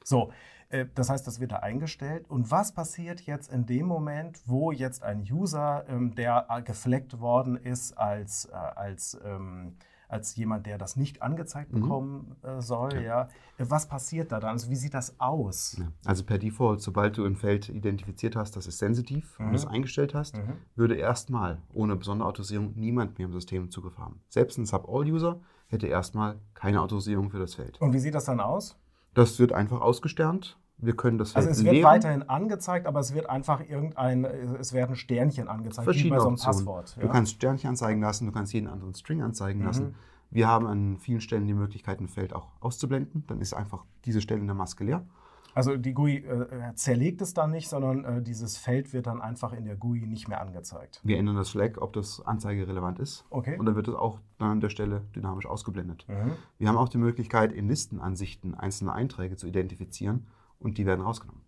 So, 0.04 0.32
äh, 0.70 0.86
das 0.94 1.10
heißt, 1.10 1.26
das 1.26 1.40
wird 1.40 1.52
da 1.52 1.56
eingestellt. 1.56 2.28
Und 2.28 2.50
was 2.50 2.72
passiert 2.72 3.20
jetzt 3.22 3.52
in 3.52 3.66
dem 3.66 3.86
Moment, 3.86 4.40
wo 4.46 4.72
jetzt 4.72 5.02
ein 5.02 5.20
User, 5.30 5.84
ähm, 5.88 6.14
der 6.14 6.46
gefleckt 6.64 7.20
worden 7.20 7.56
ist 7.56 7.96
als, 7.96 8.46
äh, 8.46 8.54
als 8.54 9.18
ähm, 9.24 9.76
als 10.10 10.36
jemand, 10.36 10.66
der 10.66 10.78
das 10.78 10.96
nicht 10.96 11.22
angezeigt 11.22 11.72
mhm. 11.72 11.80
bekommen 11.80 12.36
mhm. 12.42 12.60
soll. 12.60 12.94
Ja. 12.94 13.00
ja. 13.00 13.28
Was 13.58 13.88
passiert 13.88 14.32
da 14.32 14.40
dann? 14.40 14.50
Also 14.50 14.70
wie 14.70 14.76
sieht 14.76 14.94
das 14.94 15.18
aus? 15.20 15.76
Ja. 15.78 15.92
Also 16.04 16.24
per 16.24 16.38
Default, 16.38 16.80
sobald 16.80 17.16
du 17.16 17.24
ein 17.24 17.36
Feld 17.36 17.68
identifiziert 17.68 18.36
hast, 18.36 18.56
das 18.56 18.66
ist 18.66 18.78
sensitiv 18.78 19.38
mhm. 19.38 19.48
und 19.48 19.54
es 19.54 19.66
eingestellt 19.66 20.14
hast, 20.14 20.36
mhm. 20.36 20.54
würde 20.74 20.96
erstmal 20.96 21.58
ohne 21.72 21.96
besondere 21.96 22.28
Autorisierung 22.28 22.72
niemand 22.76 23.18
mehr 23.18 23.26
im 23.26 23.32
System 23.32 23.70
Zugriff 23.70 23.98
haben. 23.98 24.20
Selbst 24.28 24.58
ein 24.58 24.66
Sub-All-User 24.66 25.40
hätte 25.68 25.86
erstmal 25.86 26.40
keine 26.54 26.82
Autorisierung 26.82 27.30
für 27.30 27.38
das 27.38 27.54
Feld. 27.54 27.80
Und 27.80 27.92
wie 27.92 27.98
sieht 27.98 28.14
das 28.14 28.24
dann 28.24 28.40
aus? 28.40 28.76
Das 29.14 29.38
wird 29.38 29.52
einfach 29.52 29.80
ausgesternt 29.80 30.59
wir 30.82 30.96
können 30.96 31.18
das 31.18 31.36
Also 31.36 31.48
es 31.48 31.62
wird 31.64 31.74
leeren. 31.74 31.90
weiterhin 31.90 32.28
angezeigt, 32.28 32.86
aber 32.86 33.00
es 33.00 33.14
wird 33.14 33.28
einfach 33.28 33.60
irgendein, 33.68 34.24
es 34.24 34.72
werden 34.72 34.96
Sternchen 34.96 35.48
angezeigt, 35.48 35.84
Verschiedene 35.84 36.12
wie 36.12 36.16
bei 36.16 36.20
so 36.20 36.28
einem 36.28 36.34
Optionen. 36.34 36.56
Passwort. 36.58 36.96
Ja? 36.96 37.02
Du 37.02 37.08
kannst 37.08 37.32
Sternchen 37.32 37.70
anzeigen 37.70 38.00
lassen, 38.00 38.26
du 38.26 38.32
kannst 38.32 38.52
jeden 38.52 38.66
anderen 38.66 38.94
String 38.94 39.22
anzeigen 39.22 39.60
mhm. 39.60 39.66
lassen. 39.66 39.94
Wir 40.30 40.46
haben 40.46 40.66
an 40.66 40.96
vielen 40.96 41.20
Stellen 41.20 41.46
die 41.46 41.54
Möglichkeit, 41.54 42.00
ein 42.00 42.08
Feld 42.08 42.32
auch 42.34 42.48
auszublenden. 42.60 43.24
Dann 43.26 43.40
ist 43.40 43.52
einfach 43.52 43.84
diese 44.04 44.20
Stelle 44.20 44.40
in 44.40 44.46
der 44.46 44.54
Maske 44.54 44.84
leer. 44.84 45.04
Also 45.52 45.76
die 45.76 45.92
GUI 45.92 46.18
äh, 46.18 46.74
zerlegt 46.74 47.20
es 47.22 47.34
dann 47.34 47.50
nicht, 47.50 47.68
sondern 47.68 48.04
äh, 48.04 48.22
dieses 48.22 48.56
Feld 48.56 48.92
wird 48.92 49.08
dann 49.08 49.20
einfach 49.20 49.52
in 49.52 49.64
der 49.64 49.74
GUI 49.74 50.06
nicht 50.06 50.28
mehr 50.28 50.40
angezeigt. 50.40 51.00
Wir 51.02 51.18
ändern 51.18 51.34
das 51.34 51.50
Flag, 51.50 51.78
ob 51.78 51.92
das 51.92 52.24
anzeigerelevant 52.24 53.00
ist. 53.00 53.24
Okay. 53.30 53.58
Und 53.58 53.66
dann 53.66 53.74
wird 53.74 53.88
es 53.88 53.94
auch 53.94 54.20
dann 54.38 54.50
an 54.50 54.60
der 54.60 54.68
Stelle 54.68 55.02
dynamisch 55.16 55.46
ausgeblendet. 55.46 56.06
Mhm. 56.08 56.32
Wir 56.58 56.68
haben 56.68 56.76
auch 56.76 56.88
die 56.88 56.98
Möglichkeit, 56.98 57.52
in 57.52 57.66
Listenansichten 57.66 58.54
einzelne 58.54 58.92
Einträge 58.92 59.36
zu 59.36 59.48
identifizieren 59.48 60.28
und 60.60 60.78
die 60.78 60.86
werden 60.86 61.00
rausgenommen. 61.00 61.42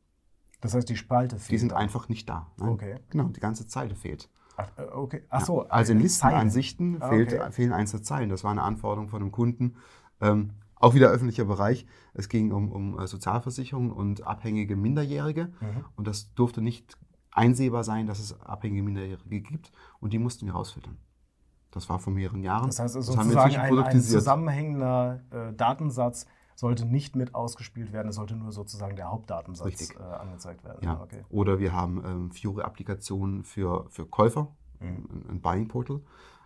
Das 0.61 0.75
heißt, 0.75 0.89
die 0.89 0.97
Spalte 0.97 1.37
fehlt. 1.39 1.51
Die 1.51 1.59
sind 1.59 1.73
einfach 1.73 2.09
nicht 2.09 2.29
da. 2.29 2.51
Nein? 2.59 2.69
Okay. 2.71 3.01
Genau, 3.11 3.25
die 3.25 3.41
ganze 3.41 3.67
Zeile 3.67 3.95
fehlt. 3.95 4.29
Ach, 4.57 4.69
äh, 4.77 4.83
okay. 4.83 5.23
Ach 5.29 5.45
so, 5.45 5.63
ja, 5.63 5.71
also 5.71 5.93
in 5.93 6.01
Listenansichten 6.01 7.03
ah, 7.03 7.09
fehlt, 7.09 7.33
okay. 7.33 7.53
fehlen 7.53 7.73
einzelne 7.73 8.03
Zeilen. 8.03 8.29
Das 8.31 8.45
war 8.45 8.51
eine 8.51 8.63
Anforderung 8.63 9.09
von 9.09 9.23
einem 9.23 9.33
Kunden. 9.33 9.77
Ähm, 10.21 10.51
auch 10.77 10.95
wieder 10.95 11.09
öffentlicher 11.09 11.45
Bereich. 11.45 11.87
Es 12.15 12.29
ging 12.29 12.53
um, 12.53 12.71
um 12.71 12.99
äh, 12.99 13.07
Sozialversicherung 13.07 13.91
und 13.91 14.27
abhängige 14.27 14.77
Minderjährige. 14.77 15.47
Mhm. 15.61 15.85
Und 15.97 16.07
das 16.07 16.33
durfte 16.35 16.61
nicht 16.61 16.97
einsehbar 17.31 17.83
sein, 17.83 18.07
dass 18.07 18.19
es 18.19 18.41
abhängige 18.41 18.83
Minderjährige 18.83 19.41
gibt. 19.41 19.73
Und 20.01 20.13
die 20.13 20.19
mussten 20.19 20.47
wir 20.47 20.53
rausfiltern. 20.53 20.99
Das 21.71 21.89
war 21.89 21.99
vor 21.99 22.13
mehreren 22.13 22.43
Jahren. 22.43 22.67
Das 22.67 22.79
heißt, 22.79 22.95
haben 22.95 23.01
wir 23.01 23.03
sozusagen 23.05 23.31
inzwischen 23.31 23.61
ein, 23.61 23.63
ein 23.63 23.75
produktisiert. 23.75 24.21
zusammenhängender 24.21 25.21
äh, 25.31 25.53
Datensatz 25.55 26.27
sollte 26.63 26.87
nicht 26.87 27.17
mit 27.17 27.35
ausgespielt 27.35 27.93
werden, 27.93 28.09
es 28.11 28.15
sollte 28.15 28.37
nur 28.37 28.53
sozusagen 28.53 28.95
der 28.95 29.11
Hauptdatensatz 29.11 29.91
äh, 29.91 30.01
angezeigt 30.01 30.63
werden. 30.63 30.79
Ja. 30.85 31.01
Okay. 31.03 31.25
Oder 31.29 31.59
wir 31.59 31.73
haben 31.73 32.01
ähm, 32.05 32.31
Fiori-Applikationen 32.31 33.43
für, 33.43 33.87
für 33.91 34.07
Käufer, 34.07 34.47
Mhm. 34.83 35.25
ein, 35.29 35.41
Buying 35.41 35.69
Portal. 35.69 36.01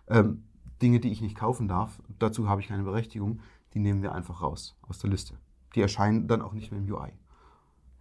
Ähm, 0.07 0.43
Dinge, 0.81 0.99
die 0.99 1.11
ich 1.11 1.21
nicht 1.21 1.35
kaufen 1.35 1.67
darf, 1.67 2.01
dazu 2.19 2.49
habe 2.49 2.61
ich 2.61 2.67
keine 2.67 2.83
Berechtigung, 2.83 3.41
die 3.73 3.79
nehmen 3.79 4.01
wir 4.01 4.13
einfach 4.13 4.41
raus 4.41 4.77
aus 4.87 4.99
der 4.99 5.09
Liste. 5.09 5.35
Die 5.75 5.81
erscheinen 5.81 6.27
dann 6.27 6.41
auch 6.41 6.53
nicht 6.53 6.71
mehr 6.71 6.79
im 6.79 6.91
UI. 6.91 7.09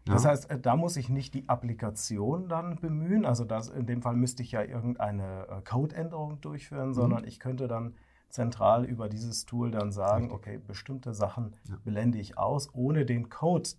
Ja? 0.07 0.14
Das 0.14 0.24
heißt, 0.24 0.50
äh, 0.50 0.59
da 0.59 0.76
muss 0.76 0.96
ich 0.96 1.09
nicht 1.11 1.35
die 1.35 1.48
Applikation 1.48 2.48
dann 2.48 2.76
bemühen. 2.76 3.26
Also 3.26 3.44
das, 3.44 3.68
in 3.68 3.87
dem 3.87 4.02
Fall 4.02 4.16
müsste 4.16 4.42
ich 4.42 4.52
ja 4.52 4.62
irgendeine 4.62 5.48
äh, 5.48 5.62
Codeänderung 5.62 6.40
durchführen, 6.40 6.94
sondern 6.94 7.24
ich 7.24 7.40
könnte 7.40 7.68
dann 7.68 7.94
zentral 8.28 8.84
über 8.84 9.08
dieses 9.08 9.46
Tool 9.46 9.70
dann 9.70 9.92
sagen, 9.92 10.30
okay, 10.30 10.58
bestimmte 10.58 11.14
Sachen 11.14 11.54
Ja. 11.68 11.76
blende 11.84 12.18
ich 12.18 12.36
aus, 12.38 12.68
ohne 12.74 13.04
den 13.06 13.28
Code 13.30 13.70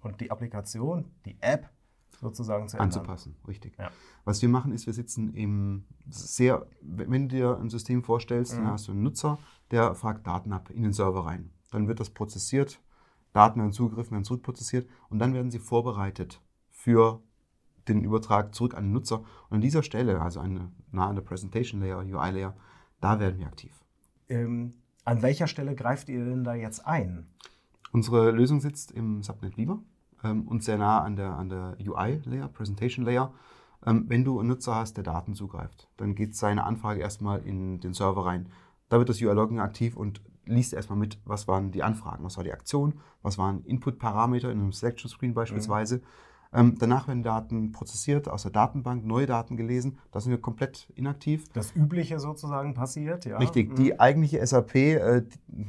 und 0.00 0.20
die 0.20 0.30
Applikation, 0.30 1.10
die 1.24 1.36
App 1.40 1.68
sozusagen 2.20 2.68
zu 2.68 2.76
ändern. 2.76 2.86
anzupassen, 3.00 3.36
richtig. 3.46 3.76
Ja. 3.78 3.90
Was 4.24 4.42
wir 4.42 4.48
machen, 4.48 4.72
ist, 4.72 4.86
wir 4.86 4.92
sitzen 4.92 5.34
im 5.34 5.84
sehr, 6.08 6.66
wenn 6.80 7.28
du 7.28 7.36
dir 7.36 7.58
ein 7.58 7.68
System 7.70 8.02
vorstellst, 8.02 8.52
Mhm. 8.54 8.58
dann 8.58 8.66
hast 8.72 8.88
du 8.88 8.92
einen 8.92 9.02
Nutzer, 9.02 9.38
der 9.70 9.94
fragt 9.94 10.26
Daten 10.26 10.52
ab 10.52 10.70
in 10.70 10.82
den 10.82 10.92
Server 10.92 11.26
rein. 11.26 11.50
Dann 11.70 11.88
wird 11.88 12.00
das 12.00 12.10
prozessiert, 12.10 12.80
Daten 13.32 13.60
werden 13.60 13.72
zugegriffen, 13.72 14.12
werden 14.12 14.24
zurückprozessiert 14.24 14.88
und 15.08 15.18
dann 15.18 15.32
werden 15.34 15.50
sie 15.50 15.58
vorbereitet 15.58 16.40
für 16.70 17.22
den 17.88 18.04
Übertrag 18.04 18.54
zurück 18.54 18.74
an 18.74 18.84
den 18.84 18.92
Nutzer. 18.92 19.20
Und 19.48 19.56
an 19.56 19.60
dieser 19.60 19.82
Stelle, 19.82 20.20
also 20.20 20.38
eine, 20.40 20.70
nah 20.92 21.08
an 21.08 21.16
der 21.16 21.22
Presentation 21.22 21.80
Layer, 21.80 21.98
UI 22.00 22.30
Layer, 22.30 22.56
da 23.00 23.18
werden 23.18 23.38
wir 23.38 23.46
aktiv. 23.46 23.81
Ähm, 24.32 24.74
an 25.04 25.22
welcher 25.22 25.46
Stelle 25.46 25.74
greift 25.74 26.08
ihr 26.08 26.24
denn 26.24 26.44
da 26.44 26.54
jetzt 26.54 26.86
ein? 26.86 27.26
Unsere 27.92 28.30
Lösung 28.30 28.60
sitzt 28.60 28.90
im 28.92 29.22
Subnet 29.22 29.56
Viva 29.56 29.78
ähm, 30.24 30.48
und 30.48 30.64
sehr 30.64 30.78
nah 30.78 31.02
an 31.02 31.16
der, 31.16 31.32
an 31.32 31.48
der 31.48 31.76
UI-Layer, 31.80 32.48
Presentation 32.48 33.04
Layer. 33.04 33.32
Ähm, 33.84 34.04
wenn 34.08 34.24
du 34.24 34.38
einen 34.38 34.48
Nutzer 34.48 34.74
hast, 34.74 34.96
der 34.96 35.04
Daten 35.04 35.34
zugreift, 35.34 35.88
dann 35.96 36.14
geht 36.14 36.34
seine 36.34 36.64
Anfrage 36.64 37.00
erstmal 37.00 37.42
in 37.42 37.80
den 37.80 37.92
Server 37.92 38.24
rein. 38.24 38.48
Da 38.88 38.98
wird 38.98 39.08
das 39.08 39.20
UI-Logging 39.20 39.60
aktiv 39.60 39.96
und 39.96 40.22
liest 40.44 40.72
erstmal 40.72 40.98
mit, 40.98 41.18
was 41.24 41.48
waren 41.48 41.70
die 41.70 41.82
Anfragen, 41.82 42.24
was 42.24 42.36
war 42.36 42.44
die 42.44 42.52
Aktion, 42.52 43.00
was 43.22 43.38
waren 43.38 43.64
Input-Parameter 43.64 44.50
in 44.50 44.60
einem 44.60 44.72
Selection 44.72 45.10
Screen 45.10 45.34
beispielsweise. 45.34 46.02
Ähm, 46.54 46.76
danach 46.78 47.08
werden 47.08 47.22
Daten 47.22 47.72
prozessiert, 47.72 48.28
aus 48.28 48.42
der 48.42 48.50
Datenbank 48.52 49.04
neue 49.04 49.26
Daten 49.26 49.56
gelesen. 49.56 49.98
Da 50.10 50.20
sind 50.20 50.30
wir 50.32 50.40
komplett 50.40 50.88
inaktiv. 50.94 51.48
Das 51.54 51.74
Übliche 51.74 52.18
sozusagen 52.20 52.74
passiert, 52.74 53.24
ja? 53.24 53.38
Richtig, 53.38 53.70
Mhm. 53.70 53.74
die 53.76 53.98
eigentliche 53.98 54.46
SAP, 54.46 54.74
äh, 54.96 55.22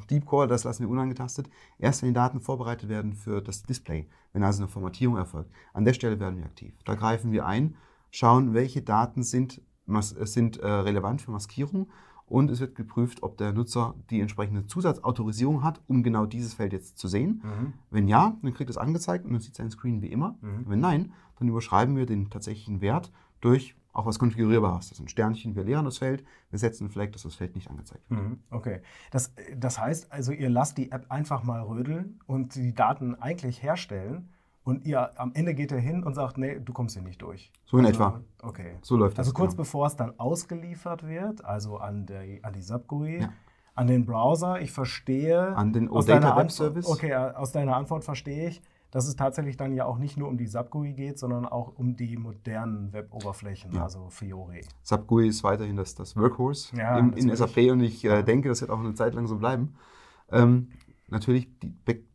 Deep 0.10 0.26
Core, 0.26 0.48
das 0.48 0.66
lassen 0.66 0.84
wir 0.84 0.90
unangetastet. 0.90 1.50
Erst 1.80 2.02
wenn 2.02 2.10
die 2.10 2.14
Daten 2.14 2.42
vorbereitet 2.42 2.90
werden 2.90 3.14
für 3.14 3.42
das 3.42 3.64
Display, 3.64 4.08
wenn 4.34 4.44
also 4.44 4.64
eine 4.64 4.68
Formatierung 4.70 5.16
erfolgt. 5.18 5.52
An 5.74 5.86
der 5.86 5.94
Stelle 5.94 6.20
werden 6.20 6.38
wir 6.38 6.46
aktiv. 6.46 6.74
Da 6.86 6.96
greifen 6.96 7.32
wir 7.32 7.46
ein, 7.46 7.76
schauen, 8.12 8.54
welche 8.54 8.82
Daten 8.82 9.24
sind, 9.24 9.62
sind 9.86 10.58
äh, 10.58 10.68
relevant 10.68 11.22
für 11.22 11.32
Maskierung 11.32 11.88
und 12.26 12.50
es 12.50 12.60
wird 12.60 12.76
geprüft, 12.76 13.24
ob 13.24 13.38
der 13.38 13.54
Nutzer 13.54 13.96
die 14.10 14.22
entsprechende 14.22 14.66
Zusatzautorisierung 14.66 15.64
hat, 15.64 15.82
um 15.88 16.04
genau 16.04 16.26
dieses 16.26 16.54
Feld 16.54 16.74
jetzt 16.74 16.98
zu 16.98 17.08
sehen. 17.08 17.42
Mhm. 17.44 17.74
Wenn 17.90 18.08
ja, 18.08 18.38
dann 18.42 18.54
kriegt 18.54 18.70
es 18.70 18.78
angezeigt 18.78 19.26
und 19.26 19.34
dann 19.34 19.42
sieht 19.42 19.56
sein 19.56 19.70
Screen 19.70 20.02
wie 20.02 20.12
immer. 20.12 20.38
Mhm. 20.42 20.66
Wenn 20.68 20.80
nein, 20.80 21.14
dann 21.40 21.48
überschreiben 21.48 21.96
wir 21.96 22.06
den 22.06 22.30
tatsächlichen 22.30 22.82
Wert 22.82 23.12
durch 23.42 23.76
auch 23.92 24.08
was 24.08 24.18
Konfigurierbares. 24.18 24.90
Das 24.90 24.98
ist 24.98 25.06
ein 25.06 25.08
Sternchen, 25.08 25.56
wir 25.56 25.64
leeren 25.64 25.86
das 25.86 26.00
Feld, 26.00 26.26
wir 26.50 26.58
setzen 26.58 26.86
einen 26.86 26.92
Flag, 26.92 27.12
dass 27.12 27.24
das 27.24 27.36
Feld 27.36 27.56
nicht 27.56 27.70
angezeigt 27.70 28.10
wird. 28.10 28.20
Mhm, 28.20 28.40
Okay. 28.50 28.82
Das, 29.12 29.34
das 29.56 29.80
heißt 29.80 30.12
also, 30.12 30.32
ihr 30.32 30.50
lasst 30.50 30.78
die 30.78 30.92
App 30.92 31.06
einfach 31.10 31.44
mal 31.44 31.62
rödeln 31.62 32.20
und 32.26 32.56
die 32.56 32.74
Daten 32.74 33.16
eigentlich 33.16 33.62
herstellen 33.62 34.30
und 34.64 34.86
ihr 34.86 35.20
am 35.20 35.32
Ende 35.34 35.54
geht 35.54 35.72
ihr 35.72 35.78
hin 35.80 36.04
und 36.04 36.14
sagt, 36.14 36.38
nee, 36.38 36.60
du 36.60 36.72
kommst 36.74 36.96
hier 36.96 37.04
nicht 37.04 37.22
durch. 37.22 37.52
So 37.66 37.78
in 37.78 37.86
Also, 37.86 38.00
etwa. 38.04 38.22
Okay. 38.42 38.76
So 38.82 38.96
läuft 38.98 39.18
das. 39.18 39.28
Also 39.28 39.34
kurz 39.34 39.52
genau. 39.52 39.64
bevor 39.64 39.88
es 39.88 39.96
dann 39.96 40.18
ausgeliefert 40.20 41.06
wird, 41.08 41.44
also 41.44 41.78
an, 41.78 42.06
der, 42.06 42.22
an 42.44 42.54
die 42.54 42.62
SAP-GUI, 42.62 43.22
Ja. 43.22 43.30
an 43.76 43.88
den 43.88 44.06
Browser, 44.06 44.62
ich 44.62 44.72
verstehe. 44.72 45.56
An 45.56 45.74
den 45.74 45.90
OData 45.90 46.14
Web 46.16 46.24
Antwort- 46.26 46.52
Service. 46.52 46.88
Okay, 46.88 47.12
äh, 47.12 47.16
aus 47.16 47.52
deiner 47.52 47.76
Antwort 47.76 48.04
verstehe 48.04 48.48
ich, 48.50 48.62
dass 48.92 49.08
es 49.08 49.16
tatsächlich 49.16 49.58
dann 49.58 49.74
ja 49.74 49.86
auch 49.86 49.98
nicht 49.98 50.18
nur 50.18 50.28
um 50.28 50.38
die 50.38 50.46
SAP-GUI 50.46 50.94
geht, 50.94 51.18
sondern 51.18 51.46
auch 51.48 51.74
um 51.78 51.96
die 51.96 52.16
modernen 52.16 52.94
Web-Oberflächen, 52.94 53.74
Ja. 53.74 53.84
also 53.84 54.08
Fiori. 54.10 54.62
SAP 54.84 55.08
GUI 55.08 55.28
ist 55.28 55.44
weiterhin 55.44 55.76
das, 55.76 55.96
das 55.96 56.16
Workhorse 56.16 56.76
Ja, 56.78 56.98
in, 57.00 57.12
in. 57.14 57.36
SAP 57.36 57.72
und 57.72 57.80
ich 57.82 58.06
äh, 58.06 58.22
denke, 58.24 58.50
das 58.50 58.62
wird 58.62 58.70
auch 58.72 58.80
eine 58.80 58.94
Zeit 58.94 59.16
lang 59.16 59.26
so 59.28 59.36
bleiben. 59.38 59.74
Ähm, 60.32 60.70
natürlich 61.08 61.48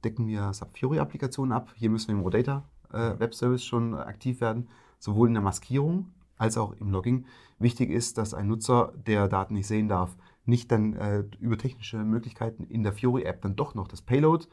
decken 0.02 0.26
wir 0.26 0.52
SAP 0.52 0.78
Fiori-Applikationen 0.78 1.52
ab. 1.52 1.72
Hier 1.76 1.90
müssen 1.90 2.08
wir 2.08 2.14
im 2.16 2.24
OData 2.24 2.64
äh, 2.92 3.18
Web 3.18 3.34
Service 3.34 3.64
schon 3.64 3.94
aktiv 3.94 4.40
werden, 4.40 4.68
sowohl 4.98 5.28
in 5.28 5.34
der 5.34 5.42
Maskierung 5.42 6.12
als 6.36 6.56
auch 6.56 6.72
im 6.72 6.90
Logging. 6.90 7.26
Wichtig 7.58 7.90
ist, 7.90 8.18
dass 8.18 8.34
ein 8.34 8.46
Nutzer, 8.46 8.92
der 9.06 9.28
Daten 9.28 9.54
nicht 9.54 9.66
sehen 9.66 9.88
darf, 9.88 10.16
nicht 10.44 10.70
dann 10.72 10.94
äh, 10.94 11.24
über 11.40 11.58
technische 11.58 11.98
Möglichkeiten 11.98 12.64
in 12.64 12.82
der 12.82 12.92
Fiori-App 12.92 13.42
dann 13.42 13.56
doch 13.56 13.74
noch 13.74 13.88
das 13.88 14.00
Payload 14.02 14.46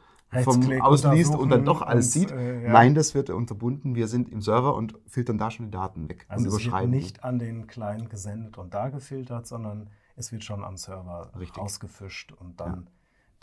vom 0.43 0.81
ausliest 0.81 1.35
und 1.35 1.49
dann 1.49 1.63
doch 1.63 1.81
alles 1.81 2.11
sieht. 2.11 2.31
äh, 2.31 2.63
ja. 2.63 2.71
Nein, 2.71 2.95
das 2.95 3.13
wird 3.13 3.29
unterbunden. 3.29 3.95
Wir 3.95 4.07
sind 4.07 4.29
im 4.29 4.41
Server 4.41 4.75
und 4.75 4.97
filtern 5.07 5.37
da 5.37 5.51
schon 5.51 5.65
die 5.67 5.71
Daten 5.71 6.09
weg 6.09 6.25
Also 6.27 6.41
und 6.41 6.47
es 6.47 6.53
wird 6.53 6.63
überschreiben. 6.63 6.91
nicht 6.91 7.23
an 7.23 7.39
den 7.39 7.67
Client 7.67 8.09
gesendet 8.09 8.57
und 8.57 8.73
da 8.73 8.89
gefiltert, 8.89 9.47
sondern 9.47 9.89
es 10.17 10.31
wird 10.31 10.43
schon 10.43 10.63
am 10.63 10.75
Server 10.77 11.31
Richtig. 11.39 11.61
rausgefischt 11.61 12.33
und 12.33 12.59
dann 12.59 12.89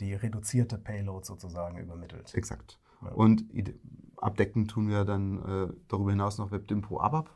die 0.00 0.14
reduzierte 0.14 0.78
Payload 0.78 1.24
sozusagen 1.26 1.78
übermittelt. 1.78 2.34
Exakt. 2.34 2.78
Ja. 3.02 3.10
Und 3.12 3.44
abdecken 4.16 4.68
tun 4.68 4.88
wir 4.88 5.04
dann 5.04 5.38
äh, 5.42 5.72
darüber 5.88 6.10
hinaus 6.10 6.38
noch 6.38 6.50
WebDim 6.50 6.82
Pro 6.82 7.00
ABAP, 7.00 7.30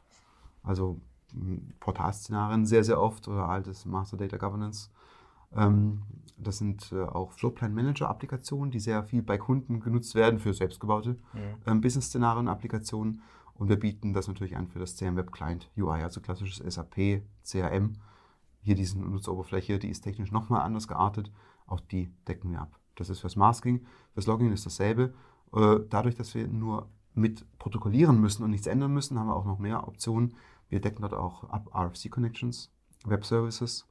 also 0.62 1.00
mh, 1.34 1.58
Portalszenarien 1.80 2.64
sehr, 2.66 2.84
sehr 2.84 3.00
oft 3.00 3.28
oder 3.28 3.48
altes 3.48 3.84
Master 3.84 4.16
Data 4.16 4.36
Governance. 4.36 4.90
Ähm, 5.54 6.02
das 6.38 6.58
sind 6.58 6.92
äh, 6.92 7.02
auch 7.02 7.32
Flowplan 7.32 7.72
Manager 7.74 8.08
Applikationen, 8.08 8.70
die 8.70 8.80
sehr 8.80 9.02
viel 9.04 9.22
bei 9.22 9.38
Kunden 9.38 9.80
genutzt 9.80 10.14
werden 10.14 10.38
für 10.38 10.52
selbstgebaute 10.54 11.10
Mhm. 11.32 11.40
ähm, 11.66 11.80
Business-Szenarien 11.80 12.48
Applikationen. 12.48 13.22
Und 13.54 13.68
wir 13.70 13.78
bieten 13.80 14.12
das 14.12 14.28
natürlich 14.28 14.56
an 14.56 14.68
für 14.68 14.78
das 14.78 14.96
CRM 14.96 15.16
Web 15.16 15.32
Client 15.32 15.70
UI, 15.78 16.02
also 16.02 16.20
klassisches 16.20 16.58
SAP, 16.74 17.22
CRM. 17.42 17.94
Hier 18.60 18.74
diese 18.74 18.98
Nutzeroberfläche, 18.98 19.78
die 19.78 19.88
ist 19.88 20.02
technisch 20.02 20.30
nochmal 20.30 20.60
anders 20.60 20.88
geartet. 20.88 21.32
Auch 21.66 21.81
die 21.81 22.12
decken 22.26 22.50
wir 22.50 22.61
ab. 22.61 22.79
Das 22.94 23.11
ist 23.11 23.20
fürs 23.20 23.37
Masking. 23.37 23.87
Fürs 24.14 24.26
Logging 24.26 24.52
ist 24.52 24.66
dasselbe. 24.66 25.14
Äh, 25.52 25.81
Dadurch, 25.88 26.14
dass 26.14 26.35
wir 26.35 26.48
nur 26.48 26.88
mit 27.14 27.46
protokollieren 27.59 28.20
müssen 28.20 28.42
und 28.42 28.50
nichts 28.50 28.66
ändern 28.66 28.92
müssen, 28.92 29.18
haben 29.18 29.29
wir 29.29 29.37
auch 29.37 29.46
noch 29.46 29.59
mehr 29.59 29.87
Optionen. 29.88 30.35
Wir 30.68 30.81
decken 30.81 31.02
dort 31.02 31.14
auch 31.14 31.44
ab 31.44 31.70
RFC 31.74 32.11
Connections, 32.11 32.70
Web 33.05 33.24
Services 33.24 33.88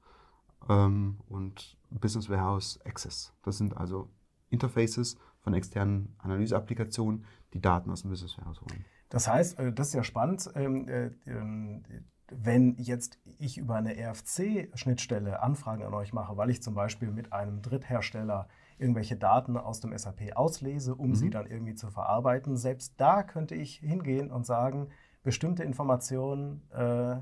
ähm, 0.69 1.19
und 1.27 1.77
Business 1.89 2.29
Warehouse 2.29 2.79
Access. 2.85 3.33
Das 3.43 3.57
sind 3.57 3.77
also 3.77 4.09
Interfaces 4.49 5.17
von 5.39 5.53
externen 5.53 6.15
Analyseapplikationen, 6.19 7.25
die 7.53 7.61
Daten 7.61 7.89
aus 7.89 8.01
dem 8.01 8.11
Business 8.11 8.37
Warehouse 8.37 8.61
holen. 8.61 8.85
Das 9.09 9.27
heißt, 9.27 9.59
äh, 9.59 9.73
das 9.73 9.89
ist 9.89 9.93
ja 9.93 10.03
spannend, 10.03 10.49
ähm, 10.55 10.87
äh, 10.87 11.11
ähm, 11.25 11.83
wenn 12.31 12.75
jetzt 12.77 13.19
ich 13.39 13.57
über 13.57 13.75
eine 13.75 13.95
RFC-Schnittstelle 13.95 15.41
Anfragen 15.41 15.83
an 15.83 15.93
euch 15.93 16.13
mache, 16.13 16.37
weil 16.37 16.49
ich 16.49 16.61
zum 16.61 16.73
Beispiel 16.73 17.11
mit 17.11 17.33
einem 17.33 17.61
Dritthersteller 17.61 18.47
irgendwelche 18.77 19.15
Daten 19.15 19.57
aus 19.57 19.79
dem 19.79 19.97
SAP 19.97 20.35
auslese, 20.35 20.95
um 20.95 21.09
Mhm. 21.09 21.15
sie 21.15 21.29
dann 21.29 21.47
irgendwie 21.47 21.75
zu 21.75 21.89
verarbeiten, 21.89 22.57
selbst 22.57 22.93
da 22.97 23.23
könnte 23.23 23.55
ich 23.55 23.75
hingehen 23.77 24.31
und 24.31 24.45
sagen, 24.45 24.89
bestimmte 25.23 25.63
Informationen 25.63 26.61
äh, 26.71 27.15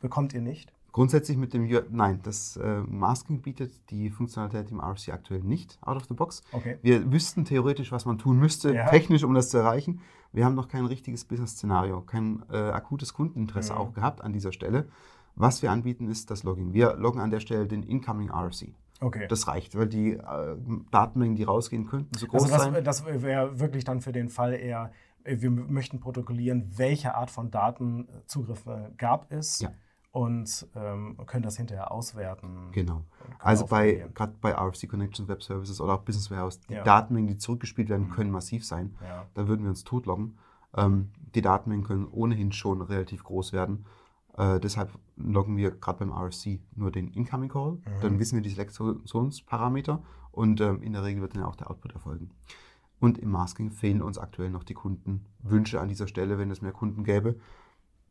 bekommt 0.00 0.32
ihr 0.34 0.42
nicht. 0.42 0.72
Grundsätzlich 0.92 1.36
mit 1.36 1.54
dem, 1.54 1.68
nein, 1.90 2.20
das 2.22 2.56
äh, 2.56 2.80
Masking 2.86 3.42
bietet 3.42 3.90
die 3.90 4.10
Funktionalität 4.10 4.70
im 4.70 4.80
RFC 4.80 5.10
aktuell 5.10 5.40
nicht 5.40 5.78
out 5.82 5.96
of 5.96 6.04
the 6.06 6.14
box. 6.14 6.42
Okay. 6.52 6.78
Wir 6.82 7.12
wüssten 7.12 7.44
theoretisch, 7.44 7.92
was 7.92 8.04
man 8.06 8.18
tun 8.18 8.38
müsste, 8.38 8.74
Ja. 8.74 8.88
technisch, 8.88 9.22
um 9.22 9.34
das 9.34 9.50
zu 9.50 9.58
erreichen. 9.58 10.00
Wir 10.32 10.44
haben 10.44 10.54
noch 10.54 10.68
kein 10.68 10.86
richtiges 10.86 11.24
Business-Szenario, 11.24 12.00
kein 12.02 12.42
äh, 12.52 12.56
akutes 12.56 13.14
Kundeninteresse 13.14 13.72
Mhm. 13.72 13.78
auch 13.78 13.92
gehabt 13.92 14.20
an 14.22 14.32
dieser 14.32 14.52
Stelle. 14.52 14.88
Was 15.36 15.62
wir 15.62 15.70
anbieten, 15.70 16.08
ist 16.08 16.30
das 16.30 16.42
Logging. 16.42 16.72
Wir 16.72 16.94
loggen 16.96 17.20
an 17.20 17.30
der 17.30 17.40
Stelle 17.40 17.66
den 17.66 17.82
Incoming 17.82 18.30
RFC. 18.30 18.74
Okay. 19.00 19.26
Das 19.28 19.46
reicht, 19.48 19.76
weil 19.78 19.86
die 19.88 20.12
äh, 20.14 20.56
Datenmengen, 20.90 21.34
die 21.36 21.44
rausgehen 21.44 21.86
könnten, 21.86 22.16
so 22.18 22.26
groß 22.26 22.42
Also 22.44 22.54
das, 22.54 22.64
sein. 22.64 22.84
das 22.84 23.22
wäre 23.22 23.58
wirklich 23.58 23.84
dann 23.84 24.00
für 24.00 24.12
den 24.12 24.28
Fall 24.28 24.52
eher, 24.54 24.90
äh, 25.24 25.40
wir 25.40 25.50
möchten 25.50 26.00
protokollieren, 26.00 26.70
welche 26.76 27.14
Art 27.14 27.30
von 27.30 27.50
Datenzugriffe 27.50 28.92
gab 28.98 29.30
es 29.32 29.60
Ja. 29.60 29.70
Und 30.12 30.66
ähm, 30.74 31.16
können 31.26 31.42
das 31.44 31.56
hinterher 31.56 31.92
auswerten. 31.92 32.68
Genau. 32.72 33.04
Also 33.38 33.66
bei, 33.66 34.08
gerade 34.14 34.34
bei 34.40 34.52
RFC 34.54 34.88
Connections 34.88 35.28
Web 35.28 35.42
Services 35.42 35.80
oder 35.80 35.94
auch 35.94 36.02
Business 36.02 36.30
Warehouse, 36.30 36.60
die 36.60 36.74
Ja. 36.74 36.82
Datenmengen, 36.82 37.28
die 37.28 37.36
zurückgespielt 37.38 37.88
werden, 37.88 38.08
Mhm. 38.08 38.10
können 38.12 38.30
massiv 38.30 38.64
sein. 38.66 38.96
Ja. 39.02 39.26
Da 39.34 39.46
würden 39.46 39.62
wir 39.62 39.70
uns 39.70 39.84
totloggen. 39.84 40.36
Ähm, 40.76 41.10
die 41.34 41.42
Datenmengen 41.42 41.84
können 41.86 42.06
ohnehin 42.08 42.50
schon 42.52 42.82
relativ 42.82 43.22
groß 43.24 43.52
werden. 43.52 43.86
Äh, 44.36 44.58
deshalb 44.60 44.90
loggen 45.16 45.56
wir 45.56 45.70
gerade 45.72 45.98
beim 46.00 46.12
RSC 46.12 46.60
nur 46.74 46.90
den 46.90 47.08
Incoming 47.08 47.48
Call. 47.48 47.72
Mhm. 47.72 47.80
Dann 48.02 48.18
wissen 48.18 48.36
wir 48.36 48.42
die 48.42 48.50
Selektionsparameter 48.50 50.02
und 50.32 50.60
ähm, 50.60 50.82
in 50.82 50.92
der 50.92 51.04
Regel 51.04 51.22
wird 51.22 51.36
dann 51.36 51.42
auch 51.44 51.56
der 51.56 51.70
Output 51.70 51.92
erfolgen. 51.92 52.30
Und 53.00 53.18
im 53.18 53.30
Masking 53.30 53.70
fehlen 53.70 54.02
uns 54.02 54.18
aktuell 54.18 54.50
noch 54.50 54.62
die 54.64 54.74
Kundenwünsche 54.74 55.80
an 55.80 55.88
dieser 55.88 56.06
Stelle. 56.06 56.38
Wenn 56.38 56.50
es 56.50 56.60
mehr 56.62 56.72
Kunden 56.72 57.02
gäbe, 57.04 57.36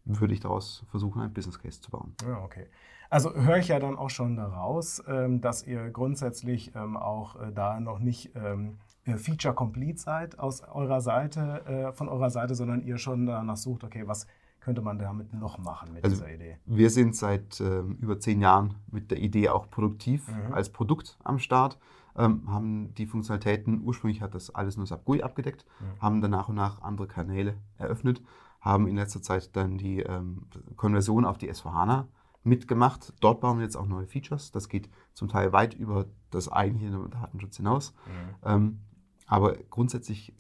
würde 0.06 0.34
ich 0.34 0.40
daraus 0.40 0.86
versuchen, 0.90 1.22
ein 1.22 1.34
Business 1.34 1.60
Case 1.60 1.82
zu 1.82 1.92
bauen. 1.92 2.16
Ja, 2.26 2.42
okay. 2.44 2.68
Also 3.10 3.34
höre 3.34 3.58
ich 3.58 3.70
ja 3.70 3.80
dann 3.80 3.98
auch 3.98 4.12
schon 4.12 4.36
daraus, 4.36 5.04
ähm, 5.08 5.42
dass 5.42 5.66
ihr 5.66 5.90
grundsätzlich 5.90 6.76
ähm, 6.76 6.96
auch 6.96 7.42
äh, 7.42 7.52
da 7.52 7.80
noch 7.80 8.00
nicht 8.00 8.36
ähm, 8.36 8.78
äh, 9.06 9.18
Feature 9.18 9.56
Complete 9.56 9.98
seid 9.98 10.38
aus 10.38 10.62
eurer 10.62 11.02
Seite, 11.02 11.66
äh, 11.66 11.92
von 11.94 12.08
eurer 12.08 12.30
Seite, 12.30 12.54
sondern 12.54 12.84
ihr 12.84 13.00
schon 13.00 13.26
danach 13.26 13.58
sucht, 13.58 13.84
okay, 13.84 14.04
was 14.06 14.28
könnte 14.60 14.82
man 14.82 15.00
damit 15.00 15.34
noch 15.34 15.58
machen 15.58 15.94
mit 15.94 16.04
also 16.04 16.18
dieser 16.18 16.32
Idee? 16.32 16.58
Wir 16.66 16.90
sind 16.92 17.16
seit 17.16 17.62
über 17.62 18.20
zehn 18.20 18.42
Jahren 18.42 18.76
mit 18.92 19.10
der 19.10 19.18
Idee 19.20 19.48
auch 19.48 19.70
produktiv 19.72 20.28
mhm. 20.28 20.54
als 20.54 20.70
Produkt 20.70 21.18
am 21.24 21.40
Start, 21.40 21.80
haben 22.14 22.94
die 22.96 23.06
Funktionalitäten, 23.06 23.82
ursprünglich 23.82 24.22
hat 24.22 24.36
das 24.36 24.54
alles 24.54 24.76
nur 24.76 24.86
SAP 24.86 25.06
GUI 25.06 25.24
abgedeckt, 25.24 25.66
mhm. 25.80 26.02
haben 26.02 26.22
dann 26.22 26.32
nach 26.32 26.50
und 26.50 26.56
nach 26.56 26.82
andere 26.82 27.08
Kanäle 27.08 27.56
eröffnet, 27.78 28.22
haben 28.62 28.88
in 28.88 28.96
letzter 28.96 29.22
Zeit 29.22 29.56
dann 29.56 29.78
die 29.78 30.00
ähm, 30.00 30.48
Konversion 30.76 31.26
auf 31.26 31.38
die 31.38 31.52
S4HANA 31.52 32.06
mitgemacht. 32.44 33.14
Dort 33.20 33.42
bauen 33.42 33.58
wir 33.58 33.64
jetzt 33.64 33.76
auch 33.76 33.88
neue 33.88 34.06
Features. 34.06 34.52
Das 34.52 34.70
geht 34.70 34.90
zum 35.14 35.28
Teil 35.28 35.54
weit 35.54 35.74
über 35.74 36.06
das 36.32 36.52
eigentliche 36.52 36.92
Datenschutz 37.10 37.58
hinaus. 37.58 37.94
Mhm. 38.06 38.50
Ähm, 38.50 38.80
aber 39.28 39.54
grundsätzlich 39.70 40.34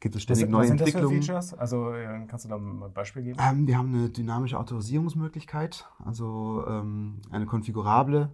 gibt 0.00 0.16
es 0.16 0.22
ständig 0.22 0.44
was, 0.44 0.50
neue 0.50 0.60
was 0.60 0.68
sind 0.68 0.80
Entwicklungen. 0.80 1.16
Das 1.16 1.26
für 1.26 1.32
Features? 1.32 1.54
Also 1.54 1.92
kannst 2.28 2.44
du 2.44 2.48
da 2.50 2.56
ein 2.56 2.92
Beispiel 2.92 3.22
geben? 3.22 3.38
Ähm, 3.40 3.66
wir 3.66 3.78
haben 3.78 3.94
eine 3.94 4.10
dynamische 4.10 4.58
Autorisierungsmöglichkeit, 4.58 5.88
also 6.04 6.64
ähm, 6.68 7.22
eine 7.30 7.46
konfigurable 7.46 8.30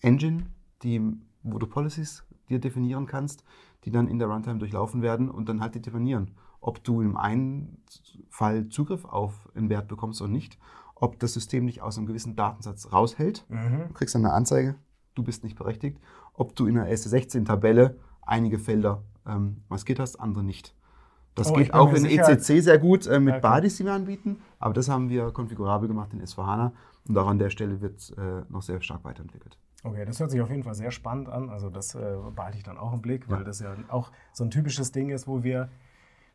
Engine, 0.00 0.46
die, 0.82 1.02
wo 1.42 1.58
du 1.58 1.66
Policies 1.66 2.24
dir 2.48 2.60
definieren 2.60 3.06
kannst, 3.06 3.44
die 3.84 3.90
dann 3.90 4.08
in 4.08 4.18
der 4.18 4.28
Runtime 4.28 4.58
durchlaufen 4.58 5.02
werden 5.02 5.30
und 5.30 5.48
dann 5.48 5.60
halt 5.60 5.74
die 5.74 5.82
definieren, 5.82 6.32
ob 6.60 6.84
du 6.84 7.00
im 7.00 7.16
einen 7.16 7.82
Fall 8.28 8.68
Zugriff 8.68 9.04
auf 9.04 9.48
einen 9.54 9.68
Wert 9.68 9.88
bekommst 9.88 10.20
oder 10.20 10.30
nicht 10.30 10.58
ob 11.00 11.18
das 11.18 11.32
System 11.32 11.66
dich 11.66 11.82
aus 11.82 11.96
einem 11.96 12.06
gewissen 12.06 12.36
Datensatz 12.36 12.92
raushält. 12.92 13.44
Mhm. 13.48 13.88
Du 13.88 13.94
kriegst 13.94 14.14
dann 14.14 14.24
eine 14.24 14.34
Anzeige, 14.34 14.76
du 15.14 15.22
bist 15.22 15.42
nicht 15.42 15.56
berechtigt. 15.56 15.98
Ob 16.34 16.54
du 16.54 16.66
in 16.66 16.74
der 16.76 16.92
SC16-Tabelle 16.92 17.96
einige 18.22 18.58
Felder 18.58 19.02
ähm, 19.26 19.62
maskiert 19.68 19.98
hast, 19.98 20.16
andere 20.16 20.44
nicht. 20.44 20.74
Das 21.34 21.50
oh, 21.50 21.54
geht 21.54 21.72
auch 21.72 21.92
in 21.94 22.04
ECC 22.04 22.62
sehr 22.62 22.78
gut 22.78 23.06
äh, 23.06 23.18
mit 23.18 23.34
okay. 23.34 23.40
Badis, 23.40 23.76
die 23.76 23.84
wir 23.84 23.92
anbieten, 23.92 24.40
aber 24.58 24.74
das 24.74 24.88
haben 24.88 25.08
wir 25.08 25.30
konfigurabel 25.30 25.88
gemacht 25.88 26.12
in 26.12 26.20
S4HANA 26.20 26.72
und 27.08 27.16
auch 27.16 27.28
an 27.28 27.38
der 27.38 27.50
Stelle 27.50 27.80
wird 27.80 28.12
äh, 28.18 28.42
noch 28.48 28.62
sehr 28.62 28.80
stark 28.82 29.04
weiterentwickelt. 29.04 29.56
Okay, 29.82 30.04
das 30.04 30.20
hört 30.20 30.30
sich 30.30 30.40
auf 30.40 30.50
jeden 30.50 30.64
Fall 30.64 30.74
sehr 30.74 30.90
spannend 30.90 31.28
an. 31.28 31.48
Also 31.48 31.70
das 31.70 31.94
äh, 31.94 32.16
behalte 32.34 32.58
ich 32.58 32.64
dann 32.64 32.76
auch 32.76 32.92
im 32.92 33.00
Blick, 33.00 33.30
weil 33.30 33.38
ja. 33.38 33.44
das 33.44 33.60
ja 33.60 33.74
auch 33.88 34.10
so 34.32 34.44
ein 34.44 34.50
typisches 34.50 34.92
Ding 34.92 35.08
ist, 35.08 35.26
wo 35.26 35.42
wir 35.42 35.70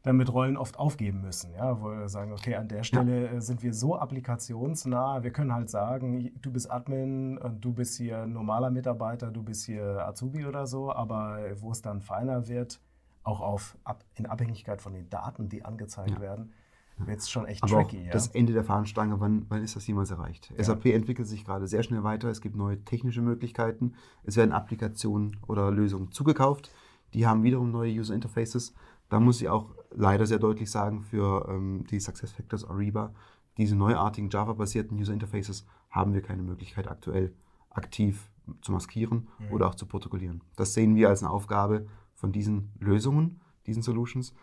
dann 0.05 0.17
mit 0.17 0.31
Rollen 0.31 0.55
oft 0.55 0.77
aufgeben 0.77 1.21
müssen. 1.21 1.51
Ja, 1.55 1.81
wo 1.81 1.89
wir 1.89 2.07
sagen, 2.07 2.31
okay, 2.31 2.55
an 2.55 2.67
der 2.67 2.83
Stelle 2.83 3.25
ja. 3.25 3.31
Äh, 3.31 3.41
sind 3.41 3.63
wir 3.63 3.73
so 3.73 3.97
applikationsnah. 3.97 5.23
Wir 5.23 5.31
können 5.31 5.51
halt 5.51 5.69
sagen, 5.69 6.31
du 6.41 6.51
bist 6.51 6.71
Admin 6.71 7.39
und 7.39 7.65
du 7.65 7.73
bist 7.73 7.97
hier 7.97 8.27
normaler 8.27 8.69
Mitarbeiter, 8.69 9.31
du 9.31 9.41
bist 9.41 9.65
hier 9.65 10.05
Azubi 10.07 10.45
oder 10.45 10.67
so, 10.67 10.93
aber 10.93 11.39
wo 11.59 11.71
es 11.71 11.81
dann 11.81 12.01
feiner 12.01 12.47
wird, 12.47 12.79
auch 13.23 13.41
auf, 13.41 13.77
in 14.13 14.27
Abhängigkeit 14.27 14.79
von 14.79 14.93
den 14.93 15.09
Daten, 15.09 15.49
die 15.49 15.65
angezeigt 15.65 16.11
ja. 16.11 16.21
werden, 16.21 16.53
wird 16.97 17.19
es 17.19 17.29
schon 17.29 17.47
echt 17.47 17.63
Aber 17.63 17.81
tricky. 17.81 18.05
Ja? 18.05 18.11
Das 18.11 18.27
Ende 18.27 18.53
der 18.53 18.63
Fahnenstange, 18.63 19.19
wann, 19.19 19.47
wann 19.49 19.63
ist 19.63 19.75
das 19.75 19.87
jemals 19.87 20.11
erreicht? 20.11 20.53
Ja. 20.55 20.63
SAP 20.63 20.85
entwickelt 20.85 21.27
sich 21.27 21.43
gerade 21.43 21.65
sehr 21.65 21.81
schnell 21.81 22.03
weiter. 22.03 22.29
Es 22.29 22.41
gibt 22.41 22.55
neue 22.55 22.85
technische 22.85 23.21
Möglichkeiten. 23.21 23.95
Es 24.23 24.37
werden 24.37 24.51
Applikationen 24.51 25.37
oder 25.47 25.71
Lösungen 25.71 26.11
zugekauft. 26.11 26.71
Die 27.15 27.25
haben 27.25 27.41
wiederum 27.41 27.71
neue 27.71 27.91
User 27.91 28.13
Interfaces. 28.13 28.75
Da 29.09 29.19
muss 29.19 29.41
ich 29.41 29.49
auch 29.49 29.75
leider 29.95 30.25
sehr 30.25 30.39
deutlich 30.39 30.69
sagen, 30.69 31.01
für 31.03 31.47
ähm, 31.49 31.85
die 31.89 31.99
SuccessFactors 31.99 32.65
Ariba, 32.65 33.13
diese 33.57 33.75
neuartigen 33.75 34.29
Java-basierten 34.29 34.97
User 34.97 35.13
Interfaces 35.13 35.65
haben 35.89 36.13
wir 36.13 36.21
keine 36.21 36.43
Möglichkeit 36.43 36.87
aktuell 36.87 37.33
aktiv 37.69 38.29
zu 38.61 38.71
maskieren 38.71 39.27
mhm. 39.39 39.51
oder 39.51 39.67
auch 39.67 39.75
zu 39.75 39.85
protokollieren. 39.85 40.41
Das 40.55 40.73
sehen 40.73 40.95
wir 40.95 41.09
als 41.09 41.23
eine 41.23 41.31
Aufgabe 41.31 41.87
von 42.13 42.31
diesen 42.31 42.71
Lösungen, 42.79 43.41
diesen 43.65 43.81
Solutions. 43.81 44.33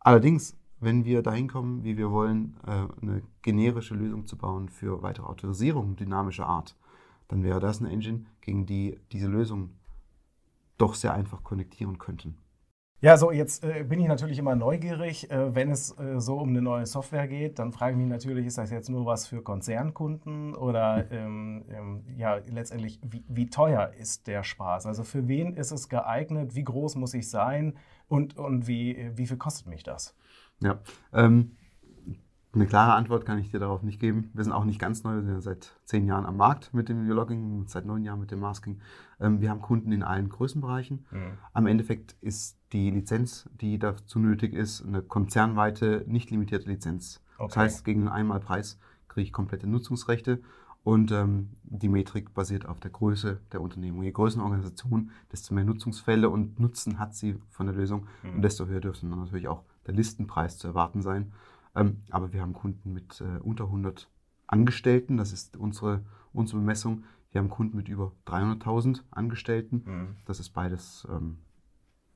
Allerdings, 0.00 0.56
wenn 0.80 1.04
wir 1.04 1.22
dahin 1.22 1.48
kommen, 1.48 1.84
wie 1.84 1.96
wir 1.96 2.10
wollen, 2.10 2.56
äh, 2.66 2.86
eine 3.02 3.22
generische 3.42 3.94
Lösung 3.94 4.26
zu 4.26 4.36
bauen 4.36 4.68
für 4.68 5.02
weitere 5.02 5.26
Autorisierungen 5.26 5.96
dynamischer 5.96 6.46
Art, 6.46 6.76
dann 7.26 7.42
wäre 7.42 7.60
das 7.60 7.80
eine 7.80 7.90
Engine, 7.90 8.24
gegen 8.40 8.64
die 8.64 8.98
diese 9.12 9.26
Lösungen 9.26 9.78
doch 10.78 10.94
sehr 10.94 11.12
einfach 11.12 11.42
konnektieren 11.42 11.98
könnten. 11.98 12.38
Ja, 13.00 13.16
so 13.16 13.30
jetzt 13.30 13.62
äh, 13.62 13.84
bin 13.84 14.00
ich 14.00 14.08
natürlich 14.08 14.40
immer 14.40 14.56
neugierig. 14.56 15.30
Äh, 15.30 15.54
wenn 15.54 15.70
es 15.70 15.96
äh, 16.00 16.18
so 16.18 16.38
um 16.38 16.48
eine 16.48 16.60
neue 16.60 16.84
Software 16.84 17.28
geht, 17.28 17.60
dann 17.60 17.70
frage 17.70 17.92
ich 17.92 17.98
mich 17.98 18.08
natürlich, 18.08 18.44
ist 18.44 18.58
das 18.58 18.72
jetzt 18.72 18.88
nur 18.88 19.06
was 19.06 19.28
für 19.28 19.40
Konzernkunden 19.40 20.56
oder 20.56 21.08
ähm, 21.12 21.64
ähm, 21.70 22.02
ja, 22.16 22.40
letztendlich, 22.48 22.98
wie, 23.04 23.22
wie, 23.28 23.50
teuer 23.50 23.92
ist 23.96 24.26
der 24.26 24.42
Spaß? 24.42 24.86
Also 24.86 25.04
für 25.04 25.28
wen 25.28 25.54
ist 25.54 25.70
es 25.70 25.88
geeignet? 25.88 26.56
Wie 26.56 26.64
groß 26.64 26.96
muss 26.96 27.14
ich 27.14 27.30
sein? 27.30 27.76
Und, 28.08 28.36
und 28.36 28.66
wie, 28.66 29.12
wie 29.14 29.26
viel 29.26 29.36
kostet 29.36 29.68
mich 29.68 29.84
das? 29.84 30.16
Ja, 30.60 30.80
ähm, 31.12 31.52
eine 32.54 32.66
klare 32.66 32.94
Antwort 32.94 33.26
kann 33.26 33.38
ich 33.38 33.50
dir 33.50 33.58
darauf 33.58 33.82
nicht 33.82 34.00
geben. 34.00 34.30
Wir 34.32 34.42
sind 34.42 34.52
auch 34.52 34.64
nicht 34.64 34.78
ganz 34.78 35.04
neu, 35.04 35.16
wir 35.16 35.22
sind 35.22 35.34
ja 35.34 35.40
seit 35.40 35.76
zehn 35.84 36.06
Jahren 36.06 36.24
am 36.24 36.38
Markt 36.38 36.72
mit 36.72 36.88
dem 36.88 37.06
Logging, 37.06 37.64
seit 37.66 37.84
neun 37.84 38.04
Jahren 38.04 38.20
mit 38.20 38.30
dem 38.30 38.40
Masking. 38.40 38.80
Ähm, 39.20 39.40
wir 39.40 39.50
haben 39.50 39.60
Kunden 39.60 39.92
in 39.92 40.02
allen 40.02 40.28
Größenbereichen. 40.28 41.04
Mhm. 41.10 41.32
Am 41.52 41.66
Endeffekt 41.66 42.16
ist 42.22 42.58
die 42.72 42.90
Lizenz, 42.90 43.48
die 43.60 43.78
dazu 43.78 44.18
nötig 44.18 44.54
ist, 44.54 44.84
eine 44.84 45.02
konzernweite, 45.02 46.04
nicht 46.06 46.30
limitierte 46.30 46.68
Lizenz. 46.68 47.22
Okay. 47.36 47.48
Das 47.48 47.56
heißt, 47.56 47.84
gegen 47.84 48.00
einen 48.02 48.08
Einmalpreis 48.08 48.78
kriege 49.08 49.24
ich 49.24 49.32
komplette 49.32 49.66
Nutzungsrechte 49.66 50.40
und 50.84 51.12
ähm, 51.12 51.50
die 51.64 51.90
Metrik 51.90 52.32
basiert 52.32 52.66
auf 52.66 52.80
der 52.80 52.90
Größe 52.90 53.40
der 53.52 53.60
Unternehmung. 53.60 54.02
Je 54.04 54.10
größer 54.10 54.36
eine 54.36 54.44
Organisation, 54.44 55.10
desto 55.30 55.54
mehr 55.54 55.64
Nutzungsfälle 55.64 56.30
und 56.30 56.58
Nutzen 56.58 56.98
hat 56.98 57.14
sie 57.14 57.38
von 57.50 57.66
der 57.66 57.74
Lösung 57.74 58.06
mhm. 58.22 58.36
und 58.36 58.42
desto 58.42 58.66
höher 58.66 58.80
dürfte 58.80 59.06
dann 59.06 59.18
natürlich 59.18 59.48
auch 59.48 59.64
der 59.86 59.94
Listenpreis 59.94 60.56
zu 60.56 60.68
erwarten 60.68 61.02
sein. 61.02 61.32
Ähm, 61.74 62.02
aber 62.10 62.32
wir 62.32 62.40
haben 62.40 62.52
Kunden 62.52 62.92
mit 62.92 63.20
äh, 63.20 63.40
unter 63.42 63.64
100 63.64 64.08
Angestellten, 64.46 65.16
das 65.16 65.32
ist 65.32 65.56
unsere, 65.56 66.04
unsere 66.32 66.58
Bemessung. 66.58 67.04
Wir 67.30 67.40
haben 67.40 67.50
Kunden 67.50 67.76
mit 67.76 67.88
über 67.88 68.12
300.000 68.26 69.02
Angestellten. 69.10 69.82
Mhm. 69.84 70.16
Das 70.24 70.40
ist 70.40 70.50
beides 70.50 71.06
ähm, 71.10 71.38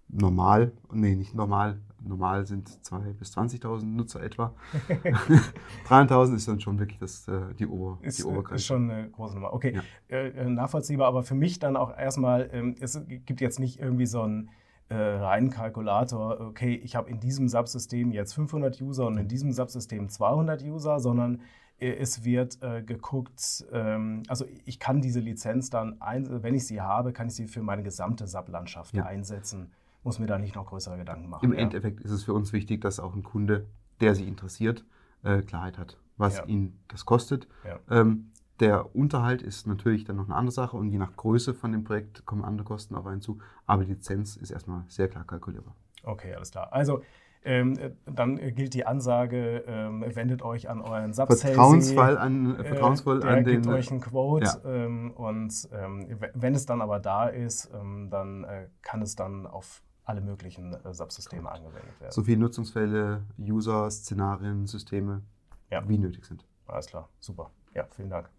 normal. 0.08 0.72
Nee, 0.90 1.14
nicht 1.14 1.34
normal. 1.34 1.80
Normal 2.00 2.46
sind 2.46 2.68
2.000 2.68 3.12
bis 3.14 3.36
20.000 3.36 3.84
Nutzer 3.84 4.22
etwa. 4.22 4.54
300.000 5.88 6.34
ist 6.34 6.48
dann 6.48 6.60
schon 6.60 6.78
wirklich 6.78 6.98
das, 6.98 7.28
äh, 7.28 7.54
die, 7.58 7.66
Ober, 7.66 7.98
ist, 8.02 8.18
die 8.18 8.24
Obergrenze. 8.24 8.54
Ist 8.54 8.66
schon 8.66 8.90
eine 8.90 9.10
große 9.10 9.34
Nummer. 9.34 9.52
Okay, 9.52 9.74
ja. 9.74 9.82
Äh, 10.08 10.28
äh, 10.28 10.48
nachvollziehbar. 10.48 11.08
Aber 11.08 11.22
für 11.22 11.34
mich 11.34 11.58
dann 11.58 11.76
auch 11.76 11.96
erstmal, 11.96 12.48
ähm, 12.52 12.76
es 12.80 13.00
gibt 13.06 13.40
jetzt 13.40 13.60
nicht 13.60 13.78
irgendwie 13.78 14.06
so 14.06 14.22
ein 14.22 14.50
äh, 14.92 15.16
reinen 15.16 15.50
Kalkulator, 15.50 16.40
okay, 16.40 16.74
ich 16.74 16.96
habe 16.96 17.08
in 17.08 17.18
diesem 17.18 17.48
Subsystem 17.48 18.12
jetzt 18.12 18.34
500 18.34 18.80
User 18.80 19.06
und 19.06 19.16
in 19.16 19.26
diesem 19.26 19.52
Subsystem 19.52 20.08
200 20.08 20.62
User, 20.62 21.00
sondern 21.00 21.40
äh, 21.78 21.94
es 21.94 22.24
wird 22.24 22.58
äh, 22.62 22.82
geguckt, 22.82 23.64
ähm, 23.72 24.22
also 24.28 24.44
ich 24.66 24.78
kann 24.78 25.00
diese 25.00 25.20
Lizenz 25.20 25.70
dann, 25.70 26.00
ein, 26.02 26.42
wenn 26.42 26.54
ich 26.54 26.66
sie 26.66 26.82
habe, 26.82 27.12
kann 27.12 27.28
ich 27.28 27.34
sie 27.34 27.48
für 27.48 27.62
meine 27.62 27.82
gesamte 27.82 28.26
SAP-Landschaft 28.26 28.94
ja. 28.94 29.04
einsetzen. 29.04 29.72
Muss 30.04 30.18
mir 30.18 30.26
da 30.26 30.38
nicht 30.38 30.56
noch 30.56 30.66
größere 30.66 30.98
Gedanken 30.98 31.30
machen. 31.30 31.44
Im 31.44 31.52
ja. 31.52 31.60
Endeffekt 31.60 32.00
ist 32.00 32.10
es 32.10 32.24
für 32.24 32.34
uns 32.34 32.52
wichtig, 32.52 32.80
dass 32.82 33.00
auch 33.00 33.14
ein 33.14 33.22
Kunde, 33.22 33.66
der 34.00 34.14
sich 34.14 34.26
interessiert, 34.26 34.84
äh, 35.22 35.40
Klarheit 35.40 35.78
hat, 35.78 35.96
was 36.18 36.38
ja. 36.38 36.44
ihn 36.44 36.78
das 36.88 37.06
kostet. 37.06 37.48
Ähm, 37.88 38.32
der 38.62 38.94
Unterhalt 38.94 39.42
ist 39.42 39.66
natürlich 39.66 40.04
dann 40.04 40.16
noch 40.16 40.26
eine 40.26 40.36
andere 40.36 40.52
Sache 40.52 40.76
und 40.76 40.88
je 40.88 40.98
nach 40.98 41.16
Größe 41.16 41.52
von 41.52 41.72
dem 41.72 41.84
Projekt 41.84 42.24
kommen 42.24 42.44
andere 42.44 42.64
Kosten 42.64 42.94
auf 42.94 43.06
einen 43.06 43.20
zu. 43.20 43.38
Aber 43.66 43.84
die 43.84 43.92
Lizenz 43.92 44.36
ist 44.36 44.50
erstmal 44.50 44.84
sehr 44.86 45.08
klar 45.08 45.24
kalkulierbar. 45.24 45.74
Okay, 46.04 46.32
alles 46.34 46.52
klar. 46.52 46.72
Also 46.72 47.02
ähm, 47.44 47.76
dann 48.06 48.36
gilt 48.54 48.72
die 48.74 48.86
Ansage, 48.86 49.64
ähm, 49.66 50.04
wendet 50.14 50.42
euch 50.42 50.70
an 50.70 50.80
euren 50.80 51.12
Subsales. 51.12 51.42
Vertrauensvoll 51.42 52.16
an, 52.16 52.56
äh, 52.56 52.64
vertrauensvoll 52.64 53.24
äh, 53.24 53.28
an 53.28 53.44
den. 53.44 53.62
Gibt 53.62 53.74
euch 53.74 53.90
einen 53.90 54.00
Quote 54.00 54.46
ja. 54.46 54.60
ähm, 54.64 55.10
und 55.10 55.68
ähm, 55.72 56.06
wenn 56.34 56.54
es 56.54 56.66
dann 56.66 56.80
aber 56.80 57.00
da 57.00 57.26
ist, 57.26 57.68
ähm, 57.74 58.10
dann 58.10 58.44
äh, 58.44 58.68
kann 58.82 59.02
es 59.02 59.16
dann 59.16 59.48
auf 59.48 59.82
alle 60.04 60.20
möglichen 60.20 60.72
äh, 60.72 60.94
Subsysteme 60.94 61.50
angewendet 61.50 62.00
werden. 62.00 62.12
So 62.12 62.22
viele 62.22 62.38
Nutzungsfälle, 62.38 63.24
User, 63.38 63.90
Szenarien, 63.90 64.66
Systeme, 64.66 65.22
ja. 65.70 65.82
wie 65.88 65.98
nötig 65.98 66.24
sind. 66.24 66.46
Alles 66.68 66.86
klar, 66.86 67.08
super. 67.18 67.50
Ja, 67.74 67.88
vielen 67.90 68.10
Dank. 68.10 68.30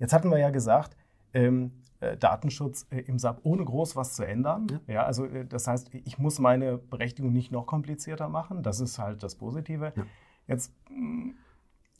Jetzt 0.00 0.12
hatten 0.12 0.30
wir 0.30 0.38
ja 0.38 0.50
gesagt, 0.50 0.96
ähm, 1.32 1.70
äh, 2.00 2.16
Datenschutz 2.16 2.86
äh, 2.90 3.00
im 3.00 3.18
SAP 3.18 3.40
ohne 3.44 3.64
groß 3.64 3.94
was 3.94 4.14
zu 4.14 4.26
ändern. 4.26 4.66
Ja. 4.86 4.94
ja. 4.94 5.02
also 5.04 5.26
äh, 5.26 5.44
das 5.46 5.66
heißt, 5.66 5.90
ich 5.92 6.18
muss 6.18 6.38
meine 6.38 6.78
Berechtigung 6.78 7.32
nicht 7.32 7.52
noch 7.52 7.66
komplizierter 7.66 8.28
machen. 8.28 8.62
Das 8.62 8.80
ist 8.80 8.98
halt 8.98 9.22
das 9.22 9.36
Positive. 9.36 9.92
Ja. 9.94 10.06
Jetzt 10.48 10.72
mh, 10.88 10.96
mm, 10.96 11.34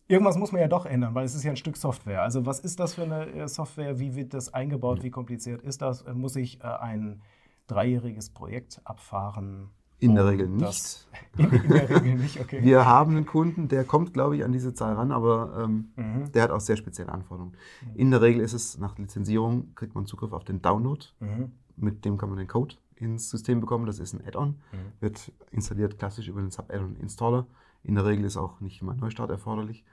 irgendwas 0.08 0.38
muss 0.38 0.52
man 0.52 0.62
ja 0.62 0.68
doch 0.68 0.86
ändern, 0.86 1.14
weil 1.14 1.24
es 1.24 1.34
ist 1.34 1.44
ja 1.44 1.50
ein 1.50 1.56
Stück 1.56 1.76
Software. 1.76 2.22
Also 2.22 2.46
was 2.46 2.60
ist 2.60 2.80
das 2.80 2.94
für 2.94 3.02
eine 3.02 3.46
Software? 3.46 3.98
Wie 4.00 4.16
wird 4.16 4.32
das 4.32 4.52
eingebaut? 4.52 5.02
Wie 5.02 5.10
kompliziert 5.10 5.62
ist 5.62 5.82
das? 5.82 6.04
Muss 6.12 6.34
ich 6.34 6.64
ein 6.64 7.20
dreijähriges 7.66 8.30
Projekt 8.30 8.80
abfahren? 8.84 9.70
In 10.00 10.14
der 10.14 10.26
Regel 10.26 10.48
nicht. 10.48 11.06
In, 11.36 11.50
in, 11.50 11.68
der 11.68 11.90
Regel 11.90 12.14
nicht, 12.16 12.40
okay. 12.40 12.62
Wir 12.62 12.86
haben 12.86 13.16
einen 13.16 13.26
Kunden, 13.26 13.68
der 13.68 13.84
kommt, 13.84 14.12
glaube 14.12 14.36
ich, 14.36 14.44
an 14.44 14.52
diese 14.52 14.74
Zahl 14.74 14.94
ran, 14.94 15.12
aber 15.12 15.64
ähm, 15.64 15.90
mhm. 15.96 16.32
der 16.32 16.42
hat 16.42 16.50
auch 16.50 16.60
sehr 16.60 16.76
spezielle 16.76 17.12
Anforderungen. 17.12 17.54
Mhm. 17.82 17.96
In 17.96 18.10
der 18.10 18.22
Regel 18.22 18.40
ist 18.40 18.54
es 18.54 18.78
nach 18.78 18.98
Lizenzierung, 18.98 19.74
kriegt 19.74 19.94
man 19.94 20.06
Zugriff 20.06 20.32
auf 20.32 20.44
den 20.44 20.62
Download. 20.62 21.04
Mhm. 21.20 21.52
Mit 21.76 22.04
dem 22.04 22.18
kann 22.18 22.30
man 22.30 22.38
den 22.38 22.48
Code 22.48 22.76
ins 22.96 23.30
System 23.30 23.60
bekommen. 23.60 23.86
Das 23.86 23.98
ist 23.98 24.12
ein 24.12 24.26
Add-on, 24.26 24.48
mhm. 24.48 24.76
wird 25.00 25.32
installiert 25.50 25.98
klassisch 25.98 26.28
über 26.28 26.40
den 26.40 26.50
Sub-Add-on-Installer. 26.50 27.46
In 27.82 27.94
der 27.94 28.04
Regel 28.04 28.24
ist 28.24 28.36
auch 28.36 28.60
nicht 28.60 28.82
immer 28.82 28.92
ein 28.92 28.98
Neustart 28.98 29.30
erforderlich. 29.30 29.84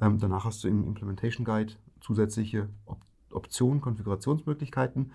Ähm, 0.00 0.18
danach 0.18 0.44
hast 0.44 0.64
du 0.64 0.68
im 0.68 0.84
Implementation 0.84 1.44
Guide 1.44 1.74
zusätzliche 2.00 2.68
Op 2.86 2.98
Optionen, 3.30 3.80
Konfigurationsmöglichkeiten. 3.80 5.10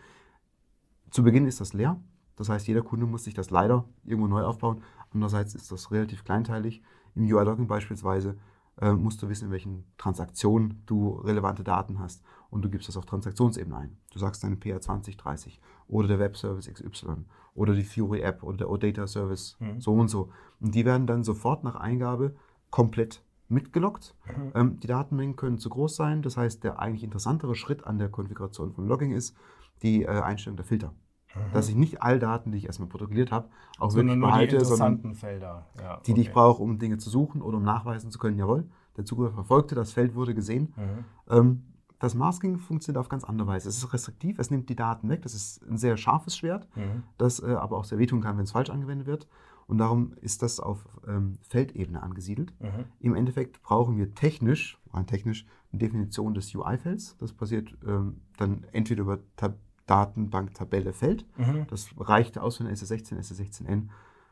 Zu 1.10 1.24
Beginn 1.24 1.46
ist 1.46 1.62
das 1.62 1.72
leer. 1.72 1.98
Das 2.40 2.48
heißt, 2.48 2.68
jeder 2.70 2.82
Kunde 2.82 3.06
muss 3.06 3.26
sich 3.26 3.34
das 3.34 3.50
leider 3.50 3.84
irgendwo 4.06 4.28
neu 4.28 4.44
aufbauen. 4.44 4.82
Andererseits 5.14 5.56
ist 5.56 5.74
das 5.74 5.92
relativ 5.92 6.24
kleinteilig. 6.24 6.82
Im 7.14 7.26
UI-Logging 7.26 7.68
beispielsweise 7.68 8.38
äh, 8.80 8.94
musst 8.94 9.22
du 9.22 9.28
wissen, 9.28 9.48
in 9.48 9.52
welchen 9.52 9.84
Transaktionen 9.98 10.82
du 10.86 11.16
relevante 11.16 11.66
Daten 11.66 12.00
hast. 12.00 12.24
Und 12.50 12.64
du 12.64 12.70
gibst 12.70 12.88
das 12.88 12.96
auf 12.96 13.06
Transaktionsebene 13.06 13.76
ein. 13.76 13.98
Du 14.14 14.20
sagst 14.20 14.42
deine 14.42 14.56
PR 14.56 14.80
2030 14.80 15.60
oder 15.90 16.08
der 16.08 16.20
Web-Service 16.20 16.72
XY 16.74 17.26
oder 17.56 17.76
die 17.76 17.84
Fury-App 17.84 18.42
oder 18.42 18.60
der 18.60 18.70
OData-Service 18.70 19.58
mhm. 19.60 19.82
so 19.82 19.94
und 19.94 20.08
so. 20.08 20.30
Und 20.62 20.74
die 20.74 20.86
werden 20.86 21.08
dann 21.08 21.26
sofort 21.26 21.66
nach 21.66 21.76
Eingabe 21.76 22.36
komplett 22.72 23.22
mitgelockt. 23.50 24.16
Mhm. 24.26 24.52
Ähm, 24.56 24.80
die 24.80 24.88
Datenmengen 24.88 25.36
können 25.36 25.58
zu 25.58 25.70
groß 25.70 25.94
sein. 25.94 26.22
Das 26.22 26.38
heißt, 26.38 26.64
der 26.64 26.80
eigentlich 26.80 27.04
interessantere 27.04 27.56
Schritt 27.56 27.86
an 27.86 27.98
der 27.98 28.08
Konfiguration 28.08 28.72
von 28.72 28.88
Logging 28.88 29.12
ist 29.12 29.36
die 29.84 30.04
äh, 30.04 30.08
Einstellung 30.08 30.56
der 30.56 30.66
Filter. 30.66 30.94
Mhm. 31.36 31.54
Dass 31.54 31.70
ich 31.70 31.76
nicht 31.76 32.02
all 32.02 32.20
Daten, 32.20 32.52
die 32.52 32.58
ich 32.58 32.66
erstmal 32.66 32.90
protokolliert 32.90 33.32
habe, 33.32 33.50
auch 33.78 33.92
sondern 33.92 34.22
wirklich 34.22 34.32
behalte, 34.32 34.66
sondern 34.66 35.16
Felder. 35.16 35.68
Ja, 35.78 36.02
die, 36.06 36.14
die 36.14 36.22
ich 36.22 36.32
brauche, 36.32 36.62
um 36.64 36.80
Dinge 36.80 36.98
zu 36.98 37.10
suchen 37.10 37.42
oder 37.42 37.58
um 37.58 37.64
nachweisen 37.64 38.12
zu 38.12 38.20
können, 38.20 38.38
jawohl, 38.38 38.68
der 38.98 39.06
Zugriff 39.06 39.36
erfolgte, 39.38 39.76
das 39.76 39.92
Feld 39.92 40.16
wurde 40.16 40.34
gesehen. 40.34 40.74
Mhm. 40.76 41.06
Ähm, 41.30 41.64
das 42.00 42.16
Masking 42.16 42.58
funktioniert 42.58 43.00
auf 43.00 43.10
ganz 43.10 43.24
andere 43.24 43.48
Weise. 43.48 43.68
Es 43.68 43.78
ist 43.78 43.94
restriktiv, 43.94 44.40
es 44.40 44.50
nimmt 44.50 44.70
die 44.70 44.76
Daten 44.76 45.10
weg. 45.10 45.22
Das 45.22 45.34
ist 45.34 45.62
ein 45.70 45.78
sehr 45.78 45.98
scharfes 45.98 46.38
Schwert, 46.38 46.68
mhm. 46.76 47.04
das 47.18 47.42
äh, 47.42 47.48
aber 47.48 47.78
auch 47.78 47.84
sehr 47.84 48.00
wehtun 48.00 48.22
kann, 48.22 48.38
wenn 48.38 48.46
es 48.46 48.52
falsch 48.52 48.70
angewendet 48.70 49.06
wird. 49.06 49.28
Und 49.68 49.78
darum 49.78 50.14
ist 50.22 50.42
das 50.42 50.60
auf 50.60 50.84
ähm, 51.08 51.38
Feldebene 51.42 52.02
angesiedelt. 52.02 52.54
Mhm. 52.60 52.86
Im 53.00 53.16
Endeffekt 53.16 53.62
brauchen 53.62 53.98
wir 53.98 54.16
technisch, 54.16 54.82
rein 54.92 55.06
technisch, 55.06 55.46
eine 55.72 55.80
Definition 55.80 56.34
des 56.34 56.56
UI-Felds. 56.56 57.18
Das 57.18 57.34
passiert 57.34 57.78
ähm, 57.86 58.22
dann 58.38 58.66
entweder 58.72 59.04
über 59.04 59.20
Tab 59.36 59.58
Datenbank 59.90 60.54
Tabelle 60.54 60.94
Feld. 60.94 61.26
Mhm. 61.38 61.66
Das 61.70 61.90
reicht 61.98 62.38
aus 62.38 62.58
für 62.58 62.64
eine 62.64 62.74
SS16, 62.74 63.18
SS16N. 63.18 63.90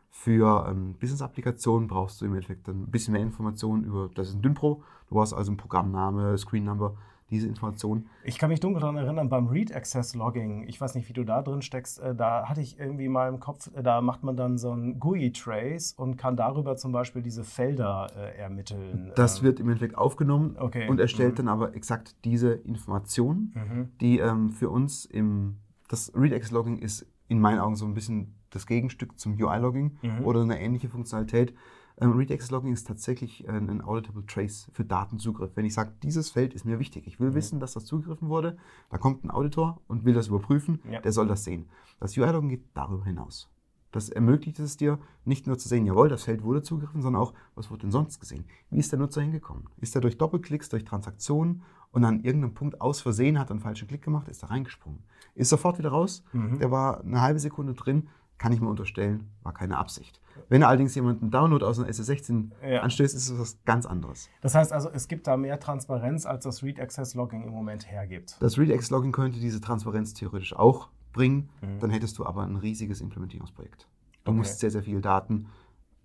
Für 0.09 0.67
ähm, 0.69 0.95
Business-Applikationen 0.99 1.87
brauchst 1.87 2.21
du 2.21 2.25
im 2.25 2.33
Endeffekt 2.33 2.67
ein 2.69 2.87
bisschen 2.87 3.13
mehr 3.13 3.21
Informationen 3.21 3.83
über, 3.83 4.09
das 4.13 4.29
ist 4.29 4.35
ein 4.35 4.41
Dynpro. 4.41 4.83
Du 5.09 5.15
brauchst 5.15 5.33
also 5.33 5.51
einen 5.51 5.57
Programmname, 5.57 6.37
Screen 6.37 6.63
Number, 6.63 6.95
diese 7.29 7.47
Informationen. 7.47 8.09
Ich 8.23 8.37
kann 8.37 8.49
mich 8.49 8.59
dunkel 8.59 8.81
daran 8.81 8.95
erinnern, 8.95 9.29
beim 9.29 9.47
Read 9.47 9.75
Access 9.75 10.15
Logging, 10.15 10.63
ich 10.67 10.79
weiß 10.79 10.95
nicht, 10.95 11.09
wie 11.09 11.13
du 11.13 11.23
da 11.23 11.41
drin 11.41 11.61
steckst, 11.61 11.99
äh, 11.99 12.15
da 12.15 12.47
hatte 12.47 12.61
ich 12.61 12.79
irgendwie 12.79 13.09
mal 13.09 13.27
im 13.27 13.39
Kopf, 13.39 13.69
äh, 13.75 13.83
da 13.83 14.01
macht 14.01 14.23
man 14.23 14.37
dann 14.37 14.57
so 14.57 14.71
ein 14.71 14.99
GUI-Trace 14.99 15.93
und 15.93 16.17
kann 16.17 16.37
darüber 16.37 16.77
zum 16.77 16.91
Beispiel 16.91 17.21
diese 17.21 17.43
Felder 17.43 18.07
äh, 18.15 18.37
ermitteln. 18.37 19.11
Das 19.15 19.39
ähm, 19.39 19.43
wird 19.43 19.59
im 19.59 19.67
Endeffekt 19.67 19.97
aufgenommen 19.97 20.55
okay. 20.57 20.87
und 20.87 20.99
erstellt 20.99 21.33
mhm. 21.33 21.37
dann 21.37 21.47
aber 21.49 21.75
exakt 21.75 22.15
diese 22.23 22.53
Informationen, 22.53 23.53
mhm. 23.53 23.89
die 23.99 24.19
ähm, 24.19 24.51
für 24.51 24.69
uns 24.69 25.05
im, 25.05 25.57
das 25.89 26.11
Read 26.15 26.33
Access 26.33 26.51
Logging 26.51 26.77
ist 26.79 27.05
in 27.27 27.39
meinen 27.39 27.59
Augen 27.59 27.75
so 27.75 27.85
ein 27.85 27.93
bisschen 27.93 28.35
das 28.49 28.65
Gegenstück 28.65 29.19
zum 29.19 29.33
UI-Logging 29.33 29.97
mhm. 30.01 30.25
oder 30.25 30.41
eine 30.41 30.59
ähnliche 30.59 30.89
Funktionalität. 30.89 31.53
Ähm, 31.99 32.11
Read 32.11 32.31
Access 32.31 32.51
Logging 32.51 32.73
ist 32.73 32.85
tatsächlich 32.85 33.47
ein, 33.49 33.69
ein 33.69 33.81
Auditable 33.81 34.25
Trace 34.25 34.69
für 34.71 34.85
Datenzugriff. 34.85 35.51
Wenn 35.55 35.65
ich 35.65 35.73
sage, 35.73 35.93
dieses 36.03 36.29
Feld 36.29 36.53
ist 36.53 36.65
mir 36.65 36.79
wichtig, 36.79 37.07
ich 37.07 37.19
will 37.19 37.31
mhm. 37.31 37.35
wissen, 37.35 37.59
dass 37.59 37.73
das 37.73 37.85
zugegriffen 37.85 38.29
wurde, 38.29 38.57
da 38.89 38.97
kommt 38.97 39.23
ein 39.23 39.31
Auditor 39.31 39.81
und 39.87 40.05
will 40.05 40.13
das 40.13 40.27
überprüfen, 40.27 40.79
ja. 40.89 41.01
der 41.01 41.11
soll 41.11 41.27
das 41.27 41.43
sehen. 41.43 41.67
Das 41.99 42.15
UI-Logging 42.15 42.49
geht 42.49 42.65
darüber 42.75 43.05
hinaus. 43.05 43.49
Das 43.91 44.09
ermöglicht 44.09 44.59
es 44.59 44.77
dir, 44.77 44.99
nicht 45.25 45.47
nur 45.47 45.57
zu 45.57 45.67
sehen, 45.67 45.85
jawohl, 45.85 46.09
das 46.09 46.23
Feld 46.23 46.43
wurde 46.43 46.61
zugegriffen, 46.61 47.01
sondern 47.01 47.21
auch, 47.21 47.33
was 47.55 47.71
wurde 47.71 47.81
denn 47.81 47.91
sonst 47.91 48.19
gesehen? 48.19 48.45
Wie 48.69 48.79
ist 48.79 48.91
der 48.91 48.99
Nutzer 48.99 49.21
hingekommen? 49.21 49.63
Ist 49.77 49.95
er 49.95 50.01
durch 50.01 50.17
Doppelklicks, 50.17 50.69
durch 50.69 50.85
Transaktionen 50.85 51.63
und 51.91 52.03
an 52.03 52.21
irgendeinem 52.23 52.53
Punkt 52.53 52.81
aus 52.81 53.01
Versehen 53.01 53.39
hat 53.39 53.49
einen 53.49 53.61
falschen 53.61 53.87
Klick 53.87 54.03
gemacht, 54.03 54.27
ist 54.27 54.43
er 54.43 54.51
reingesprungen? 54.51 55.03
Ist 55.35 55.49
sofort 55.49 55.79
wieder 55.79 55.89
raus, 55.89 56.23
mhm. 56.33 56.59
der 56.59 56.69
war 56.69 57.01
eine 57.01 57.21
halbe 57.21 57.39
Sekunde 57.39 57.73
drin, 57.73 58.09
kann 58.37 58.51
ich 58.51 58.61
mir 58.61 58.69
unterstellen, 58.69 59.31
war 59.43 59.53
keine 59.53 59.77
Absicht. 59.77 60.21
Wenn 60.49 60.63
allerdings 60.63 60.93
jemand 60.95 61.21
einen 61.21 61.31
Download 61.31 61.65
aus 61.65 61.79
einer 61.79 61.89
SS16 61.89 62.51
ja. 62.61 62.81
anstößt, 62.81 63.15
ist 63.15 63.29
es 63.29 63.39
was 63.39 63.57
ganz 63.65 63.85
anderes. 63.85 64.29
Das 64.41 64.55
heißt 64.55 64.71
also, 64.71 64.89
es 64.89 65.07
gibt 65.07 65.27
da 65.27 65.35
mehr 65.35 65.59
Transparenz, 65.59 66.25
als 66.25 66.43
das 66.43 66.63
Read 66.63 66.79
Access 66.79 67.15
Logging 67.15 67.43
im 67.43 67.51
Moment 67.51 67.89
hergibt. 67.89 68.37
Das 68.39 68.57
Read 68.57 68.71
Access 68.71 68.91
Logging 68.91 69.11
könnte 69.11 69.39
diese 69.39 69.59
Transparenz 69.59 70.13
theoretisch 70.13 70.55
auch 70.55 70.89
bringen, 71.13 71.49
mhm. 71.61 71.79
dann 71.79 71.89
hättest 71.89 72.17
du 72.17 72.25
aber 72.25 72.43
ein 72.43 72.55
riesiges 72.55 73.01
Implementierungsprojekt. 73.01 73.87
Du 74.23 74.31
okay. 74.31 74.37
musst 74.37 74.59
sehr, 74.59 74.71
sehr 74.71 74.83
viele 74.83 75.01
Daten 75.01 75.47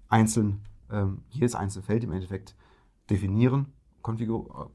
einzeln, 0.08 0.62
ähm, 0.90 1.22
jedes 1.28 1.54
einzelne 1.54 1.84
Feld 1.84 2.04
im 2.04 2.12
Endeffekt 2.12 2.56
definieren, 3.10 3.72
konfigur 4.00 4.70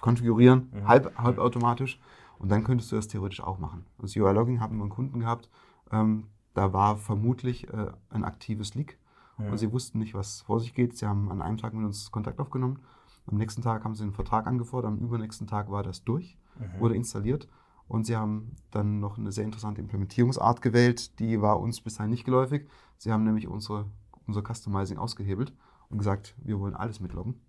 konfigurieren, 0.00 0.70
mhm. 0.72 0.88
halb, 0.88 1.16
halbautomatisch. 1.16 1.98
Und 2.38 2.50
dann 2.50 2.64
könntest 2.64 2.90
du 2.90 2.96
das 2.96 3.08
theoretisch 3.08 3.42
auch 3.42 3.58
machen. 3.58 3.86
Das 3.98 4.16
UI-Logging 4.16 4.60
haben 4.60 4.76
wir 4.76 4.82
einen 4.82 4.90
Kunden 4.90 5.20
gehabt, 5.20 5.50
ähm, 5.90 6.28
da 6.60 6.74
war 6.74 6.98
vermutlich 6.98 7.72
äh, 7.72 7.90
ein 8.10 8.22
aktives 8.22 8.74
Leak 8.74 8.98
ja. 9.38 9.50
und 9.50 9.56
sie 9.56 9.72
wussten 9.72 9.98
nicht, 9.98 10.12
was 10.12 10.42
vor 10.42 10.60
sich 10.60 10.74
geht. 10.74 10.94
Sie 10.94 11.06
haben 11.06 11.30
an 11.30 11.40
einem 11.40 11.56
Tag 11.56 11.72
mit 11.72 11.86
uns 11.86 12.10
Kontakt 12.10 12.38
aufgenommen. 12.38 12.80
Am 13.26 13.38
nächsten 13.38 13.62
Tag 13.62 13.82
haben 13.82 13.94
sie 13.94 14.04
den 14.04 14.12
Vertrag 14.12 14.46
angefordert, 14.46 14.92
am 14.92 14.98
übernächsten 14.98 15.46
Tag 15.46 15.70
war 15.70 15.82
das 15.82 16.04
durch, 16.04 16.36
mhm. 16.58 16.78
wurde 16.78 16.96
installiert 16.96 17.48
und 17.88 18.04
sie 18.04 18.14
haben 18.14 18.56
dann 18.70 19.00
noch 19.00 19.16
eine 19.16 19.32
sehr 19.32 19.46
interessante 19.46 19.80
Implementierungsart 19.80 20.60
gewählt, 20.60 21.18
die 21.18 21.40
war 21.40 21.58
uns 21.60 21.80
bisher 21.80 22.06
nicht 22.06 22.26
geläufig. 22.26 22.68
Sie 22.98 23.10
haben 23.10 23.24
nämlich 23.24 23.48
unsere, 23.48 23.86
unser 24.26 24.42
Customizing 24.42 24.98
ausgehebelt 24.98 25.54
und 25.88 25.96
gesagt, 25.96 26.34
wir 26.42 26.60
wollen 26.60 26.74
alles 26.74 27.00
mitloggen. 27.00 27.40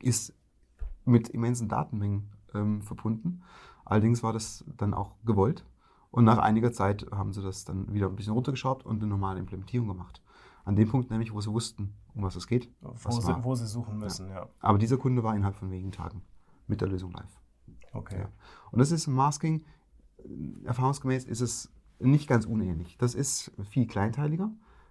Ist 0.00 0.32
mit 1.04 1.28
immensen 1.28 1.68
Datenmengen 1.68 2.30
ähm, 2.54 2.80
verbunden. 2.80 3.42
Allerdings 3.84 4.22
war 4.22 4.32
das 4.32 4.64
dann 4.78 4.94
auch 4.94 5.16
gewollt 5.26 5.66
und 6.12 6.24
nach 6.24 6.38
einiger 6.38 6.72
Zeit 6.72 7.06
haben 7.10 7.32
sie 7.32 7.42
das 7.42 7.64
dann 7.64 7.92
wieder 7.92 8.06
ein 8.06 8.14
bisschen 8.14 8.34
runtergeschraubt 8.34 8.84
und 8.86 8.98
eine 8.98 9.06
normale 9.06 9.40
Implementierung 9.40 9.88
gemacht. 9.88 10.22
An 10.64 10.76
dem 10.76 10.88
Punkt 10.88 11.10
nämlich, 11.10 11.32
wo 11.32 11.40
sie 11.40 11.50
wussten, 11.50 11.94
um 12.14 12.22
was 12.22 12.36
es 12.36 12.46
geht. 12.46 12.70
Wo, 12.80 13.10
sie, 13.10 13.34
wo 13.42 13.54
sie, 13.54 13.66
suchen 13.66 13.98
müssen, 13.98 14.28
ja. 14.28 14.34
ja. 14.34 14.48
Aber 14.60 14.78
dieser 14.78 14.98
Kunde 14.98 15.24
war 15.24 15.34
innerhalb 15.34 15.56
von 15.56 15.70
wenigen 15.70 15.90
Tagen 15.90 16.22
mit 16.68 16.82
der 16.82 16.88
Lösung 16.88 17.12
live. 17.12 17.40
Okay. 17.94 18.20
Ja. 18.20 18.28
Und 18.70 18.78
das 18.78 18.92
ist 18.92 19.06
Masking, 19.06 19.64
erfahrungsgemäß 20.64 21.24
ist 21.24 21.40
es 21.40 21.72
nicht 21.98 22.28
ganz 22.28 22.44
unähnlich. 22.44 22.98
Das 22.98 23.14
ist 23.14 23.50
viel 23.70 23.86
kleinteiliger. 23.86 24.50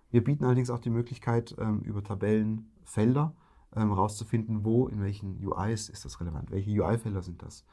Wir 0.10 0.24
bieten 0.24 0.44
allerdings 0.44 0.72
auch 0.72 0.80
die 0.80 0.90
Möglichkeit, 0.90 1.56
ähm, 1.60 1.82
über 1.82 2.04
Tabellen 2.04 2.72
Felder 2.84 3.34
ähm, 3.76 3.92
rauszufinden, 3.92 4.66
wo, 4.66 4.88
in 4.88 5.02
welchen 5.02 5.38
UIs 5.46 5.88
ist 5.88 6.04
das 6.04 6.20
relevant, 6.20 6.52
welche 6.52 6.72
UI-Felder 6.72 7.22
sind 7.22 7.42
das. 7.44 7.64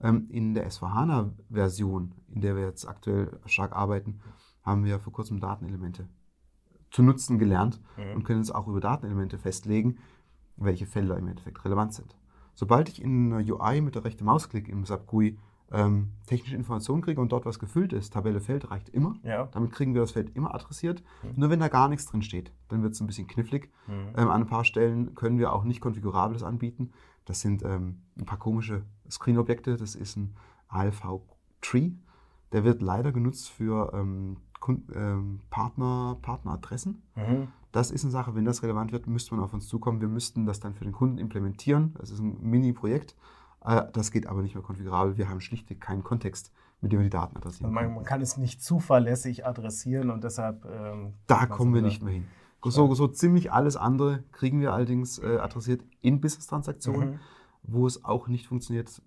Ähm, 0.00 0.26
in 0.28 0.54
der 0.54 0.68
S4HANA-Version, 0.68 2.14
in 2.28 2.40
der 2.40 2.56
wir 2.56 2.64
jetzt 2.64 2.86
aktuell 2.86 3.38
stark 3.46 3.72
arbeiten, 3.72 4.20
haben 4.62 4.84
wir 4.84 4.98
vor 4.98 5.12
kurzem 5.12 5.40
Datenelemente 5.40 6.08
zu 6.90 7.02
nutzen 7.02 7.38
gelernt 7.38 7.80
mhm. 7.96 8.16
und 8.16 8.24
können 8.24 8.40
uns 8.40 8.50
auch 8.50 8.68
über 8.68 8.80
Datenelemente 8.80 9.38
festlegen, 9.38 9.98
welche 10.56 10.86
Felder 10.86 11.16
im 11.16 11.28
Endeffekt 11.28 11.64
relevant 11.64 11.94
sind. 11.94 12.16
Sobald 12.54 12.88
ich 12.88 13.02
in 13.02 13.32
einer 13.32 13.44
UI 13.44 13.80
mit 13.80 13.94
der 13.94 14.04
rechten 14.04 14.24
Mausklick 14.24 14.68
im 14.68 14.84
SAP 14.84 15.06
GUI 15.06 15.38
ähm, 15.72 16.12
technische 16.26 16.56
Informationen 16.56 17.02
kriege 17.02 17.20
und 17.20 17.32
dort 17.32 17.44
was 17.44 17.58
gefüllt 17.58 17.92
ist, 17.92 18.12
Tabelle 18.12 18.40
Feld 18.40 18.70
reicht 18.70 18.88
immer. 18.88 19.16
Ja. 19.22 19.46
Damit 19.52 19.72
kriegen 19.72 19.94
wir 19.94 20.00
das 20.00 20.12
Feld 20.12 20.34
immer 20.36 20.54
adressiert. 20.54 21.02
Mhm. 21.22 21.32
Nur 21.36 21.50
wenn 21.50 21.60
da 21.60 21.68
gar 21.68 21.88
nichts 21.88 22.06
drin 22.06 22.22
steht, 22.22 22.52
dann 22.68 22.82
wird 22.82 22.94
es 22.94 23.00
ein 23.00 23.06
bisschen 23.06 23.26
knifflig. 23.26 23.70
Mhm. 23.86 24.14
Ähm, 24.16 24.28
an 24.30 24.42
ein 24.42 24.46
paar 24.46 24.64
Stellen 24.64 25.14
können 25.14 25.38
wir 25.38 25.52
auch 25.52 25.64
nicht 25.64 25.80
konfigurables 25.80 26.42
anbieten. 26.42 26.92
Das 27.24 27.40
sind 27.40 27.62
ähm, 27.62 28.02
ein 28.16 28.24
paar 28.24 28.38
komische 28.38 28.84
Screen-Objekte. 29.10 29.76
Das 29.76 29.94
ist 29.94 30.16
ein 30.16 30.34
ALV-Tree. 30.68 31.92
Der 32.52 32.64
wird 32.64 32.82
leider 32.82 33.12
genutzt 33.12 33.50
für 33.50 33.92
ähm, 33.94 34.36
ähm, 34.94 35.40
Partner, 35.50 36.16
Partneradressen. 36.22 37.02
Mhm. 37.14 37.48
Das 37.72 37.90
ist 37.90 38.04
eine 38.04 38.10
Sache, 38.10 38.34
wenn 38.34 38.44
das 38.44 38.62
relevant 38.62 38.92
wird, 38.92 39.06
müsste 39.06 39.34
man 39.34 39.44
auf 39.44 39.52
uns 39.52 39.68
zukommen. 39.68 40.00
Wir 40.00 40.08
müssten 40.08 40.46
das 40.46 40.60
dann 40.60 40.74
für 40.74 40.84
den 40.84 40.92
Kunden 40.92 41.18
implementieren. 41.18 41.94
Das 41.98 42.10
ist 42.10 42.20
ein 42.20 42.38
Mini-Projekt. 42.40 43.14
Äh, 43.64 43.82
das 43.92 44.10
geht 44.10 44.26
aber 44.26 44.42
nicht 44.42 44.54
mehr 44.54 44.62
konfigurabel. 44.62 45.18
Wir 45.18 45.28
haben 45.28 45.40
schlichtweg 45.40 45.80
keinen 45.80 46.02
Kontext, 46.02 46.52
mit 46.80 46.92
dem 46.92 47.00
wir 47.00 47.04
die 47.04 47.10
Daten 47.10 47.36
adressieren. 47.36 47.72
Man, 47.72 47.94
man, 47.94 48.04
kann 48.04 48.22
es 48.22 48.36
nicht 48.36 48.62
zuverlässig 48.62 49.44
adressieren 49.44 50.10
und 50.10 50.24
deshalb. 50.24 50.64
Ähm, 50.64 51.14
da 51.26 51.46
kommen 51.46 51.74
wir 51.74 51.82
nicht 51.82 52.02
mehr 52.02 52.14
hin. 52.14 52.26
So, 52.64 52.92
so 52.94 53.06
ziemlich 53.06 53.52
alles 53.52 53.76
andere 53.76 54.24
kriegen 54.32 54.60
wir 54.60 54.72
allerdings 54.72 55.18
äh, 55.18 55.36
adressiert 55.36 55.82
in 56.00 56.20
Business-Transaktionen. 56.20 57.10
Mhm. 57.10 57.18
Wo 57.66 57.86
es 57.86 58.04
auch 58.04 58.28
nicht 58.28 58.46
funktioniert, 58.46 59.02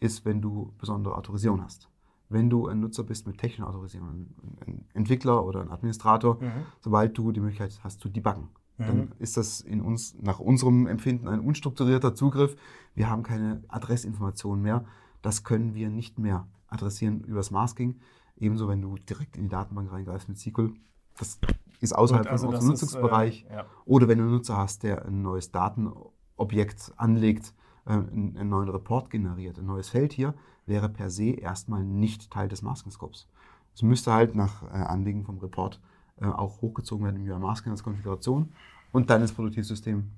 ist, 0.00 0.24
wenn 0.24 0.40
du 0.40 0.72
besondere 0.78 1.16
Autorisierung 1.16 1.62
hast. 1.62 1.88
Wenn 2.28 2.48
du 2.48 2.68
ein 2.68 2.80
Nutzer 2.80 3.02
bist 3.02 3.26
mit 3.26 3.38
technischer 3.38 3.68
Autorisierung, 3.68 4.28
ein 4.66 4.84
Entwickler 4.94 5.44
oder 5.44 5.60
ein 5.60 5.70
Administrator, 5.70 6.40
mhm. 6.40 6.64
sobald 6.80 7.16
du 7.18 7.32
die 7.32 7.40
Möglichkeit 7.40 7.80
hast 7.82 8.00
zu 8.00 8.08
debuggen, 8.08 8.48
mhm. 8.78 8.86
dann 8.86 9.12
ist 9.18 9.36
das 9.36 9.60
in 9.60 9.80
uns, 9.80 10.16
nach 10.20 10.38
unserem 10.38 10.86
Empfinden 10.86 11.28
ein 11.28 11.40
unstrukturierter 11.40 12.14
Zugriff. 12.14 12.56
Wir 12.94 13.10
haben 13.10 13.22
keine 13.22 13.62
Adressinformationen 13.68 14.62
mehr. 14.62 14.84
Das 15.22 15.44
können 15.44 15.74
wir 15.74 15.90
nicht 15.90 16.18
mehr 16.18 16.46
adressieren 16.68 17.20
übers 17.24 17.50
Masking. 17.50 18.00
Ebenso, 18.36 18.68
wenn 18.68 18.80
du 18.80 18.96
direkt 18.96 19.36
in 19.36 19.44
die 19.44 19.48
Datenbank 19.48 19.92
reingreifst 19.92 20.28
mit 20.28 20.38
SQL. 20.38 20.72
Das 21.18 21.38
ist 21.80 21.94
außerhalb 21.94 22.26
Gut, 22.26 22.32
also 22.32 22.46
von 22.46 22.54
unserem 22.54 22.70
Nutzungsbereich. 22.70 23.42
Ist, 23.42 23.50
äh, 23.50 23.56
ja. 23.56 23.66
Oder 23.84 24.08
wenn 24.08 24.18
du 24.18 24.24
einen 24.24 24.32
Nutzer 24.32 24.56
hast, 24.56 24.82
der 24.82 25.04
ein 25.04 25.20
neues 25.22 25.50
Datenobjekt 25.50 26.92
anlegt, 26.96 27.54
einen, 27.90 28.36
einen 28.36 28.48
neuen 28.48 28.68
Report 28.68 29.10
generiert, 29.10 29.58
ein 29.58 29.66
neues 29.66 29.88
Feld 29.88 30.12
hier, 30.12 30.34
wäre 30.66 30.88
per 30.88 31.10
se 31.10 31.30
erstmal 31.30 31.84
nicht 31.84 32.30
Teil 32.30 32.48
des 32.48 32.62
Masking-Scopes. 32.62 33.28
Es 33.74 33.82
müsste 33.82 34.12
halt 34.12 34.34
nach 34.34 34.62
äh, 34.64 34.76
Anlegen 34.76 35.24
vom 35.24 35.38
Report 35.38 35.80
äh, 36.20 36.26
auch 36.26 36.60
hochgezogen 36.60 37.04
werden 37.04 37.24
im 37.24 37.30
UI-Masking 37.30 37.72
als 37.72 37.82
Konfiguration 37.82 38.52
und 38.92 39.10
dann 39.10 39.22
ins 39.22 39.32
Produktivsystem 39.32 40.10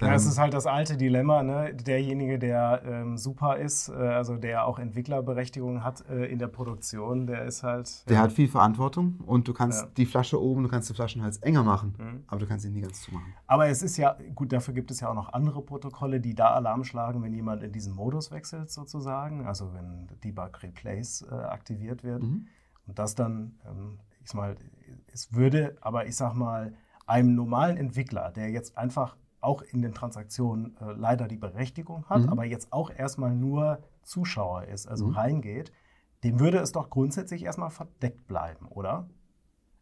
ja, 0.00 0.14
es 0.14 0.24
ähm, 0.24 0.30
ist 0.30 0.38
halt 0.38 0.54
das 0.54 0.66
alte 0.66 0.96
Dilemma, 0.96 1.42
ne? 1.42 1.74
derjenige, 1.74 2.38
der 2.38 2.82
ähm, 2.84 3.16
super 3.16 3.58
ist, 3.58 3.88
äh, 3.88 3.92
also 3.92 4.36
der 4.36 4.66
auch 4.66 4.78
Entwicklerberechtigung 4.78 5.84
hat 5.84 6.08
äh, 6.08 6.26
in 6.26 6.38
der 6.38 6.48
Produktion, 6.48 7.26
der 7.26 7.44
ist 7.44 7.62
halt... 7.62 8.08
Der 8.08 8.16
ja. 8.16 8.22
hat 8.22 8.32
viel 8.32 8.48
Verantwortung 8.48 9.20
und 9.26 9.46
du 9.46 9.52
kannst 9.52 9.82
ja. 9.82 9.88
die 9.96 10.06
Flasche 10.06 10.40
oben, 10.42 10.64
du 10.64 10.68
kannst 10.68 10.88
den 10.88 10.94
Flaschenhals 10.94 11.38
enger 11.38 11.62
machen, 11.62 11.94
mhm. 11.98 12.24
aber 12.26 12.40
du 12.40 12.46
kannst 12.46 12.64
ihn 12.64 12.72
nie 12.72 12.80
ganz 12.80 13.02
zumachen. 13.02 13.34
Aber 13.46 13.68
es 13.68 13.82
ist 13.82 13.96
ja, 13.96 14.16
gut, 14.34 14.52
dafür 14.52 14.74
gibt 14.74 14.90
es 14.90 15.00
ja 15.00 15.10
auch 15.10 15.14
noch 15.14 15.32
andere 15.32 15.62
Protokolle, 15.62 16.20
die 16.20 16.34
da 16.34 16.50
Alarm 16.50 16.84
schlagen, 16.84 17.22
wenn 17.22 17.32
jemand 17.32 17.62
in 17.62 17.72
diesen 17.72 17.94
Modus 17.94 18.30
wechselt 18.30 18.70
sozusagen, 18.70 19.46
also 19.46 19.72
wenn 19.74 20.08
Debug 20.22 20.62
Replace 20.62 21.26
äh, 21.30 21.34
aktiviert 21.34 22.02
wird. 22.02 22.22
Mhm. 22.22 22.48
Und 22.86 22.98
das 22.98 23.14
dann, 23.14 23.58
ähm, 23.66 23.98
ich 24.22 24.30
sag 24.30 24.36
mal, 24.36 24.56
es 25.12 25.32
würde, 25.32 25.76
aber 25.80 26.06
ich 26.06 26.16
sag 26.16 26.34
mal, 26.34 26.74
einem 27.06 27.34
normalen 27.34 27.76
Entwickler, 27.76 28.30
der 28.32 28.50
jetzt 28.50 28.76
einfach 28.78 29.16
auch 29.44 29.62
in 29.62 29.82
den 29.82 29.94
Transaktionen 29.94 30.76
äh, 30.80 30.92
leider 30.92 31.28
die 31.28 31.36
Berechtigung 31.36 32.04
hat, 32.06 32.22
mhm. 32.22 32.28
aber 32.28 32.44
jetzt 32.44 32.72
auch 32.72 32.90
erstmal 32.90 33.34
nur 33.34 33.78
Zuschauer 34.02 34.64
ist, 34.64 34.86
also 34.86 35.06
mhm. 35.06 35.14
reingeht, 35.14 35.72
dem 36.22 36.40
würde 36.40 36.58
es 36.58 36.72
doch 36.72 36.90
grundsätzlich 36.90 37.44
erstmal 37.44 37.70
verdeckt 37.70 38.26
bleiben, 38.26 38.66
oder? 38.68 39.08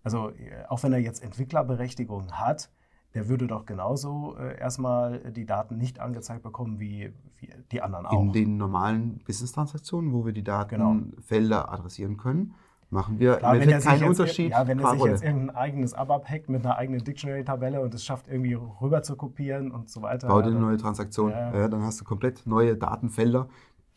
Also 0.02 0.30
äh, 0.30 0.64
auch 0.68 0.82
wenn 0.82 0.92
er 0.92 0.98
jetzt 0.98 1.22
Entwicklerberechtigung 1.22 2.32
hat, 2.32 2.70
der 3.14 3.28
würde 3.28 3.46
doch 3.46 3.66
genauso 3.66 4.36
äh, 4.36 4.58
erstmal 4.58 5.32
die 5.32 5.44
Daten 5.44 5.76
nicht 5.76 6.00
angezeigt 6.00 6.42
bekommen 6.42 6.80
wie, 6.80 7.12
wie, 7.36 7.50
die 7.70 7.82
anderen 7.82 8.06
auch. 8.06 8.20
In 8.20 8.32
den 8.32 8.56
normalen 8.56 9.18
Business-Transaktionen, 9.26 10.12
wo 10.12 10.24
wir 10.24 10.32
die 10.32 10.44
Datenfelder 10.44 11.60
genau. 11.60 11.72
adressieren 11.72 12.16
können, 12.16 12.54
machen 12.92 13.18
wir 13.18 13.36
Klar, 13.36 13.58
wenn 13.58 13.80
keinen 13.80 14.08
Unterschied. 14.08 14.50
Ja, 14.50 14.66
wenn 14.66 14.78
er 14.78 14.90
sich 14.90 15.04
jetzt 15.04 15.24
irgendein 15.24 15.56
eigenes 15.56 15.94
ABAP 15.94 16.28
hackt 16.28 16.48
mit 16.48 16.64
einer 16.64 16.76
eigenen 16.76 17.02
Dictionary-Tabelle 17.02 17.80
und 17.80 17.94
es 17.94 18.04
schafft, 18.04 18.28
irgendwie 18.28 18.54
rüber 18.54 19.02
zu 19.02 19.16
kopieren 19.16 19.72
und 19.72 19.90
so 19.90 20.02
weiter. 20.02 20.28
Bau 20.28 20.42
dir 20.42 20.48
eine 20.48 20.60
neue 20.60 20.76
Transaktion. 20.76 21.30
Ja. 21.30 21.54
Ja, 21.54 21.68
dann 21.68 21.82
hast 21.82 22.00
du 22.00 22.04
komplett 22.04 22.46
neue 22.46 22.76
Datenfelder. 22.76 23.48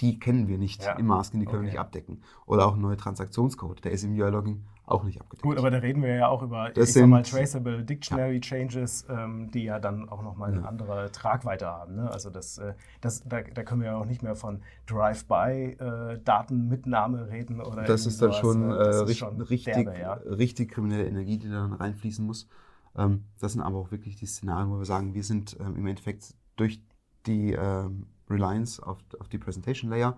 Die 0.01 0.19
kennen 0.19 0.47
wir 0.47 0.57
nicht 0.57 0.85
im 0.97 1.07
Masking, 1.07 1.39
die 1.39 1.45
können 1.45 1.59
okay. 1.59 1.65
wir 1.67 1.71
nicht 1.71 1.79
abdecken. 1.79 2.21
Oder 2.45 2.67
auch 2.67 2.75
ein 2.75 2.81
neuer 2.81 2.97
Transaktionscode, 2.97 3.83
der 3.85 3.91
ist 3.91 4.03
im 4.03 4.11
UI-Logging 4.11 4.63
auch 4.87 5.03
nicht 5.03 5.19
abgedeckt. 5.19 5.43
Gut, 5.43 5.57
aber 5.57 5.71
da 5.71 5.79
reden 5.79 6.03
wir 6.03 6.15
ja 6.15 6.27
auch 6.27 6.43
über 6.43 6.69
das 6.69 6.93
sag 6.93 7.07
mal, 7.07 7.23
Traceable 7.23 7.83
Dictionary 7.83 8.35
ja. 8.35 8.41
Changes, 8.41 9.07
ähm, 9.09 9.49
die 9.51 9.63
ja 9.63 9.79
dann 9.79 10.07
auch 10.09 10.21
nochmal 10.21 10.51
eine 10.51 10.61
ja. 10.61 10.67
andere 10.67 11.11
Tragweite 11.11 11.65
haben. 11.65 11.95
Ne? 11.95 12.07
Also 12.11 12.29
das, 12.29 12.59
äh, 12.59 12.75
das, 13.01 13.23
da, 13.23 13.41
da, 13.41 13.63
können 13.63 13.81
wir 13.81 13.87
ja 13.87 13.97
auch 13.97 14.05
nicht 14.05 14.21
mehr 14.21 14.35
von 14.35 14.61
Drive-by-Datenmitnahme 14.85 17.17
äh, 17.19 17.31
reden. 17.31 17.61
Oder 17.61 17.81
das 17.83 18.05
ist 18.05 18.21
dann 18.21 18.31
sowas. 18.31 18.41
schon, 18.41 18.67
ne? 18.67 18.77
äh, 18.77 19.09
ist 19.09 19.17
schon 19.17 19.41
richtig, 19.41 19.73
derbe, 19.73 19.99
ja. 19.99 20.13
richtig 20.13 20.71
kriminelle 20.71 21.07
Energie, 21.07 21.39
die 21.39 21.49
dann 21.49 21.73
reinfließen 21.73 22.23
muss. 22.25 22.47
Ähm, 22.95 23.25
das 23.39 23.53
sind 23.53 23.61
aber 23.61 23.79
auch 23.79 23.89
wirklich 23.91 24.17
die 24.17 24.27
Szenarien, 24.27 24.69
wo 24.69 24.77
wir 24.77 24.85
sagen, 24.85 25.13
wir 25.13 25.23
sind 25.23 25.57
ähm, 25.59 25.77
im 25.77 25.87
Endeffekt 25.87 26.35
durch 26.55 26.81
die 27.25 27.53
ähm, 27.53 28.05
Reliance 28.29 28.85
auf, 28.85 28.99
auf 29.19 29.29
die 29.29 29.39
Presentation 29.39 29.89
Layer 29.89 30.15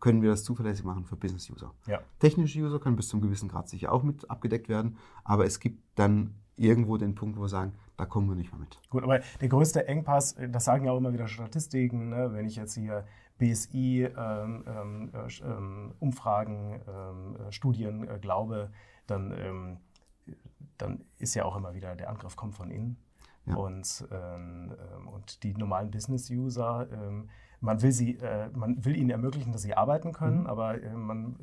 können 0.00 0.22
wir 0.22 0.30
das 0.30 0.44
zuverlässig 0.44 0.84
machen 0.84 1.04
für 1.04 1.16
Business-User. 1.16 1.72
Ja. 1.86 2.00
Technische 2.18 2.60
User 2.60 2.78
können 2.80 2.96
bis 2.96 3.08
zum 3.08 3.20
gewissen 3.20 3.48
Grad 3.48 3.68
sicher 3.68 3.92
auch 3.92 4.02
mit 4.02 4.28
abgedeckt 4.30 4.68
werden, 4.68 4.96
aber 5.24 5.44
es 5.44 5.60
gibt 5.60 5.82
dann 5.94 6.34
irgendwo 6.56 6.96
den 6.96 7.14
Punkt, 7.14 7.36
wo 7.38 7.42
wir 7.42 7.48
sagen, 7.48 7.72
da 7.96 8.06
kommen 8.06 8.28
wir 8.28 8.36
nicht 8.36 8.52
mehr 8.52 8.60
mit. 8.60 8.80
Gut, 8.90 9.02
aber 9.02 9.20
der 9.40 9.48
größte 9.48 9.86
Engpass, 9.86 10.36
das 10.50 10.64
sagen 10.64 10.84
ja 10.84 10.92
auch 10.92 10.98
immer 10.98 11.12
wieder 11.12 11.28
Statistiken, 11.28 12.10
ne? 12.10 12.32
wenn 12.32 12.46
ich 12.46 12.56
jetzt 12.56 12.74
hier 12.74 13.04
BSI, 13.38 14.08
ähm, 14.16 14.64
ähm, 14.66 15.12
äh, 15.14 15.44
ähm, 15.44 15.94
Umfragen, 15.98 16.80
ähm, 16.86 17.36
äh, 17.36 17.52
Studien 17.52 18.06
äh, 18.06 18.18
glaube, 18.18 18.70
dann, 19.06 19.32
ähm, 19.32 19.76
dann 20.76 21.04
ist 21.18 21.34
ja 21.34 21.44
auch 21.44 21.56
immer 21.56 21.74
wieder 21.74 21.96
der 21.96 22.10
Angriff 22.10 22.36
kommt 22.36 22.54
von 22.54 22.70
innen. 22.70 22.98
Ja. 23.46 23.56
Und, 23.56 24.06
ähm, 24.12 24.72
und 25.06 25.42
die 25.42 25.54
normalen 25.54 25.90
Business-User 25.90 26.88
man 27.60 27.82
will, 27.82 27.92
sie, 27.92 28.16
äh, 28.18 28.48
man 28.54 28.84
will 28.84 28.96
ihnen 28.96 29.10
ermöglichen, 29.10 29.52
dass 29.52 29.62
sie 29.62 29.74
arbeiten 29.74 30.12
können, 30.12 30.40
mhm. 30.40 30.46
aber 30.46 30.82
äh, 30.82 30.94
man 30.94 31.36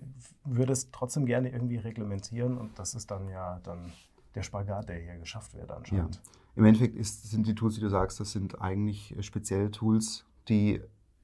würde 0.43 0.73
es 0.73 0.91
trotzdem 0.91 1.25
gerne 1.25 1.51
irgendwie 1.51 1.77
reglementieren 1.77 2.57
und 2.57 2.77
das 2.79 2.95
ist 2.95 3.11
dann 3.11 3.29
ja 3.29 3.59
dann 3.63 3.91
der 4.35 4.43
Spagat, 4.43 4.89
der 4.89 4.97
hier 4.97 5.17
geschafft 5.17 5.53
wird 5.55 5.71
anscheinend. 5.71 6.15
Ja. 6.15 6.21
Im 6.55 6.65
Endeffekt 6.65 6.95
ist, 6.95 7.29
sind 7.29 7.45
die 7.45 7.55
Tools, 7.55 7.75
die 7.75 7.81
du 7.81 7.89
sagst, 7.89 8.19
das 8.19 8.31
sind 8.31 8.61
eigentlich 8.61 9.15
äh, 9.15 9.23
spezielle 9.23 9.71
Tools, 9.71 10.25
die 10.47 10.81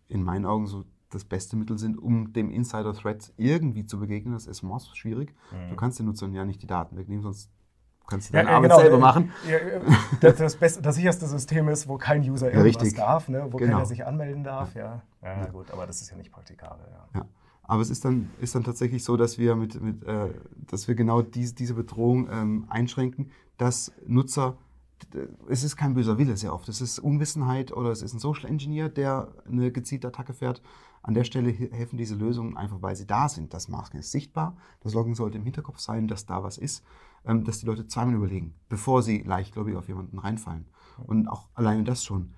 in 0.07 0.23
meinen 0.23 0.45
Augen 0.45 0.67
so 0.67 0.85
das 1.09 1.25
beste 1.25 1.55
Mittel 1.55 1.77
sind, 1.77 1.97
um 1.97 2.33
dem 2.33 2.49
Insider-Threat 2.49 3.33
irgendwie 3.37 3.85
zu 3.85 3.99
begegnen. 3.99 4.33
Das 4.33 4.47
ist 4.47 4.63
mords 4.63 4.95
schwierig. 4.97 5.33
Mhm. 5.51 5.69
Du 5.69 5.75
kannst 5.75 5.99
den 5.99 6.07
Nutzern 6.07 6.33
ja 6.33 6.45
nicht 6.45 6.61
die 6.61 6.67
Daten 6.67 6.97
wegnehmen, 6.97 7.23
sonst 7.23 7.51
kannst 8.07 8.29
du 8.29 8.33
deine 8.33 8.49
ja, 8.49 8.55
Arbeit 8.55 8.71
genau. 8.71 8.81
selber 8.81 8.97
machen. 8.97 9.31
Ja, 9.49 9.57
das, 10.21 10.37
das, 10.37 10.55
beste, 10.55 10.81
das 10.81 10.95
sicherste 10.95 11.25
System 11.25 11.69
ist, 11.69 11.87
wo 11.87 11.97
kein 11.97 12.21
User 12.21 12.47
irgendwas 12.47 12.81
Richtig. 12.81 12.95
darf, 12.95 13.29
ne? 13.29 13.47
wo 13.49 13.57
genau. 13.57 13.73
keiner 13.73 13.85
sich 13.85 14.05
anmelden 14.05 14.43
darf. 14.43 14.75
Ja. 14.75 15.01
Ja, 15.21 15.37
ja, 15.37 15.45
gut, 15.45 15.71
aber 15.71 15.87
das 15.87 16.01
ist 16.01 16.11
ja 16.11 16.17
nicht 16.17 16.31
praktikabel. 16.31 16.85
Ja. 17.13 17.25
Aber 17.63 17.81
es 17.81 17.89
ist 17.89 18.03
dann, 18.03 18.29
ist 18.41 18.55
dann 18.55 18.63
tatsächlich 18.63 19.03
so, 19.03 19.15
dass 19.15 19.37
wir, 19.37 19.55
mit, 19.55 19.81
mit, 19.81 20.03
äh, 20.03 20.29
dass 20.67 20.87
wir 20.87 20.95
genau 20.95 21.21
dies, 21.21 21.55
diese 21.55 21.73
Bedrohung 21.73 22.27
ähm, 22.29 22.65
einschränken, 22.69 23.31
dass 23.57 23.93
Nutzer, 24.05 24.57
es 25.47 25.63
ist 25.63 25.75
kein 25.75 25.93
böser 25.93 26.17
Wille 26.17 26.37
sehr 26.37 26.53
oft, 26.53 26.67
es 26.69 26.81
ist 26.81 26.99
Unwissenheit 26.99 27.71
oder 27.71 27.89
es 27.91 28.01
ist 28.01 28.13
ein 28.13 28.19
Social 28.19 28.49
Engineer, 28.49 28.89
der 28.89 29.29
eine 29.47 29.71
gezielte 29.71 30.07
Attacke 30.07 30.33
fährt. 30.33 30.61
An 31.01 31.13
der 31.13 31.23
Stelle 31.23 31.51
helfen 31.51 31.97
diese 31.97 32.15
Lösungen 32.15 32.55
einfach, 32.55 32.81
weil 32.81 32.95
sie 32.95 33.05
da 33.05 33.27
sind. 33.27 33.53
Das 33.53 33.67
Masken 33.67 33.97
ist 33.97 34.11
sichtbar, 34.11 34.55
das 34.81 34.93
Loggen 34.93 35.15
sollte 35.15 35.37
im 35.37 35.43
Hinterkopf 35.43 35.79
sein, 35.79 36.07
dass 36.07 36.25
da 36.25 36.43
was 36.43 36.57
ist. 36.57 36.83
Ähm, 37.25 37.45
dass 37.45 37.59
die 37.59 37.65
Leute 37.65 37.87
zweimal 37.87 38.15
überlegen, 38.15 38.53
bevor 38.67 39.01
sie 39.01 39.21
leichtgläubig 39.21 39.75
auf 39.75 39.87
jemanden 39.87 40.19
reinfallen. 40.19 40.65
Und 41.05 41.27
auch 41.27 41.47
alleine 41.53 41.83
das 41.83 42.03
schon 42.03 42.33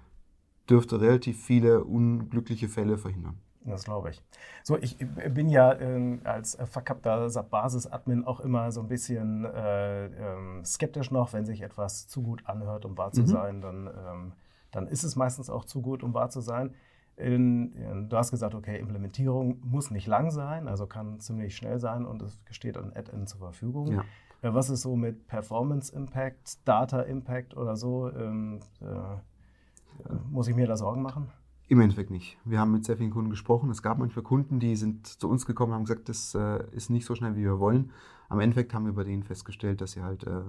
dürfte 0.69 1.01
relativ 1.01 1.43
viele 1.43 1.83
unglückliche 1.83 2.69
Fälle 2.69 2.97
verhindern. 2.97 3.39
Das 3.65 3.83
glaube 3.83 4.11
ich. 4.11 4.23
So, 4.63 4.77
ich 4.77 4.97
bin 4.97 5.49
ja 5.49 5.73
äh, 5.73 6.19
als 6.23 6.55
verkappter 6.65 7.27
SAP-Basis-Admin 7.29 8.23
auch 8.25 8.39
immer 8.39 8.71
so 8.71 8.81
ein 8.81 8.87
bisschen 8.87 9.43
äh, 9.43 10.05
äh, 10.05 10.63
skeptisch 10.63 11.09
noch, 11.09 11.33
wenn 11.33 11.45
sich 11.45 11.61
etwas 11.61 12.07
zu 12.07 12.21
gut 12.21 12.45
anhört, 12.45 12.85
um 12.85 12.95
wahr 12.95 13.11
zu 13.11 13.21
mhm. 13.21 13.27
sein, 13.27 13.61
dann, 13.61 13.87
ähm, 13.87 14.33
dann 14.69 14.87
ist 14.87 15.03
es 15.03 15.15
meistens 15.15 15.49
auch 15.49 15.65
zu 15.65 15.81
gut, 15.81 16.03
um 16.03 16.13
wahr 16.13 16.29
zu 16.29 16.41
sein. 16.41 16.75
In, 17.17 17.73
in, 17.73 18.09
du 18.09 18.17
hast 18.17 18.29
gesagt, 18.29 18.53
okay, 18.53 18.77
Implementierung 18.77 19.59
muss 19.63 19.89
nicht 19.89 20.05
lang 20.05 20.29
sein, 20.29 20.67
also 20.67 20.85
kann 20.85 21.19
ziemlich 21.19 21.55
schnell 21.55 21.79
sein 21.79 22.05
und 22.05 22.21
es 22.21 22.39
steht 22.51 22.77
ein 22.77 22.95
Add-in 22.95 23.25
zur 23.25 23.39
Verfügung. 23.39 23.93
Ja. 23.93 24.03
Ja, 24.45 24.53
was 24.53 24.69
ist 24.69 24.83
so 24.83 24.95
mit 24.95 25.25
Performance 25.25 25.91
Impact, 25.91 26.59
Data 26.67 27.01
Impact 27.01 27.57
oder 27.57 27.75
so? 27.75 28.11
Ähm, 28.11 28.59
äh, 28.79 30.13
muss 30.29 30.47
ich 30.47 30.55
mir 30.55 30.67
da 30.67 30.77
Sorgen 30.77 31.01
machen? 31.01 31.31
Im 31.67 31.81
Endeffekt 31.81 32.11
nicht. 32.11 32.37
Wir 32.45 32.59
haben 32.59 32.71
mit 32.71 32.85
sehr 32.85 32.95
vielen 32.95 33.09
Kunden 33.09 33.31
gesprochen. 33.31 33.71
Es 33.71 33.81
gab 33.81 33.97
manchmal 33.97 34.21
Kunden, 34.21 34.59
die 34.59 34.75
sind 34.75 35.07
zu 35.07 35.27
uns 35.27 35.47
gekommen 35.47 35.71
und 35.71 35.77
haben 35.77 35.85
gesagt, 35.85 36.09
das 36.09 36.35
äh, 36.35 36.63
ist 36.73 36.91
nicht 36.91 37.07
so 37.07 37.15
schnell, 37.15 37.35
wie 37.35 37.41
wir 37.41 37.59
wollen. 37.59 37.91
Am 38.29 38.39
Endeffekt 38.39 38.75
haben 38.75 38.85
wir 38.85 38.93
bei 38.93 39.03
denen 39.03 39.23
festgestellt, 39.23 39.81
dass 39.81 39.93
sie 39.93 40.03
halt 40.03 40.27
äh, 40.27 40.43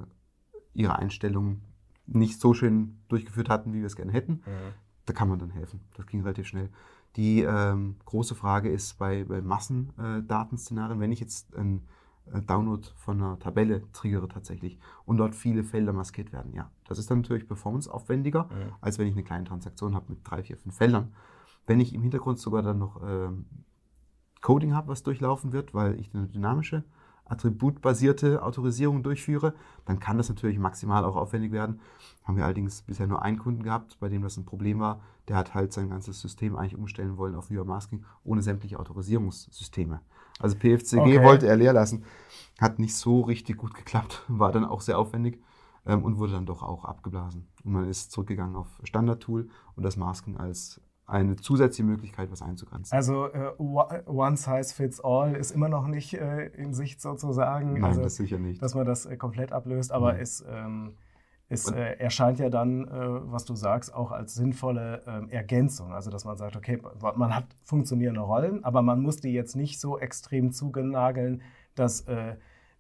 ihre 0.74 0.98
Einstellungen 0.98 1.62
nicht 2.04 2.38
so 2.38 2.52
schön 2.52 2.98
durchgeführt 3.08 3.48
hatten, 3.48 3.72
wie 3.72 3.78
wir 3.78 3.86
es 3.86 3.96
gerne 3.96 4.12
hätten. 4.12 4.32
Mhm. 4.32 4.74
Da 5.06 5.14
kann 5.14 5.30
man 5.30 5.38
dann 5.38 5.48
helfen. 5.48 5.80
Das 5.96 6.06
ging 6.06 6.20
relativ 6.20 6.48
schnell. 6.48 6.68
Die 7.16 7.40
ähm, 7.44 7.96
große 8.04 8.34
Frage 8.34 8.68
ist 8.68 8.98
bei, 8.98 9.24
bei 9.24 9.40
Massendatenszenarien, 9.40 11.00
wenn 11.00 11.12
ich 11.12 11.20
jetzt 11.20 11.56
ein 11.56 11.78
äh, 11.78 11.95
Download 12.46 12.86
von 12.96 13.22
einer 13.22 13.38
Tabelle 13.38 13.90
triggere 13.92 14.28
tatsächlich 14.28 14.78
und 15.04 15.16
dort 15.18 15.34
viele 15.34 15.64
Felder 15.64 15.92
maskiert 15.92 16.32
werden. 16.32 16.52
Ja, 16.54 16.70
das 16.88 16.98
ist 16.98 17.10
dann 17.10 17.20
natürlich 17.20 17.46
performanceaufwendiger, 17.46 18.44
mhm. 18.44 18.72
als 18.80 18.98
wenn 18.98 19.06
ich 19.06 19.14
eine 19.14 19.24
kleine 19.24 19.44
Transaktion 19.44 19.94
habe 19.94 20.06
mit 20.08 20.18
drei, 20.24 20.42
vier, 20.42 20.56
fünf 20.56 20.76
Feldern. 20.76 21.12
Wenn 21.66 21.80
ich 21.80 21.94
im 21.94 22.02
Hintergrund 22.02 22.38
sogar 22.38 22.62
dann 22.62 22.78
noch 22.78 23.00
ähm, 23.04 23.46
Coding 24.40 24.74
habe, 24.74 24.88
was 24.88 25.02
durchlaufen 25.02 25.52
wird, 25.52 25.74
weil 25.74 25.98
ich 25.98 26.14
eine 26.14 26.28
dynamische 26.28 26.84
attributbasierte 27.26 28.42
Autorisierung 28.42 29.02
durchführe, 29.02 29.54
dann 29.84 29.98
kann 29.98 30.16
das 30.16 30.28
natürlich 30.28 30.58
maximal 30.58 31.04
auch 31.04 31.16
aufwendig 31.16 31.52
werden. 31.52 31.80
Haben 32.24 32.36
wir 32.36 32.44
allerdings 32.44 32.82
bisher 32.82 33.06
nur 33.06 33.22
einen 33.22 33.38
Kunden 33.38 33.62
gehabt, 33.62 33.98
bei 34.00 34.08
dem 34.08 34.22
das 34.22 34.36
ein 34.36 34.44
Problem 34.44 34.78
war. 34.78 35.00
Der 35.28 35.36
hat 35.36 35.54
halt 35.54 35.72
sein 35.72 35.90
ganzes 35.90 36.20
System 36.20 36.56
eigentlich 36.56 36.76
umstellen 36.76 37.16
wollen 37.16 37.34
auf 37.34 37.50
Viewer 37.50 37.64
Masking 37.64 38.04
ohne 38.22 38.42
sämtliche 38.42 38.78
Autorisierungssysteme. 38.78 40.00
Also 40.38 40.56
PFCG 40.56 40.98
okay. 40.98 41.22
wollte 41.22 41.46
er 41.46 41.56
leer 41.56 41.72
lassen. 41.72 42.04
Hat 42.60 42.78
nicht 42.78 42.94
so 42.94 43.20
richtig 43.20 43.56
gut 43.56 43.74
geklappt, 43.74 44.24
war 44.28 44.52
dann 44.52 44.64
auch 44.64 44.80
sehr 44.80 44.98
aufwendig 44.98 45.40
ähm, 45.86 46.04
und 46.04 46.18
wurde 46.18 46.32
dann 46.32 46.46
doch 46.46 46.62
auch 46.62 46.84
abgeblasen. 46.84 47.48
Und 47.64 47.72
man 47.72 47.88
ist 47.88 48.12
zurückgegangen 48.12 48.56
auf 48.56 48.68
Standard-Tool 48.82 49.48
und 49.76 49.82
das 49.82 49.96
Masking 49.96 50.36
als 50.36 50.80
eine 51.06 51.36
zusätzliche 51.36 51.84
Möglichkeit, 51.84 52.32
was 52.32 52.42
einzugrenzen. 52.42 52.94
Also 52.96 53.26
äh, 53.26 53.52
One 53.58 54.36
Size 54.36 54.74
Fits 54.74 55.00
All 55.00 55.34
ist 55.34 55.52
immer 55.52 55.68
noch 55.68 55.86
nicht 55.86 56.14
äh, 56.14 56.46
in 56.48 56.74
Sicht 56.74 57.00
sozusagen. 57.00 57.74
Nein, 57.74 57.84
also, 57.84 58.02
das 58.02 58.16
sicher 58.16 58.38
nicht. 58.38 58.60
Dass 58.60 58.74
man 58.74 58.86
das 58.86 59.06
äh, 59.06 59.16
komplett 59.16 59.52
ablöst, 59.52 59.92
aber 59.92 60.14
mhm. 60.14 60.20
es, 60.20 60.44
ähm, 60.48 60.94
es 61.48 61.70
äh, 61.70 61.96
erscheint 61.98 62.38
ja 62.38 62.50
dann, 62.50 62.86
äh, 62.86 62.90
was 62.90 63.44
du 63.44 63.54
sagst, 63.54 63.94
auch 63.94 64.10
als 64.10 64.34
sinnvolle 64.34 65.02
ähm, 65.06 65.28
Ergänzung. 65.28 65.92
Also 65.92 66.10
dass 66.10 66.24
man 66.24 66.36
sagt, 66.36 66.56
okay, 66.56 66.80
man 67.14 67.34
hat 67.34 67.44
funktionierende 67.62 68.20
Rollen, 68.20 68.64
aber 68.64 68.82
man 68.82 69.00
muss 69.00 69.18
die 69.18 69.32
jetzt 69.32 69.54
nicht 69.54 69.80
so 69.80 69.98
extrem 69.98 70.50
zugenageln, 70.50 71.42
dass 71.76 72.00
äh, 72.02 72.36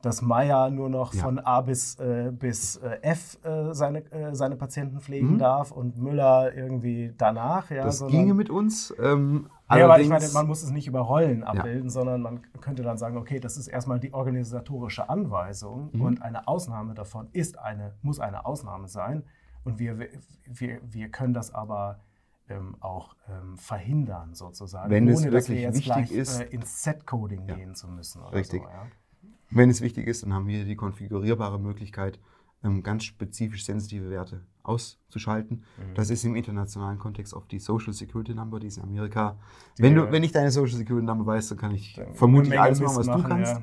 dass 0.06 0.22
Meyer 0.22 0.70
nur 0.70 0.88
noch 0.88 1.12
ja. 1.12 1.22
von 1.22 1.38
A 1.40 1.60
bis, 1.60 1.98
äh, 1.98 2.30
bis 2.32 2.76
äh, 2.76 2.98
F 3.02 3.38
äh, 3.44 3.74
seine, 3.74 4.10
äh, 4.12 4.34
seine 4.34 4.56
Patienten 4.56 5.00
pflegen 5.00 5.32
mhm. 5.34 5.38
darf 5.38 5.72
und 5.72 5.98
Müller 5.98 6.54
irgendwie 6.54 7.12
danach. 7.18 7.70
Ja, 7.70 7.84
das 7.84 7.98
sondern, 7.98 8.16
ginge 8.16 8.34
mit 8.34 8.48
uns. 8.48 8.94
Ähm, 8.98 9.48
ja, 9.68 9.84
aber 9.84 10.00
ich 10.00 10.08
meine, 10.08 10.26
man 10.32 10.46
muss 10.46 10.62
es 10.62 10.70
nicht 10.70 10.86
über 10.86 11.00
Rollen 11.00 11.42
abbilden, 11.42 11.84
ja. 11.84 11.90
sondern 11.90 12.22
man 12.22 12.40
könnte 12.60 12.84
dann 12.84 12.98
sagen, 12.98 13.16
okay, 13.16 13.40
das 13.40 13.56
ist 13.56 13.66
erstmal 13.66 13.98
die 13.98 14.14
organisatorische 14.14 15.08
Anweisung 15.08 15.90
mhm. 15.92 16.00
und 16.00 16.22
eine 16.22 16.46
Ausnahme 16.46 16.94
davon 16.94 17.28
ist 17.32 17.58
eine, 17.58 17.94
muss 18.02 18.20
eine 18.20 18.46
Ausnahme 18.46 18.86
sein. 18.86 19.24
Und 19.64 19.80
wir, 19.80 19.98
wir, 20.46 20.80
wir 20.84 21.08
können 21.10 21.34
das 21.34 21.52
aber 21.52 21.98
ähm, 22.48 22.76
auch 22.78 23.16
ähm, 23.28 23.56
verhindern, 23.58 24.34
sozusagen, 24.34 24.88
Wenn 24.88 25.12
ohne 25.12 25.30
dass 25.30 25.48
wir 25.48 25.60
jetzt 25.60 25.82
gleich 25.82 26.12
ist, 26.12 26.40
äh, 26.40 26.44
ins 26.44 26.84
Set-Coding 26.84 27.48
gehen 27.48 27.74
zu 27.74 27.88
müssen. 27.88 28.22
Richtig. 28.26 28.62
So, 28.62 28.68
ja. 28.68 28.86
Wenn 29.50 29.70
es 29.70 29.80
wichtig 29.80 30.06
ist, 30.06 30.22
dann 30.22 30.34
haben 30.34 30.46
wir 30.46 30.64
die 30.64 30.76
konfigurierbare 30.76 31.58
Möglichkeit, 31.58 32.18
ähm, 32.64 32.82
ganz 32.82 33.04
spezifisch 33.04 33.64
sensitive 33.64 34.10
Werte 34.10 34.44
auszuschalten. 34.62 35.58
Mhm. 35.58 35.94
Das 35.94 36.10
ist 36.10 36.24
im 36.24 36.34
internationalen 36.34 36.98
Kontext 36.98 37.34
auf 37.34 37.46
die 37.46 37.58
Social 37.58 37.92
Security 37.92 38.34
Number, 38.34 38.58
die 38.58 38.66
ist 38.66 38.78
in 38.78 38.82
Amerika. 38.82 39.38
Die 39.78 39.82
wenn, 39.82 39.94
du, 39.94 40.10
wenn 40.10 40.24
ich 40.24 40.32
deine 40.32 40.50
Social 40.50 40.76
Security 40.76 41.06
Number 41.06 41.26
weiß, 41.26 41.48
dann 41.48 41.58
kann 41.58 41.72
ich 41.72 42.00
vermutlich 42.12 42.58
alles 42.58 42.80
machen, 42.80 42.96
was 42.96 43.06
machen, 43.06 43.22
du 43.22 43.28
kannst. 43.28 43.52
Ja. 43.52 43.62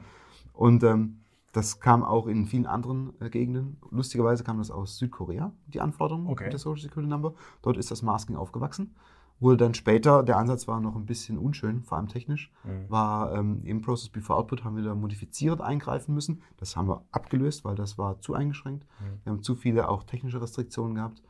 Und 0.53 0.83
ähm, 0.83 1.19
das 1.51 1.79
kam 1.79 2.03
auch 2.03 2.27
in 2.27 2.45
vielen 2.45 2.65
anderen 2.65 3.13
äh, 3.19 3.29
Gegenden. 3.29 3.77
Lustigerweise 3.91 4.43
kam 4.43 4.57
das 4.57 4.71
aus 4.71 4.97
Südkorea, 4.97 5.51
die 5.67 5.81
Anforderung 5.81 6.27
okay. 6.27 6.45
mit 6.45 6.53
der 6.53 6.59
Social 6.59 6.81
Security 6.81 7.09
Number. 7.09 7.33
Dort 7.61 7.77
ist 7.77 7.91
das 7.91 8.01
Masking 8.01 8.35
aufgewachsen. 8.35 8.95
Wurde 9.43 9.57
dann 9.57 9.73
später, 9.73 10.23
der 10.23 10.37
Ansatz 10.37 10.69
war 10.69 10.79
noch 10.79 10.95
ein 10.95 11.05
bisschen 11.05 11.37
unschön, 11.37 11.83
vor 11.83 11.97
allem 11.97 12.07
technisch, 12.07 12.49
mhm. 12.63 12.89
war 12.89 13.33
ähm, 13.33 13.59
im 13.65 13.81
Process 13.81 14.07
Before 14.07 14.39
Output 14.39 14.63
haben 14.63 14.77
wir 14.77 14.83
da 14.85 14.95
modifiziert 14.95 15.59
eingreifen 15.59 16.15
müssen. 16.15 16.41
Das 16.55 16.77
haben 16.77 16.87
wir 16.87 17.03
abgelöst, 17.11 17.65
weil 17.65 17.75
das 17.75 17.97
war 17.97 18.21
zu 18.21 18.35
eingeschränkt. 18.35 18.87
Mhm. 19.01 19.19
Wir 19.23 19.31
haben 19.33 19.43
zu 19.43 19.55
viele 19.55 19.89
auch 19.89 20.03
technische 20.03 20.41
Restriktionen 20.41 20.95
gehabt. 20.95 21.21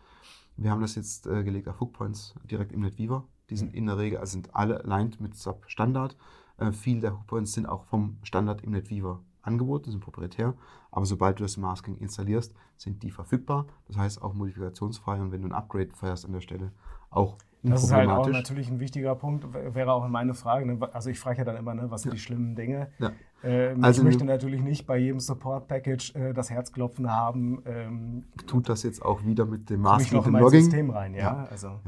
Wir 0.57 0.69
haben 0.69 0.81
das 0.81 0.93
jetzt 0.93 1.25
äh, 1.25 1.43
gelegt 1.43 1.67
auf 1.67 1.79
Hookpoints 1.79 2.35
direkt 2.43 2.71
im 2.71 2.81
NetWeaver. 2.81 3.23
Die 3.49 3.57
sind 3.57 3.71
mhm. 3.71 3.77
in 3.79 3.85
der 3.87 3.97
Regel, 3.97 4.19
also 4.19 4.33
sind 4.33 4.55
alle 4.55 4.83
aligned 4.83 5.19
mit 5.19 5.33
SAP 5.33 5.63
Standard. 5.65 6.15
Äh, 6.57 6.71
viele 6.71 6.99
der 6.99 7.13
Hookpoints 7.13 7.53
sind 7.53 7.65
auch 7.65 7.83
vom 7.85 8.17
Standard 8.21 8.61
im 8.61 8.73
NetWeaver 8.73 9.23
angeboten, 9.41 9.89
sind 9.89 10.01
proprietär. 10.01 10.53
Aber 10.91 11.07
sobald 11.07 11.39
du 11.39 11.43
das 11.45 11.57
Masking 11.57 11.97
installierst, 11.97 12.53
sind 12.77 13.01
die 13.01 13.09
verfügbar. 13.09 13.65
Das 13.87 13.97
heißt 13.97 14.21
auch 14.21 14.35
modifikationsfrei. 14.35 15.19
Und 15.19 15.31
wenn 15.31 15.41
du 15.41 15.47
ein 15.47 15.53
Upgrade 15.53 15.89
feierst 15.95 16.25
an 16.25 16.33
der 16.33 16.41
Stelle, 16.41 16.71
auch 17.09 17.39
das 17.63 17.83
ist 17.83 17.91
halt 17.93 18.09
auch 18.09 18.27
natürlich 18.27 18.69
ein 18.69 18.79
wichtiger 18.79 19.15
Punkt, 19.15 19.53
wäre 19.53 19.93
auch 19.93 20.07
meine 20.07 20.33
Frage. 20.33 20.65
Ne? 20.65 20.77
Also 20.93 21.09
ich 21.09 21.19
frage 21.19 21.39
ja 21.39 21.43
dann 21.45 21.55
immer, 21.55 21.73
ne, 21.73 21.89
was 21.89 22.01
sind 22.01 22.11
ja. 22.11 22.15
die 22.15 22.21
schlimmen 22.21 22.55
Dinge? 22.55 22.89
Ja. 22.99 23.11
Ähm, 23.43 23.83
also 23.83 24.01
ich 24.01 24.05
möchte 24.05 24.25
natürlich 24.25 24.61
nicht 24.61 24.85
bei 24.85 24.97
jedem 24.97 25.19
Support-Package 25.19 26.15
äh, 26.15 26.33
das 26.33 26.49
Herzklopfen 26.49 27.09
haben. 27.09 27.61
Ähm, 27.65 28.23
tut 28.47 28.69
das 28.69 28.83
jetzt 28.83 29.03
auch 29.03 29.23
wieder 29.23 29.45
mit 29.45 29.69
dem 29.69 29.83
dem 29.83 30.35
Logging? 30.35 30.61
System 30.61 30.89
rein, 30.89 31.13
ja. 31.13 31.21
ja. 31.21 31.47
Also. 31.49 31.79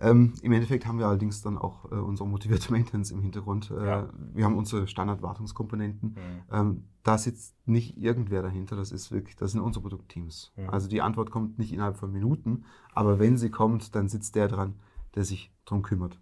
Ähm, 0.00 0.32
Im 0.40 0.52
Endeffekt 0.52 0.86
haben 0.86 0.98
wir 0.98 1.06
allerdings 1.06 1.42
dann 1.42 1.58
auch 1.58 1.90
äh, 1.92 1.94
unsere 1.94 2.28
motivierte 2.28 2.72
Maintenance 2.72 3.10
im 3.10 3.20
Hintergrund. 3.20 3.70
Äh, 3.70 3.86
ja. 3.86 4.08
Wir 4.32 4.44
haben 4.44 4.56
unsere 4.56 4.86
Standardwartungskomponenten. 4.86 6.10
Mhm. 6.10 6.16
Ähm, 6.52 6.84
da 7.02 7.18
sitzt 7.18 7.54
nicht 7.66 7.98
irgendwer 7.98 8.42
dahinter, 8.42 8.76
das 8.76 8.92
ist 8.92 9.12
wirklich, 9.12 9.36
das 9.36 9.52
sind 9.52 9.60
unsere 9.60 9.82
Produktteams. 9.82 10.52
Mhm. 10.56 10.70
Also 10.70 10.88
die 10.88 11.02
Antwort 11.02 11.30
kommt 11.30 11.58
nicht 11.58 11.72
innerhalb 11.72 11.96
von 11.96 12.12
Minuten, 12.12 12.64
aber 12.94 13.18
wenn 13.18 13.36
sie 13.36 13.50
kommt, 13.50 13.94
dann 13.94 14.08
sitzt 14.08 14.34
der 14.36 14.48
dran, 14.48 14.74
der 15.14 15.24
sich 15.24 15.52
darum 15.64 15.82
kümmert. 15.82 16.18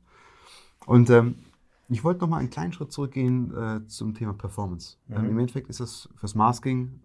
Und 0.86 1.10
ähm, 1.10 1.36
ich 1.88 2.04
wollte 2.04 2.20
noch 2.20 2.28
mal 2.28 2.38
einen 2.38 2.50
kleinen 2.50 2.72
Schritt 2.72 2.92
zurückgehen 2.92 3.54
äh, 3.56 3.86
zum 3.86 4.14
Thema 4.14 4.34
Performance. 4.34 4.96
Mhm. 5.06 5.16
Ähm, 5.16 5.30
Im 5.30 5.38
Endeffekt 5.38 5.68
ist 5.68 5.80
das 5.80 6.08
fürs 6.16 6.34
Masking 6.34 7.00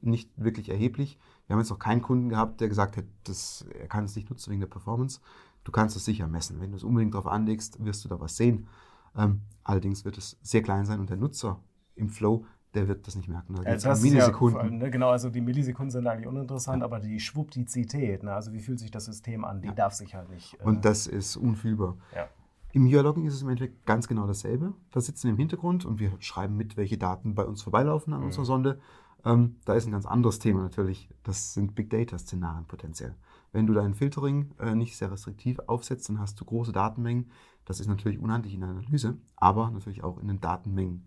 nicht 0.00 0.30
wirklich 0.36 0.68
erheblich. 0.68 1.18
Wir 1.46 1.54
haben 1.54 1.60
jetzt 1.60 1.70
noch 1.70 1.78
keinen 1.78 2.02
Kunden 2.02 2.28
gehabt, 2.28 2.60
der 2.60 2.68
gesagt 2.68 2.96
hat, 2.96 3.04
das, 3.24 3.64
er 3.78 3.88
kann 3.88 4.04
es 4.04 4.16
nicht 4.16 4.30
nutzen 4.30 4.50
wegen 4.50 4.60
der 4.60 4.68
Performance. 4.68 5.20
Du 5.64 5.72
kannst 5.72 5.96
es 5.96 6.04
sicher 6.04 6.28
messen. 6.28 6.60
Wenn 6.60 6.70
du 6.70 6.76
es 6.76 6.84
unbedingt 6.84 7.14
darauf 7.14 7.26
anlegst, 7.26 7.84
wirst 7.84 8.04
du 8.04 8.08
da 8.08 8.20
was 8.20 8.36
sehen. 8.36 8.68
Ähm, 9.16 9.40
allerdings 9.64 10.04
wird 10.04 10.18
es 10.18 10.38
sehr 10.42 10.62
klein 10.62 10.86
sein 10.86 11.00
und 11.00 11.10
der 11.10 11.16
Nutzer 11.16 11.60
im 11.94 12.10
Flow 12.10 12.44
der 12.76 12.88
wird 12.88 13.06
das 13.06 13.16
nicht 13.16 13.28
merken. 13.28 13.54
Da 13.54 13.62
ja, 13.62 13.76
das 13.76 14.02
Millisekunden. 14.02 14.60
Ja, 14.60 14.70
ne, 14.70 14.90
genau, 14.90 15.10
also 15.10 15.30
die 15.30 15.40
Millisekunden 15.40 15.90
sind 15.90 16.06
eigentlich 16.06 16.26
uninteressant, 16.26 16.80
ja. 16.80 16.84
aber 16.84 17.00
die 17.00 17.18
Schwuppdizität, 17.18 18.22
ne, 18.22 18.32
also 18.32 18.52
wie 18.52 18.60
fühlt 18.60 18.78
sich 18.78 18.90
das 18.90 19.06
System 19.06 19.44
an, 19.44 19.62
die 19.62 19.68
ja. 19.68 19.74
darf 19.74 19.94
sich 19.94 20.14
halt 20.14 20.28
nicht. 20.30 20.54
Äh, 20.60 20.64
Und 20.64 20.84
das 20.84 21.06
ist 21.06 21.36
unfühlbar. 21.36 21.96
Im 22.72 22.84
UI-Logging 22.84 23.24
ist 23.24 23.34
es 23.34 23.42
im 23.42 23.48
Endeffekt 23.48 23.86
ganz 23.86 24.06
genau 24.06 24.26
dasselbe. 24.26 24.74
Da 24.90 25.00
sitzen 25.00 25.24
wir 25.24 25.30
im 25.30 25.38
Hintergrund 25.38 25.86
und 25.86 25.98
wir 25.98 26.12
schreiben 26.18 26.56
mit, 26.56 26.76
welche 26.76 26.98
Daten 26.98 27.34
bei 27.34 27.44
uns 27.44 27.62
vorbeilaufen 27.62 28.12
an 28.12 28.20
mhm. 28.20 28.26
unserer 28.26 28.44
Sonde. 28.44 28.78
Ähm, 29.24 29.56
da 29.64 29.74
ist 29.74 29.86
ein 29.86 29.92
ganz 29.92 30.04
anderes 30.04 30.38
Thema 30.38 30.60
natürlich. 30.60 31.08
Das 31.22 31.54
sind 31.54 31.74
Big 31.74 31.88
Data-Szenarien 31.88 32.66
potenziell. 32.66 33.14
Wenn 33.52 33.66
du 33.66 33.72
dein 33.72 33.94
Filtering 33.94 34.50
äh, 34.60 34.74
nicht 34.74 34.96
sehr 34.96 35.10
restriktiv 35.10 35.58
aufsetzt, 35.66 36.10
dann 36.10 36.20
hast 36.20 36.38
du 36.38 36.44
große 36.44 36.72
Datenmengen. 36.72 37.30
Das 37.64 37.80
ist 37.80 37.88
natürlich 37.88 38.18
unhandlich 38.18 38.52
in 38.52 38.60
der 38.60 38.68
Analyse, 38.68 39.16
aber 39.36 39.70
natürlich 39.70 40.04
auch 40.04 40.18
in 40.18 40.28
den 40.28 40.40
Datenmengen 40.40 41.06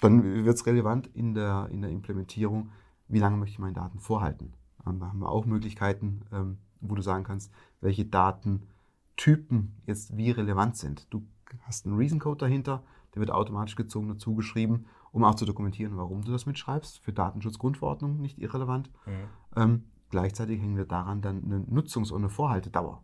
dann 0.00 0.44
wird 0.44 0.54
es 0.54 0.66
relevant 0.66 1.06
in 1.08 1.34
der, 1.34 1.68
in 1.70 1.82
der 1.82 1.90
Implementierung, 1.90 2.70
wie 3.08 3.18
lange 3.18 3.36
möchte 3.36 3.52
ich 3.52 3.58
meine 3.58 3.74
Daten 3.74 3.98
vorhalten. 3.98 4.52
Und 4.84 5.00
da 5.00 5.08
haben 5.08 5.20
wir 5.20 5.28
auch 5.28 5.46
Möglichkeiten, 5.46 6.22
ähm, 6.32 6.58
wo 6.80 6.94
du 6.94 7.02
sagen 7.02 7.24
kannst, 7.24 7.52
welche 7.80 8.04
Datentypen 8.04 9.76
jetzt 9.86 10.16
wie 10.16 10.30
relevant 10.30 10.76
sind. 10.76 11.06
Du 11.12 11.26
hast 11.62 11.86
einen 11.86 11.96
Reason-Code 11.96 12.38
dahinter, 12.38 12.82
der 13.14 13.20
wird 13.20 13.30
automatisch 13.30 13.76
gezogen 13.76 14.08
dazu 14.08 14.34
geschrieben, 14.34 14.86
um 15.12 15.24
auch 15.24 15.36
zu 15.36 15.44
dokumentieren, 15.44 15.96
warum 15.96 16.22
du 16.22 16.32
das 16.32 16.46
mitschreibst. 16.46 16.98
Für 16.98 17.12
Datenschutzgrundverordnung 17.12 18.20
nicht 18.20 18.38
irrelevant. 18.38 18.90
Mhm. 19.06 19.12
Ähm, 19.56 19.84
gleichzeitig 20.10 20.60
hängen 20.60 20.76
wir 20.76 20.86
daran 20.86 21.22
dann 21.22 21.44
eine 21.44 21.60
Nutzungs- 21.60 22.10
und 22.10 22.22
eine 22.22 22.30
Vorhaltedauer. 22.30 23.02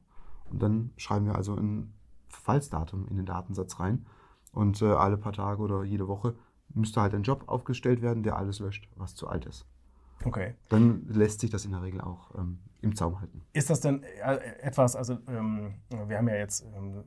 Und 0.50 0.60
dann 0.60 0.90
schreiben 0.96 1.26
wir 1.26 1.36
also 1.36 1.54
ein 1.54 1.94
Verfallsdatum 2.28 3.06
in 3.06 3.16
den 3.16 3.26
Datensatz 3.26 3.78
rein. 3.78 4.06
Und 4.52 4.82
äh, 4.82 4.86
alle 4.86 5.16
paar 5.16 5.32
Tage 5.32 5.62
oder 5.62 5.84
jede 5.84 6.08
Woche 6.08 6.34
müsste 6.74 7.00
halt 7.00 7.14
ein 7.14 7.22
Job 7.22 7.44
aufgestellt 7.46 8.02
werden, 8.02 8.22
der 8.22 8.36
alles 8.36 8.60
löscht, 8.60 8.88
was 8.96 9.14
zu 9.14 9.28
alt 9.28 9.46
ist. 9.46 9.66
Okay. 10.24 10.54
Dann 10.68 11.06
lässt 11.08 11.40
sich 11.40 11.50
das 11.50 11.64
in 11.64 11.72
der 11.72 11.82
Regel 11.82 12.00
auch 12.00 12.34
ähm, 12.36 12.58
im 12.82 12.94
Zaum 12.94 13.20
halten. 13.20 13.42
Ist 13.52 13.70
das 13.70 13.80
denn 13.80 14.02
äh, 14.02 14.36
etwas, 14.60 14.94
also 14.94 15.18
ähm, 15.28 15.74
wir 16.06 16.18
haben 16.18 16.28
ja 16.28 16.36
jetzt 16.36 16.66
ähm, 16.76 17.04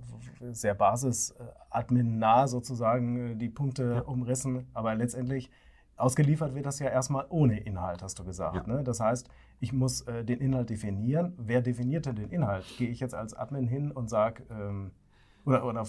sehr 0.52 0.74
Basis-Admin-nah 0.74 2.48
sozusagen 2.48 3.34
äh, 3.34 3.36
die 3.36 3.50
Punkte 3.50 3.96
ja. 3.96 4.02
umrissen, 4.02 4.68
aber 4.74 4.96
letztendlich 4.96 5.52
ausgeliefert 5.96 6.56
wird 6.56 6.66
das 6.66 6.80
ja 6.80 6.90
erstmal 6.90 7.28
ohne 7.30 7.60
Inhalt, 7.60 8.02
hast 8.02 8.18
du 8.18 8.24
gesagt. 8.24 8.68
Ja. 8.68 8.74
Ne? 8.74 8.84
Das 8.84 9.00
heißt, 9.00 9.30
ich 9.60 9.74
muss 9.74 10.02
äh, 10.02 10.26
den 10.26 10.40
Inhalt 10.40 10.70
definieren. 10.70 11.34
Wer 11.38 11.62
definiert 11.62 12.08
denn 12.08 12.16
den 12.16 12.30
Inhalt? 12.30 12.66
Gehe 12.78 12.90
ich 12.90 13.00
jetzt 13.00 13.14
als 13.14 13.34
Admin 13.34 13.68
hin 13.68 13.92
und 13.92 14.10
sage, 14.10 14.44
ähm, 14.50 14.92
oder, 15.46 15.66
oder 15.66 15.86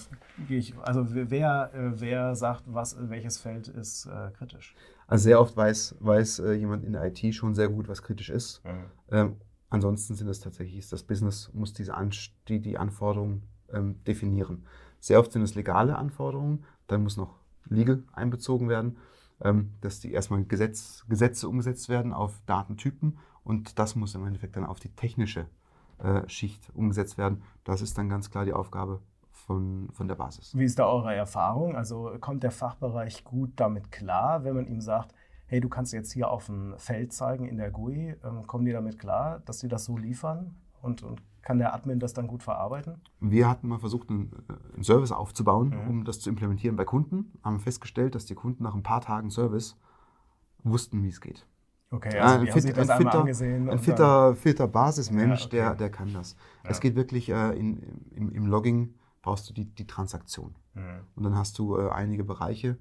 gehe 0.47 0.59
ich, 0.59 0.75
also 0.79 1.05
wer, 1.09 1.73
äh, 1.73 1.99
wer 1.99 2.35
sagt, 2.35 2.63
was, 2.67 2.97
welches 3.09 3.37
Feld 3.37 3.67
ist 3.67 4.05
äh, 4.05 4.31
kritisch? 4.31 4.75
Also 5.07 5.23
sehr 5.23 5.39
oft 5.39 5.55
weiß, 5.55 5.95
weiß 5.99 6.39
äh, 6.39 6.53
jemand 6.53 6.83
in 6.83 6.93
der 6.93 7.05
IT 7.05 7.33
schon 7.33 7.55
sehr 7.55 7.69
gut, 7.69 7.87
was 7.87 8.01
kritisch 8.01 8.29
ist. 8.29 8.63
Mhm. 8.65 8.69
Ähm, 9.11 9.35
ansonsten 9.69 10.15
sind 10.15 10.27
es 10.27 10.39
tatsächlich, 10.39 10.89
das 10.89 11.03
Business 11.03 11.51
muss 11.53 11.73
diese 11.73 11.93
An 11.93 12.11
die, 12.47 12.59
die 12.59 12.77
Anforderungen 12.77 13.43
ähm, 13.71 14.03
definieren. 14.05 14.65
Sehr 14.99 15.19
oft 15.19 15.31
sind 15.31 15.43
es 15.43 15.55
legale 15.55 15.95
Anforderungen, 15.95 16.65
dann 16.87 17.03
muss 17.03 17.17
noch 17.17 17.35
Legal 17.67 18.03
einbezogen 18.13 18.69
werden, 18.69 18.97
ähm, 19.41 19.71
dass 19.81 19.99
die 19.99 20.11
erstmal 20.11 20.43
Gesetz, 20.45 21.05
Gesetze 21.09 21.47
umgesetzt 21.47 21.89
werden 21.89 22.13
auf 22.13 22.41
Datentypen 22.45 23.17
und 23.43 23.79
das 23.79 23.95
muss 23.95 24.15
im 24.15 24.25
Endeffekt 24.25 24.55
dann 24.55 24.65
auf 24.65 24.79
die 24.79 24.89
technische 24.89 25.47
äh, 25.99 26.27
Schicht 26.27 26.69
umgesetzt 26.73 27.17
werden. 27.17 27.41
Das 27.63 27.81
ist 27.81 27.97
dann 27.97 28.09
ganz 28.09 28.29
klar 28.29 28.45
die 28.45 28.53
Aufgabe 28.53 29.01
von, 29.45 29.89
von 29.93 30.07
der 30.07 30.15
Basis. 30.15 30.57
Wie 30.57 30.63
ist 30.63 30.79
da 30.79 30.87
eure 30.87 31.13
Erfahrung? 31.13 31.75
Also 31.75 32.11
kommt 32.19 32.43
der 32.43 32.51
Fachbereich 32.51 33.23
gut 33.23 33.51
damit 33.55 33.91
klar, 33.91 34.43
wenn 34.43 34.55
man 34.55 34.67
ihm 34.67 34.81
sagt, 34.81 35.13
hey, 35.47 35.59
du 35.59 35.69
kannst 35.69 35.93
jetzt 35.93 36.11
hier 36.11 36.29
auf 36.29 36.49
ein 36.49 36.73
Feld 36.77 37.13
zeigen 37.13 37.47
in 37.47 37.57
der 37.57 37.71
GUI, 37.71 38.15
ähm, 38.23 38.47
kommen 38.47 38.65
die 38.65 38.71
damit 38.71 38.97
klar, 38.97 39.41
dass 39.45 39.59
sie 39.59 39.67
das 39.67 39.85
so 39.85 39.97
liefern? 39.97 40.55
Und, 40.81 41.03
und 41.03 41.21
kann 41.41 41.59
der 41.59 41.73
Admin 41.73 41.99
das 41.99 42.13
dann 42.13 42.27
gut 42.27 42.41
verarbeiten? 42.41 43.01
Wir 43.19 43.47
hatten 43.47 43.67
mal 43.67 43.79
versucht, 43.79 44.09
einen, 44.09 44.31
äh, 44.49 44.73
einen 44.73 44.83
Service 44.83 45.11
aufzubauen, 45.11 45.69
mhm. 45.69 45.89
um 45.89 46.03
das 46.05 46.19
zu 46.19 46.29
implementieren 46.29 46.75
bei 46.75 46.85
Kunden. 46.85 47.33
Haben 47.43 47.59
festgestellt, 47.59 48.15
dass 48.15 48.25
die 48.25 48.35
Kunden 48.35 48.63
nach 48.63 48.73
ein 48.73 48.83
paar 48.83 49.01
Tagen 49.01 49.29
Service 49.29 49.77
wussten, 50.63 51.03
wie 51.03 51.09
es 51.09 51.21
geht. 51.21 51.47
Okay, 51.91 52.17
also 52.19 52.39
ein, 52.39 52.51
fit, 52.51 52.77
ein, 52.77 52.97
fitter, 52.97 53.23
ein 53.23 53.79
fitter, 53.79 54.35
fitter 54.35 54.67
Basismensch, 54.67 55.41
ja, 55.41 55.45
okay. 55.45 55.55
der, 55.55 55.75
der 55.75 55.89
kann 55.91 56.11
das. 56.13 56.35
Ja. 56.63 56.71
Es 56.71 56.79
geht 56.81 56.95
wirklich 56.95 57.29
äh, 57.29 57.57
in, 57.57 57.79
im, 58.15 58.31
im, 58.31 58.47
Logging, 58.47 58.95
brauchst 59.25 59.49
du 59.49 59.53
die, 59.53 59.65
die 59.65 59.87
Transaktion. 59.87 60.55
Mhm. 60.73 60.99
Und 61.15 61.23
dann 61.23 61.35
hast 61.35 61.57
du 61.59 61.77
äh, 61.77 61.89
einige 61.89 62.23
Bereiche, 62.23 62.77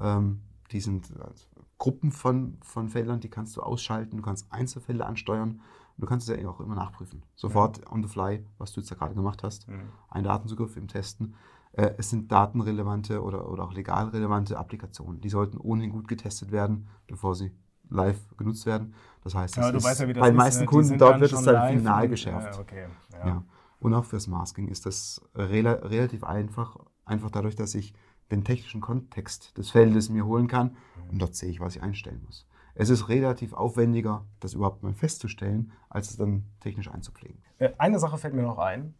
ähm, 0.00 0.40
die 0.70 0.80
sind 0.80 1.12
also 1.20 1.46
Gruppen 1.76 2.12
von, 2.12 2.58
von 2.62 2.88
Feldern, 2.88 3.20
die 3.20 3.28
kannst 3.28 3.56
du 3.56 3.62
ausschalten, 3.62 4.16
du 4.16 4.22
kannst 4.22 4.52
Einzelfälle 4.52 5.06
ansteuern 5.06 5.60
du 5.98 6.06
kannst 6.06 6.28
es 6.28 6.40
ja 6.40 6.48
auch 6.48 6.60
immer 6.60 6.76
nachprüfen. 6.76 7.22
Sofort 7.34 7.78
ja. 7.78 7.92
on 7.92 8.02
the 8.02 8.08
fly, 8.08 8.44
was 8.56 8.72
du 8.72 8.80
jetzt 8.80 8.90
da 8.90 8.94
gerade 8.94 9.14
gemacht 9.14 9.42
hast. 9.42 9.68
Mhm. 9.68 9.88
Ein 10.08 10.24
Datenzugriff 10.24 10.76
im 10.76 10.88
Testen. 10.88 11.34
Äh, 11.72 11.90
es 11.98 12.10
sind 12.10 12.32
datenrelevante 12.32 13.22
oder, 13.22 13.50
oder 13.50 13.64
auch 13.64 13.72
legal 13.72 14.08
relevante 14.08 14.56
Applikationen. 14.56 15.20
Die 15.20 15.28
sollten 15.28 15.58
ohnehin 15.58 15.90
gut 15.90 16.08
getestet 16.08 16.52
werden, 16.52 16.88
bevor 17.06 17.34
sie 17.34 17.52
live 17.90 18.18
genutzt 18.36 18.64
werden. 18.66 18.94
Das 19.24 19.34
heißt, 19.34 19.56
ja, 19.56 19.72
das 19.72 19.84
ist, 19.84 20.00
ja, 20.00 20.06
bei 20.06 20.30
den 20.30 20.36
meisten 20.36 20.62
ne? 20.62 20.66
Kunden 20.66 20.98
dort 20.98 21.20
wird 21.20 21.32
es 21.32 21.42
dann 21.42 21.76
final 21.76 22.08
geschärft. 22.08 22.54
Ja, 22.54 22.60
okay. 22.60 22.86
ja. 23.12 23.44
Und 23.80 23.94
auch 23.94 24.04
fürs 24.04 24.26
Masking 24.26 24.68
ist 24.68 24.86
das 24.86 25.22
rela 25.34 25.72
relativ 25.72 26.24
einfach, 26.24 26.76
einfach 27.04 27.30
dadurch, 27.30 27.56
dass 27.56 27.74
ich 27.74 27.94
den 28.30 28.44
technischen 28.44 28.80
Kontext 28.80 29.56
des 29.56 29.70
Feldes 29.70 30.08
mir 30.08 30.26
holen 30.26 30.48
kann 30.48 30.76
und 31.10 31.20
dort 31.20 31.34
sehe 31.34 31.50
ich, 31.50 31.60
was 31.60 31.76
ich 31.76 31.82
einstellen 31.82 32.22
muss. 32.24 32.46
Es 32.74 32.90
ist 32.90 33.08
relativ 33.08 33.54
aufwendiger, 33.54 34.24
das 34.40 34.54
überhaupt 34.54 34.82
mal 34.82 34.94
festzustellen, 34.94 35.72
als 35.88 36.10
es 36.10 36.16
dann 36.16 36.44
technisch 36.60 36.90
einzupflegen. 36.90 37.42
Äh, 37.58 37.70
eine 37.78 37.98
Sache 37.98 38.18
fällt 38.18 38.34
mir 38.34 38.42
noch 38.42 38.58
ein, 38.58 38.94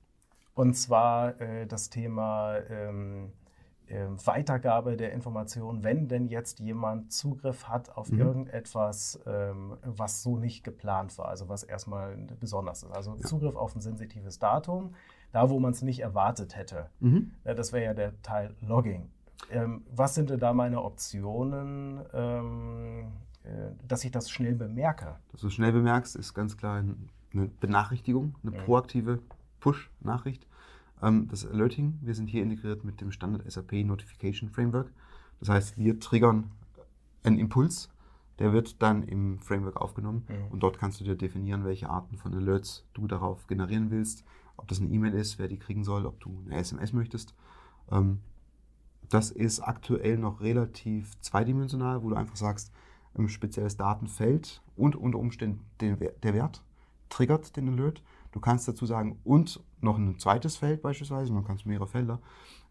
und 0.55 0.75
zwar 0.75 1.41
äh, 1.41 1.67
das 1.67 1.89
Thema 1.89 2.57
ähm, 2.69 3.27
äh, 3.27 3.38
Weitergabe 4.25 4.97
der 4.97 5.13
Informationen, 5.13 5.83
wenn 5.83 6.09
denn 6.09 6.27
jetzt 6.29 6.61
jemand 6.61 7.13
Zugriff 7.13 7.69
hat 7.69 7.97
auf 7.97 8.11
mhm. 8.11 8.21
irgendetwas, 8.21 9.21
ähm, 9.27 9.77
was 9.83 10.23
so 10.23 10.37
nicht 10.37 10.65
geplant 10.65 11.17
war, 11.19 11.29
also 11.29 11.49
was 11.49 11.63
erstmal 11.63 12.17
besonders 12.39 12.83
ist. 12.83 12.93
Also 12.93 13.15
ja. 13.15 13.23
Zugriff 13.23 13.57
auf 13.57 13.75
ein 13.75 13.81
sensitives 13.81 14.39
Datum, 14.39 14.95
da 15.33 15.51
wo 15.51 15.59
man 15.59 15.73
es 15.73 15.83
nicht 15.83 16.01
erwartet 16.01 16.57
hätte. 16.57 16.91
Mhm. 17.01 17.33
Das 17.45 17.73
wäre 17.73 17.85
ja 17.85 17.95
der 17.95 18.21
Teil 18.23 18.55
Logging. 18.61 19.11
Ähm, 19.51 19.85
was 19.95 20.15
sind 20.15 20.31
denn 20.31 20.41
da 20.41 20.53
meine 20.53 20.83
Optionen? 20.83 22.01
Ähm, 22.13 23.13
äh, 23.49 23.71
dass 23.87 24.05
ich 24.05 24.11
das 24.11 24.31
schnell 24.31 24.55
bemerke. 24.55 25.17
Dass 25.33 25.41
du 25.41 25.51
schnell 25.51 25.73
bemerkst, 25.73 26.17
ist 26.17 26.35
ganz 26.35 26.57
klar 26.57 26.83
eine 27.33 27.47
Benachrichtigung, 27.61 28.35
eine 28.43 28.57
ja. 28.57 28.63
proaktive 28.63 29.21
Push-Nachricht. 29.61 30.47
Ähm, 31.03 31.29
das 31.29 31.47
Alerting, 31.47 31.99
wir 32.03 32.15
sind 32.15 32.29
hier 32.29 32.43
integriert 32.43 32.85
mit 32.85 33.01
dem 33.01 33.13
Standard 33.13 33.51
SAP 33.51 33.73
Notification 33.85 34.51
Framework. 34.51 34.93
Das 35.41 35.49
heißt, 35.49 35.79
wir 35.79 36.01
triggern 36.01 36.51
einen 37.23 37.39
Impuls, 37.39 37.91
der 38.39 38.53
wird 38.53 38.83
dann 38.83 39.03
im 39.03 39.39
Framework 39.41 39.77
aufgenommen 39.77 40.25
ja. 40.29 40.37
und 40.51 40.61
dort 40.61 40.79
kannst 40.79 41.01
du 41.01 41.05
dir 41.05 41.17
definieren, 41.17 41.65
welche 41.65 41.91
Arten 41.91 42.17
von 42.17 42.35
Alerts 42.35 42.87
du 42.95 43.07
darauf 43.07 43.47
generieren 43.47 43.91
willst. 43.91 44.25
Ob 44.57 44.69
das 44.69 44.81
eine 44.81 44.91
E-Mail 44.91 45.15
ist, 45.15 45.39
wer 45.39 45.49
die 45.49 45.59
kriegen 45.59 45.85
soll, 45.85 46.07
ob 46.07 46.21
du 46.21 46.43
eine 46.47 46.57
SMS 46.57 46.93
möchtest. 46.93 47.35
Ähm, 47.91 48.21
das 49.09 49.31
ist 49.31 49.61
aktuell 49.61 50.19
noch 50.19 50.41
relativ 50.41 51.19
zweidimensional, 51.21 52.03
wo 52.03 52.11
du 52.11 52.17
einfach 52.17 52.37
sagst, 52.37 52.73
ein 53.15 53.29
spezielles 53.29 53.77
Datenfeld 53.77 54.63
und 54.77 54.97
unter 54.97 55.19
Umständen 55.19 55.65
den, 55.81 55.99
der 55.99 56.35
Wert 56.35 56.63
triggert 57.09 57.57
den 57.57 57.69
Alert. 57.69 58.03
Du 58.33 58.41
kannst 58.41 58.69
dazu 58.69 58.87
sagen, 58.87 59.19
und 59.25 59.63
noch 59.81 59.97
ein 59.97 60.19
zweites 60.19 60.57
Feld 60.57 60.83
beispielsweise, 60.83 61.33
man 61.33 61.45
kann 61.45 61.59
mehrere 61.65 61.87
Felder. 61.87 62.21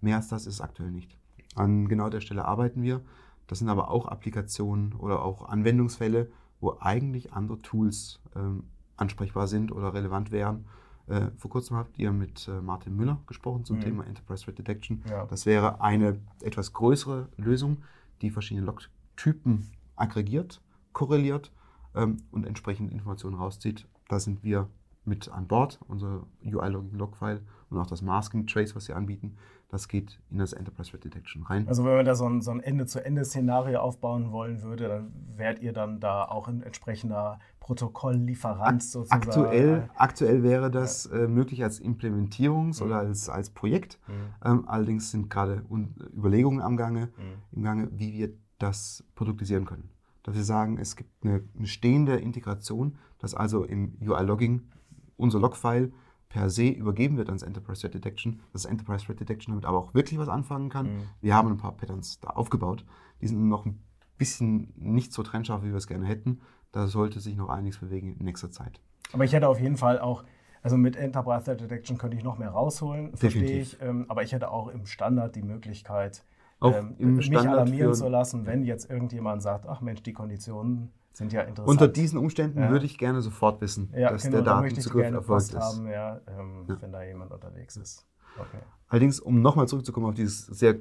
Mehr 0.02 0.18
als 0.18 0.28
das 0.28 0.46
ist 0.46 0.62
aktuell 0.62 0.92
nicht. 0.92 1.18
An 1.56 1.88
genau 1.88 2.10
der 2.10 2.22
Stelle 2.22 2.46
arbeiten 2.46 2.84
wir. 2.84 3.02
Das 3.48 3.60
sind 3.60 3.70
aber 3.70 3.90
auch 3.90 4.08
Applikationen 4.08 4.94
oder 4.94 5.24
auch 5.24 5.48
Anwendungsfälle, 5.48 6.30
wo 6.60 6.78
eigentlich 6.80 7.34
andere 7.34 7.62
Tools 7.62 8.20
ähm, 8.36 8.66
ansprechbar 8.98 9.48
sind 9.48 9.72
oder 9.72 9.94
relevant 9.94 10.32
wären. 10.32 10.66
Äh, 11.08 11.32
vor 11.38 11.50
kurzem 11.50 11.78
habt 11.78 11.98
ihr 11.98 12.12
mit 12.12 12.48
äh, 12.48 12.62
Martin 12.62 12.96
Müller 12.96 13.22
gesprochen 13.28 13.64
zum 13.64 13.78
mhm. 13.78 13.82
Thema 13.82 14.06
Enterprise 14.06 14.44
Threat 14.44 14.58
Detection. 14.58 15.04
Ja. 15.10 15.26
Das 15.26 15.46
wäre 15.46 15.82
eine 15.82 16.20
etwas 16.42 16.74
größere 16.74 17.30
Lösung, 17.38 17.84
die 18.22 18.30
verschiedene 18.30 18.66
Logtypen 18.66 19.72
aggregiert, 19.96 20.62
korreliert 20.92 21.52
ähm, 21.96 22.18
und 22.32 22.46
entsprechend 22.46 22.92
Informationen 22.92 23.36
rauszieht. 23.36 23.88
Da 24.10 24.20
sind 24.20 24.44
wir 24.44 24.70
mit 25.08 25.30
an 25.30 25.48
Bord, 25.48 25.80
unser 25.88 26.28
UI-Logging-Log-File 26.44 27.42
und 27.70 27.80
auch 27.80 27.88
das 27.88 28.02
Masking-Trace, 28.02 28.76
was 28.76 28.86
sie 28.86 28.94
anbieten, 28.94 29.38
das 29.70 29.90
geht 29.90 30.20
in 30.30 30.38
das 30.38 30.54
Enterprise 30.54 30.92
Threat 30.92 31.04
Detection 31.04 31.44
rein. 31.44 31.68
Also 31.68 31.84
wenn 31.84 31.96
man 31.96 32.06
da 32.06 32.16
so 32.16 32.26
ein, 32.28 32.42
so 32.42 32.52
ein 32.52 32.62
Ende-zu-Ende-Szenario 32.62 33.80
aufbauen 33.80 34.32
wollen 34.32 34.62
würde, 34.62 34.88
dann 34.88 35.12
wärt 35.36 35.60
ihr 35.60 35.74
dann 35.74 36.00
da 36.00 36.24
auch 36.24 36.48
ein 36.48 36.62
entsprechender 36.62 37.40
Protokolllieferant 37.60 38.82
sozusagen? 38.82 39.24
Aktuell, 39.24 39.90
aktuell 39.96 40.44
wäre 40.44 40.72
das 40.72 41.10
ja. 41.12 41.24
äh, 41.24 41.28
möglich 41.28 41.64
als 41.64 41.82
Implementierungs- 41.82 42.82
mhm. 42.82 42.88
oder 42.88 43.00
als, 43.00 43.28
als 43.28 43.50
Projekt. 43.50 44.00
Mhm. 44.08 44.14
Ähm, 44.46 44.70
allerdings 44.70 45.12
sind 45.12 45.30
gerade 45.30 45.64
Überlegungen 46.16 46.62
am 46.62 46.78
Gange, 46.78 47.08
mhm. 47.18 47.58
im 47.58 47.64
Gange, 47.64 47.90
wie 47.92 48.14
wir 48.14 48.30
das 48.60 49.04
produktisieren 49.16 49.66
können. 49.66 49.90
Dass 50.24 50.36
wir 50.36 50.44
sagen, 50.44 50.78
es 50.78 50.96
gibt 50.96 51.26
eine, 51.26 51.44
eine 51.58 51.68
stehende 51.68 52.16
Integration, 52.16 52.98
dass 53.20 53.36
also 53.36 53.66
im 53.66 53.98
UI-Logging 54.02 54.62
unser 55.18 55.40
Logfile 55.40 55.92
per 56.30 56.50
se 56.50 56.70
übergeben 56.70 57.18
wird 57.18 57.30
ans 57.30 57.44
Enterprise 57.44 57.82
Threat 57.82 57.94
Detection, 57.94 58.42
dass 58.54 58.66
Enterprise 58.66 59.06
Threat 59.06 59.20
Detection 59.20 59.54
damit 59.54 59.66
aber 59.66 59.78
auch 59.78 59.94
wirklich 59.94 60.20
was 60.20 60.30
anfangen 60.30 60.70
kann. 60.70 60.88
Mhm. 60.88 61.02
Wir 61.22 61.36
haben 61.36 61.50
ein 61.50 61.58
paar 61.58 61.76
Patterns 61.76 62.20
da 62.20 62.30
aufgebaut. 62.30 62.86
Die 63.22 63.28
sind 63.28 63.48
noch 63.48 63.66
ein 63.66 63.82
bisschen 64.18 64.74
nicht 64.76 65.14
so 65.14 65.24
trennscharf, 65.24 65.64
wie 65.64 65.70
wir 65.70 65.76
es 65.76 65.88
gerne 65.88 66.06
hätten. 66.06 66.42
Da 66.72 66.88
sollte 66.88 67.20
sich 67.20 67.36
noch 67.36 67.50
einiges 67.50 67.80
bewegen 67.80 68.16
in 68.18 68.26
nächster 68.26 68.52
Zeit. 68.52 68.82
Aber 69.14 69.24
ich 69.24 69.34
hätte 69.34 69.48
auf 69.48 69.60
jeden 69.60 69.78
Fall 69.78 70.00
auch, 70.00 70.26
also 70.62 70.76
mit 70.76 70.96
Enterprise 70.96 71.46
Threat 71.46 71.62
Detection 71.62 71.98
könnte 71.98 72.18
ich 72.18 72.24
noch 72.24 72.38
mehr 72.38 72.50
rausholen, 72.50 73.16
verstehe 73.16 73.62
ich. 73.62 73.78
Ähm, 73.82 74.06
aber 74.10 74.24
ich 74.24 74.34
hätte 74.34 74.52
auch 74.52 74.68
im 74.68 74.86
Standard 74.86 75.36
die 75.36 75.44
Möglichkeit, 75.44 76.26
auch 76.60 76.76
ähm, 76.76 76.96
mich 76.98 77.38
alarmieren 77.38 77.94
zu 77.94 78.10
lassen, 78.10 78.46
wenn 78.46 78.64
jetzt 78.64 78.90
irgendjemand 78.90 79.42
sagt, 79.42 79.66
ach 79.68 79.80
Mensch, 79.80 80.04
die 80.04 80.14
Konditionen 80.14 80.92
sind 81.18 81.34
ja 81.34 81.42
interessant. 81.42 81.70
Unter 81.70 81.88
diesen 81.88 82.20
Umständen 82.20 82.60
ja. 82.60 82.70
würde 82.70 82.86
ich 82.86 82.98
gerne 82.98 83.22
sofort 83.22 83.60
wissen, 83.62 83.92
ja, 83.96 84.12
dass 84.12 84.24
genau, 84.24 84.38
der 84.38 84.44
Datenzugriff 84.44 85.12
erfolgt 85.12 85.50
ist. 85.50 85.56
Haben, 85.56 85.88
ja, 85.88 86.22
ähm, 86.28 86.66
ja. 86.68 86.82
wenn 86.82 86.92
da 86.92 87.04
jemand 87.04 87.32
unterwegs 87.32 87.76
ist. 87.76 88.06
Okay. 88.38 88.60
Allerdings, 88.88 89.20
um 89.20 89.42
nochmal 89.42 89.68
zurückzukommen 89.68 90.08
auf 90.08 90.14
dieses 90.14 90.46
sehr 90.46 90.76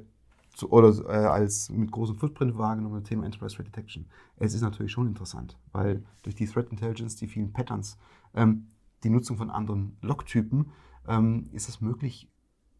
oder 0.69 0.89
äh, 1.07 1.25
als 1.25 1.69
mit 1.69 1.91
großem 1.91 2.15
Footprint 2.15 2.57
wahrgenommene 2.57 3.03
Thema 3.03 3.25
Enterprise 3.25 3.55
Threat 3.55 3.67
Detection. 3.67 4.07
Es 4.37 4.53
ist 4.53 4.61
natürlich 4.61 4.91
schon 4.91 5.07
interessant, 5.07 5.57
weil 5.71 6.03
durch 6.23 6.35
die 6.35 6.47
Threat 6.47 6.69
Intelligence, 6.69 7.15
die 7.15 7.27
vielen 7.27 7.53
Patterns, 7.53 7.97
ähm, 8.33 8.67
die 9.03 9.09
Nutzung 9.09 9.37
von 9.37 9.51
anderen 9.51 9.97
Logtypen, 10.01 10.71
ähm, 11.07 11.49
ist 11.51 11.69
es 11.69 11.79
möglich, 11.81 12.31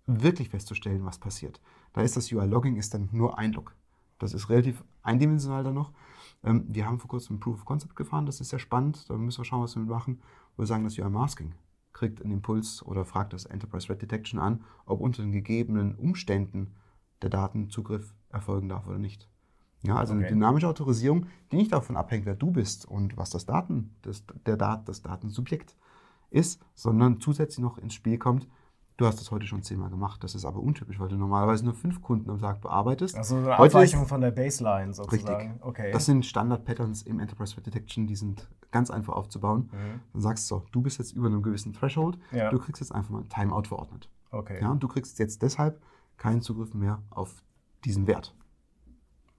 wirklich 0.08 0.50
festzustellen, 0.50 1.06
was 1.06 1.20
passiert. 1.20 1.62
Da 1.94 2.02
ist 2.02 2.18
das 2.18 2.32
UI-Logging 2.32 2.78
ist 2.78 2.94
dann 2.94 3.10
nur 3.12 3.38
ein 3.38 3.54
Log. 3.54 3.76
Das 4.18 4.34
ist 4.34 4.50
relativ 4.50 4.84
eindimensional 5.04 5.64
dann 5.64 5.76
noch. 5.76 5.92
Ähm, 6.44 6.66
wir 6.68 6.86
haben 6.86 7.00
vor 7.00 7.10
kurzem 7.10 7.38
ein 7.38 7.40
Proof 7.40 7.56
of 7.56 7.66
Concept 7.66 7.96
gefahren, 7.96 8.26
das 8.26 8.42
ist 8.42 8.50
sehr 8.50 8.60
spannend. 8.60 9.10
Da 9.10 9.18
müssen 9.18 9.40
wir 9.40 9.46
schauen, 9.46 9.64
was 9.64 9.76
wir 9.76 9.84
machen. 9.84 10.22
Wir 10.56 10.66
sagen, 10.66 10.84
das 10.84 10.98
UI-Masking 10.98 11.54
kriegt 11.94 12.22
einen 12.22 12.32
Impuls 12.32 12.84
oder 12.84 13.06
fragt 13.06 13.34
das 13.34 13.46
Enterprise 13.46 13.88
Threat 13.88 14.02
Detection 14.02 14.40
an, 14.40 14.64
ob 14.86 15.02
unter 15.02 15.24
den 15.24 15.32
gegebenen 15.32 15.96
Umständen 15.96 16.76
der 17.22 17.30
Datenzugriff 17.30 18.14
erfolgen 18.30 18.70
darf 18.70 18.88
oder 18.88 19.00
nicht. 19.00 19.28
Ja, 19.84 19.96
also 19.96 20.14
okay. 20.14 20.24
eine 20.24 20.34
dynamische 20.34 20.68
Autorisierung, 20.68 21.28
die 21.52 21.56
nicht 21.56 21.72
davon 21.72 21.98
abhängt, 21.98 22.26
wer 22.26 22.36
du 22.36 22.52
bist 22.52 22.86
und 22.86 23.18
was 23.18 23.30
das 23.30 23.46
Daten, 23.46 23.96
das, 24.02 24.24
der 24.46 24.58
Dat, 24.58 24.88
das 24.88 25.02
Datensubjekt 25.02 25.76
ist, 26.30 26.62
sondern 26.76 27.20
zusätzlich 27.20 27.64
noch 27.64 27.78
ins 27.78 27.94
Spiel 27.94 28.18
kommt, 28.18 28.48
Du 28.98 29.06
hast 29.06 29.20
das 29.20 29.30
heute 29.30 29.46
schon 29.46 29.62
zehnmal 29.62 29.92
gemacht. 29.92 30.24
Das 30.24 30.34
ist 30.34 30.44
aber 30.44 30.60
untypisch, 30.60 31.00
weil 31.00 31.08
du 31.08 31.18
normalerweise 31.18 31.64
nur 31.64 31.76
fünf 31.76 32.02
Kunden 32.02 32.32
am 32.32 32.40
Tag 32.40 32.62
bearbeitest. 32.62 33.16
Also 33.16 33.36
eine 33.36 33.56
Abweichung 33.56 34.02
ist, 34.02 34.10
von 34.10 34.22
der 34.22 34.32
Baseline 34.32 34.92
sozusagen. 34.92 35.52
Richtig. 35.52 35.66
Okay. 35.66 35.92
Das 35.92 36.06
sind 36.08 36.26
Standard-Patterns 36.26 37.04
im 37.04 37.20
Enterprise 37.20 37.54
Threat 37.54 37.68
Detection, 37.68 38.08
die 38.08 38.16
sind 38.16 38.50
ganz 38.72 38.90
einfach 38.90 39.14
aufzubauen. 39.14 39.70
Mhm. 39.72 40.02
Dann 40.14 40.22
sagst 40.22 40.50
du 40.50 40.56
so, 40.56 40.66
du 40.72 40.82
bist 40.82 40.98
jetzt 40.98 41.14
über 41.14 41.28
einem 41.28 41.44
gewissen 41.44 41.74
Threshold, 41.74 42.18
ja. 42.32 42.50
du 42.50 42.58
kriegst 42.58 42.82
jetzt 42.82 42.92
einfach 42.92 43.12
mal 43.12 43.20
ein 43.20 43.30
Timeout 43.30 43.68
verordnet. 43.68 44.10
Okay. 44.32 44.60
Ja, 44.62 44.72
und 44.72 44.82
du 44.82 44.88
kriegst 44.88 45.20
jetzt 45.20 45.44
deshalb 45.44 45.80
keinen 46.18 46.42
Zugriff 46.42 46.74
mehr 46.74 47.04
auf 47.12 47.44
diesen 47.86 48.08
Wert. 48.08 48.34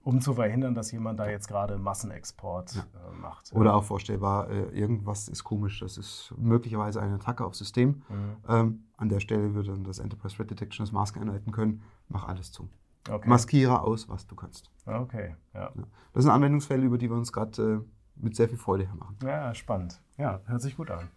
Um 0.03 0.21
zu 0.21 0.33
verhindern, 0.33 0.73
dass 0.73 0.91
jemand 0.91 1.19
da 1.19 1.29
jetzt 1.29 1.47
gerade 1.47 1.77
Massenexport 1.77 2.73
ja. 2.75 2.81
äh, 2.81 3.11
macht. 3.19 3.53
Oder 3.53 3.75
auch 3.75 3.83
vorstellbar, 3.83 4.49
äh, 4.49 4.69
irgendwas 4.69 5.27
ist 5.27 5.43
komisch, 5.43 5.79
das 5.79 5.97
ist 5.97 6.33
möglicherweise 6.37 7.01
eine 7.01 7.15
Attacke 7.15 7.45
aufs 7.45 7.57
System. 7.57 8.03
Mhm. 8.09 8.37
Ähm, 8.47 8.83
an 8.97 9.09
der 9.09 9.19
Stelle 9.19 9.53
würde 9.53 9.71
dann 9.71 9.83
das 9.83 9.99
Enterprise 9.99 10.35
Threat 10.35 10.49
Detection 10.49 10.85
das 10.85 10.91
Mask 10.91 11.17
einhalten 11.17 11.51
können. 11.51 11.81
Mach 12.07 12.27
alles 12.27 12.51
zu. 12.51 12.69
Okay. 13.09 13.27
Maskiere 13.27 13.81
aus, 13.81 14.09
was 14.09 14.25
du 14.27 14.35
kannst. 14.35 14.71
Okay, 14.85 15.35
ja. 15.53 15.71
ja. 15.75 15.83
Das 16.13 16.23
sind 16.23 16.31
Anwendungsfälle, 16.31 16.83
über 16.83 16.97
die 16.97 17.09
wir 17.09 17.17
uns 17.17 17.31
gerade 17.31 17.61
äh, 17.61 17.79
mit 18.15 18.35
sehr 18.35 18.49
viel 18.49 18.57
Freude 18.57 18.89
machen. 18.97 19.17
Ja, 19.23 19.53
spannend. 19.53 20.01
Ja, 20.17 20.41
hört 20.45 20.61
sich 20.61 20.75
gut 20.75 20.91
an. 20.91 21.09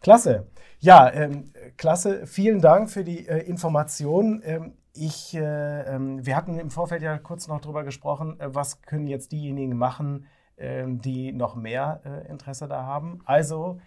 Klasse. 0.00 0.46
Ja, 0.78 1.12
ähm, 1.12 1.52
klasse. 1.76 2.26
Vielen 2.26 2.60
Dank 2.60 2.90
für 2.90 3.04
die 3.04 3.26
äh, 3.26 3.38
Information. 3.40 4.42
Ähm, 4.44 4.74
ich, 4.92 5.34
äh, 5.34 5.94
ähm, 5.94 6.24
wir 6.24 6.36
hatten 6.36 6.58
im 6.58 6.70
Vorfeld 6.70 7.02
ja 7.02 7.18
kurz 7.18 7.48
noch 7.48 7.60
darüber 7.60 7.84
gesprochen, 7.84 8.40
äh, 8.40 8.54
was 8.54 8.82
können 8.82 9.06
jetzt 9.06 9.32
diejenigen 9.32 9.76
machen, 9.76 10.26
ähm, 10.56 11.00
die 11.00 11.32
noch 11.32 11.54
mehr 11.54 12.00
äh, 12.04 12.30
Interesse 12.30 12.66
da 12.68 12.82
haben. 12.82 13.20
Also, 13.24 13.78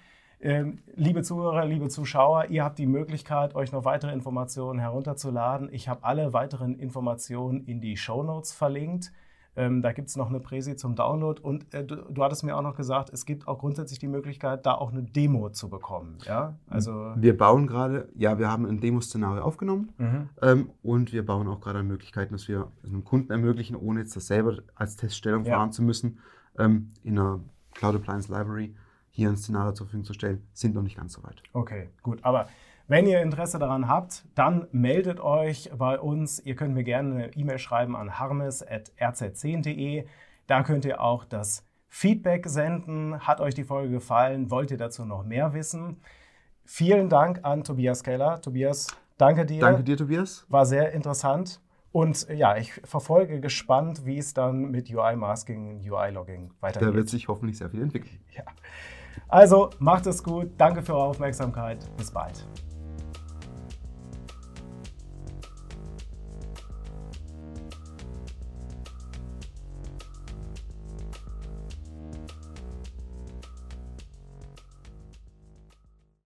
ähm, 0.42 0.84
liebe 0.96 1.22
Zuhörer, 1.22 1.66
liebe 1.66 1.90
Zuschauer, 1.90 2.46
ihr 2.46 2.64
habt 2.64 2.80
die 2.80 2.86
Möglichkeit, 2.86 3.56
euch 3.56 3.72
noch 3.72 3.86
weitere 3.86 4.14
Informationen 4.14 4.80
herunterzuladen. 4.80 5.70
Ich 5.74 5.90
habe 5.90 6.04
alle 6.04 6.32
weiteren 6.32 6.76
Informationen 6.76 7.66
in 7.66 7.82
die 7.82 7.98
Show 7.98 8.24
Notes 8.24 8.54
verlinkt. 8.54 9.12
Ähm, 9.60 9.82
da 9.82 9.92
gibt 9.92 10.08
es 10.08 10.16
noch 10.16 10.30
eine 10.30 10.40
Präsi 10.40 10.78
zum 10.78 10.96
Download 10.96 11.42
und 11.42 11.74
äh, 11.74 11.84
du, 11.84 11.98
du, 11.98 12.24
hattest 12.24 12.46
mir 12.46 12.56
auch 12.56 12.62
noch 12.62 12.78
gesagt, 12.78 13.10
es 13.10 13.26
gibt 13.26 13.46
auch 13.46 13.60
grundsätzlich 13.60 14.00
die 14.00 14.08
Möglichkeit, 14.08 14.66
da 14.66 14.76
auch 14.76 14.94
eine 14.94 15.04
Demo 15.04 15.50
zu 15.50 15.70
bekommen. 15.70 16.18
Ja? 16.26 16.56
Also 16.70 17.12
wir 17.18 17.38
bauen 17.38 17.68
gerade, 17.68 18.08
ja, 18.16 18.40
wir 18.40 18.50
haben 18.50 18.66
ein 18.66 18.80
Demo-Szenario 18.80 19.44
aufgenommen 19.44 19.92
mhm. 19.98 20.30
ähm, 20.42 20.70
und 20.82 21.12
wir 21.12 21.26
bauen 21.26 21.50
auch 21.50 21.60
gerade 21.60 21.80
an 21.80 21.88
Möglichkeiten, 21.88 22.34
dass 22.34 22.48
wir 22.48 22.72
einem 22.86 23.04
Kunden 23.04 23.34
ermöglichen, 23.34 23.76
ohne 23.76 24.00
jetzt 24.00 24.16
das 24.16 24.28
selber 24.28 24.60
als 24.76 24.96
Teststellung 24.96 25.44
ja. 25.44 25.56
fahren 25.56 25.74
zu 25.74 25.84
müssen, 25.84 26.20
ähm, 26.58 26.94
in 27.04 27.20
einer 27.20 27.42
Cloud 27.74 27.96
Appliance 27.96 28.32
Library 28.32 28.74
hier 29.10 29.28
ein 29.28 29.36
Szenario 29.36 29.74
zur 29.74 29.88
Verfügung 29.88 30.06
zu 30.06 30.14
stellen, 30.14 30.42
sind 30.54 30.74
noch 30.74 30.84
nicht 30.84 30.96
ganz 30.96 31.12
so 31.12 31.24
weit. 31.24 31.44
Okay, 31.52 31.90
gut. 32.02 32.20
Aber 32.24 32.48
wenn 32.90 33.06
ihr 33.06 33.22
Interesse 33.22 33.60
daran 33.60 33.88
habt, 33.88 34.26
dann 34.34 34.68
meldet 34.72 35.20
euch 35.20 35.70
bei 35.78 36.00
uns. 36.00 36.40
Ihr 36.40 36.56
könnt 36.56 36.74
mir 36.74 36.84
gerne 36.84 37.14
eine 37.14 37.34
E-Mail 37.36 37.60
schreiben 37.60 37.96
an 37.96 38.18
harmes.rz10.de. 38.18 40.08
Da 40.48 40.64
könnt 40.64 40.86
ihr 40.86 41.00
auch 41.00 41.24
das 41.24 41.64
Feedback 41.88 42.48
senden. 42.48 43.20
Hat 43.20 43.42
euch 43.42 43.54
die 43.54 43.64
Folge 43.64 43.92
gefallen? 43.92 44.50
Wollt 44.50 44.72
ihr 44.72 44.78
dazu 44.78 45.06
noch 45.06 45.24
mehr 45.24 45.54
wissen? 45.54 46.02
Vielen 46.66 47.10
Dank 47.10 47.42
an 47.44 47.64
Tobias 47.64 48.04
Keller. 48.04 48.42
Tobias, 48.42 48.88
danke 49.20 49.46
dir. 49.46 49.60
Danke 49.60 49.84
dir, 49.84 49.96
Tobias. 49.96 50.48
War 50.50 50.66
sehr 50.66 50.92
interessant. 50.92 51.62
Und 51.92 52.28
ja, 52.30 52.58
ich 52.58 52.74
verfolge 52.74 53.40
gespannt, 53.40 54.08
wie 54.08 54.18
es 54.18 54.34
dann 54.34 54.72
mit 54.72 54.92
UI-Masking, 54.92 55.88
UI-Logging 55.88 56.56
weitergeht. 56.60 56.90
Da 56.90 56.94
wird 56.96 57.10
sich 57.10 57.28
hoffentlich 57.28 57.60
sehr 57.60 57.70
viel 57.70 57.84
entwickeln. 57.84 58.20
Ja. 58.36 58.46
Also 59.28 59.70
macht 59.78 60.08
es 60.08 60.24
gut. 60.24 60.52
Danke 60.58 60.82
für 60.82 60.94
eure 60.94 61.04
Aufmerksamkeit. 61.04 61.88
Bis 61.98 62.10
bald. 62.10 62.48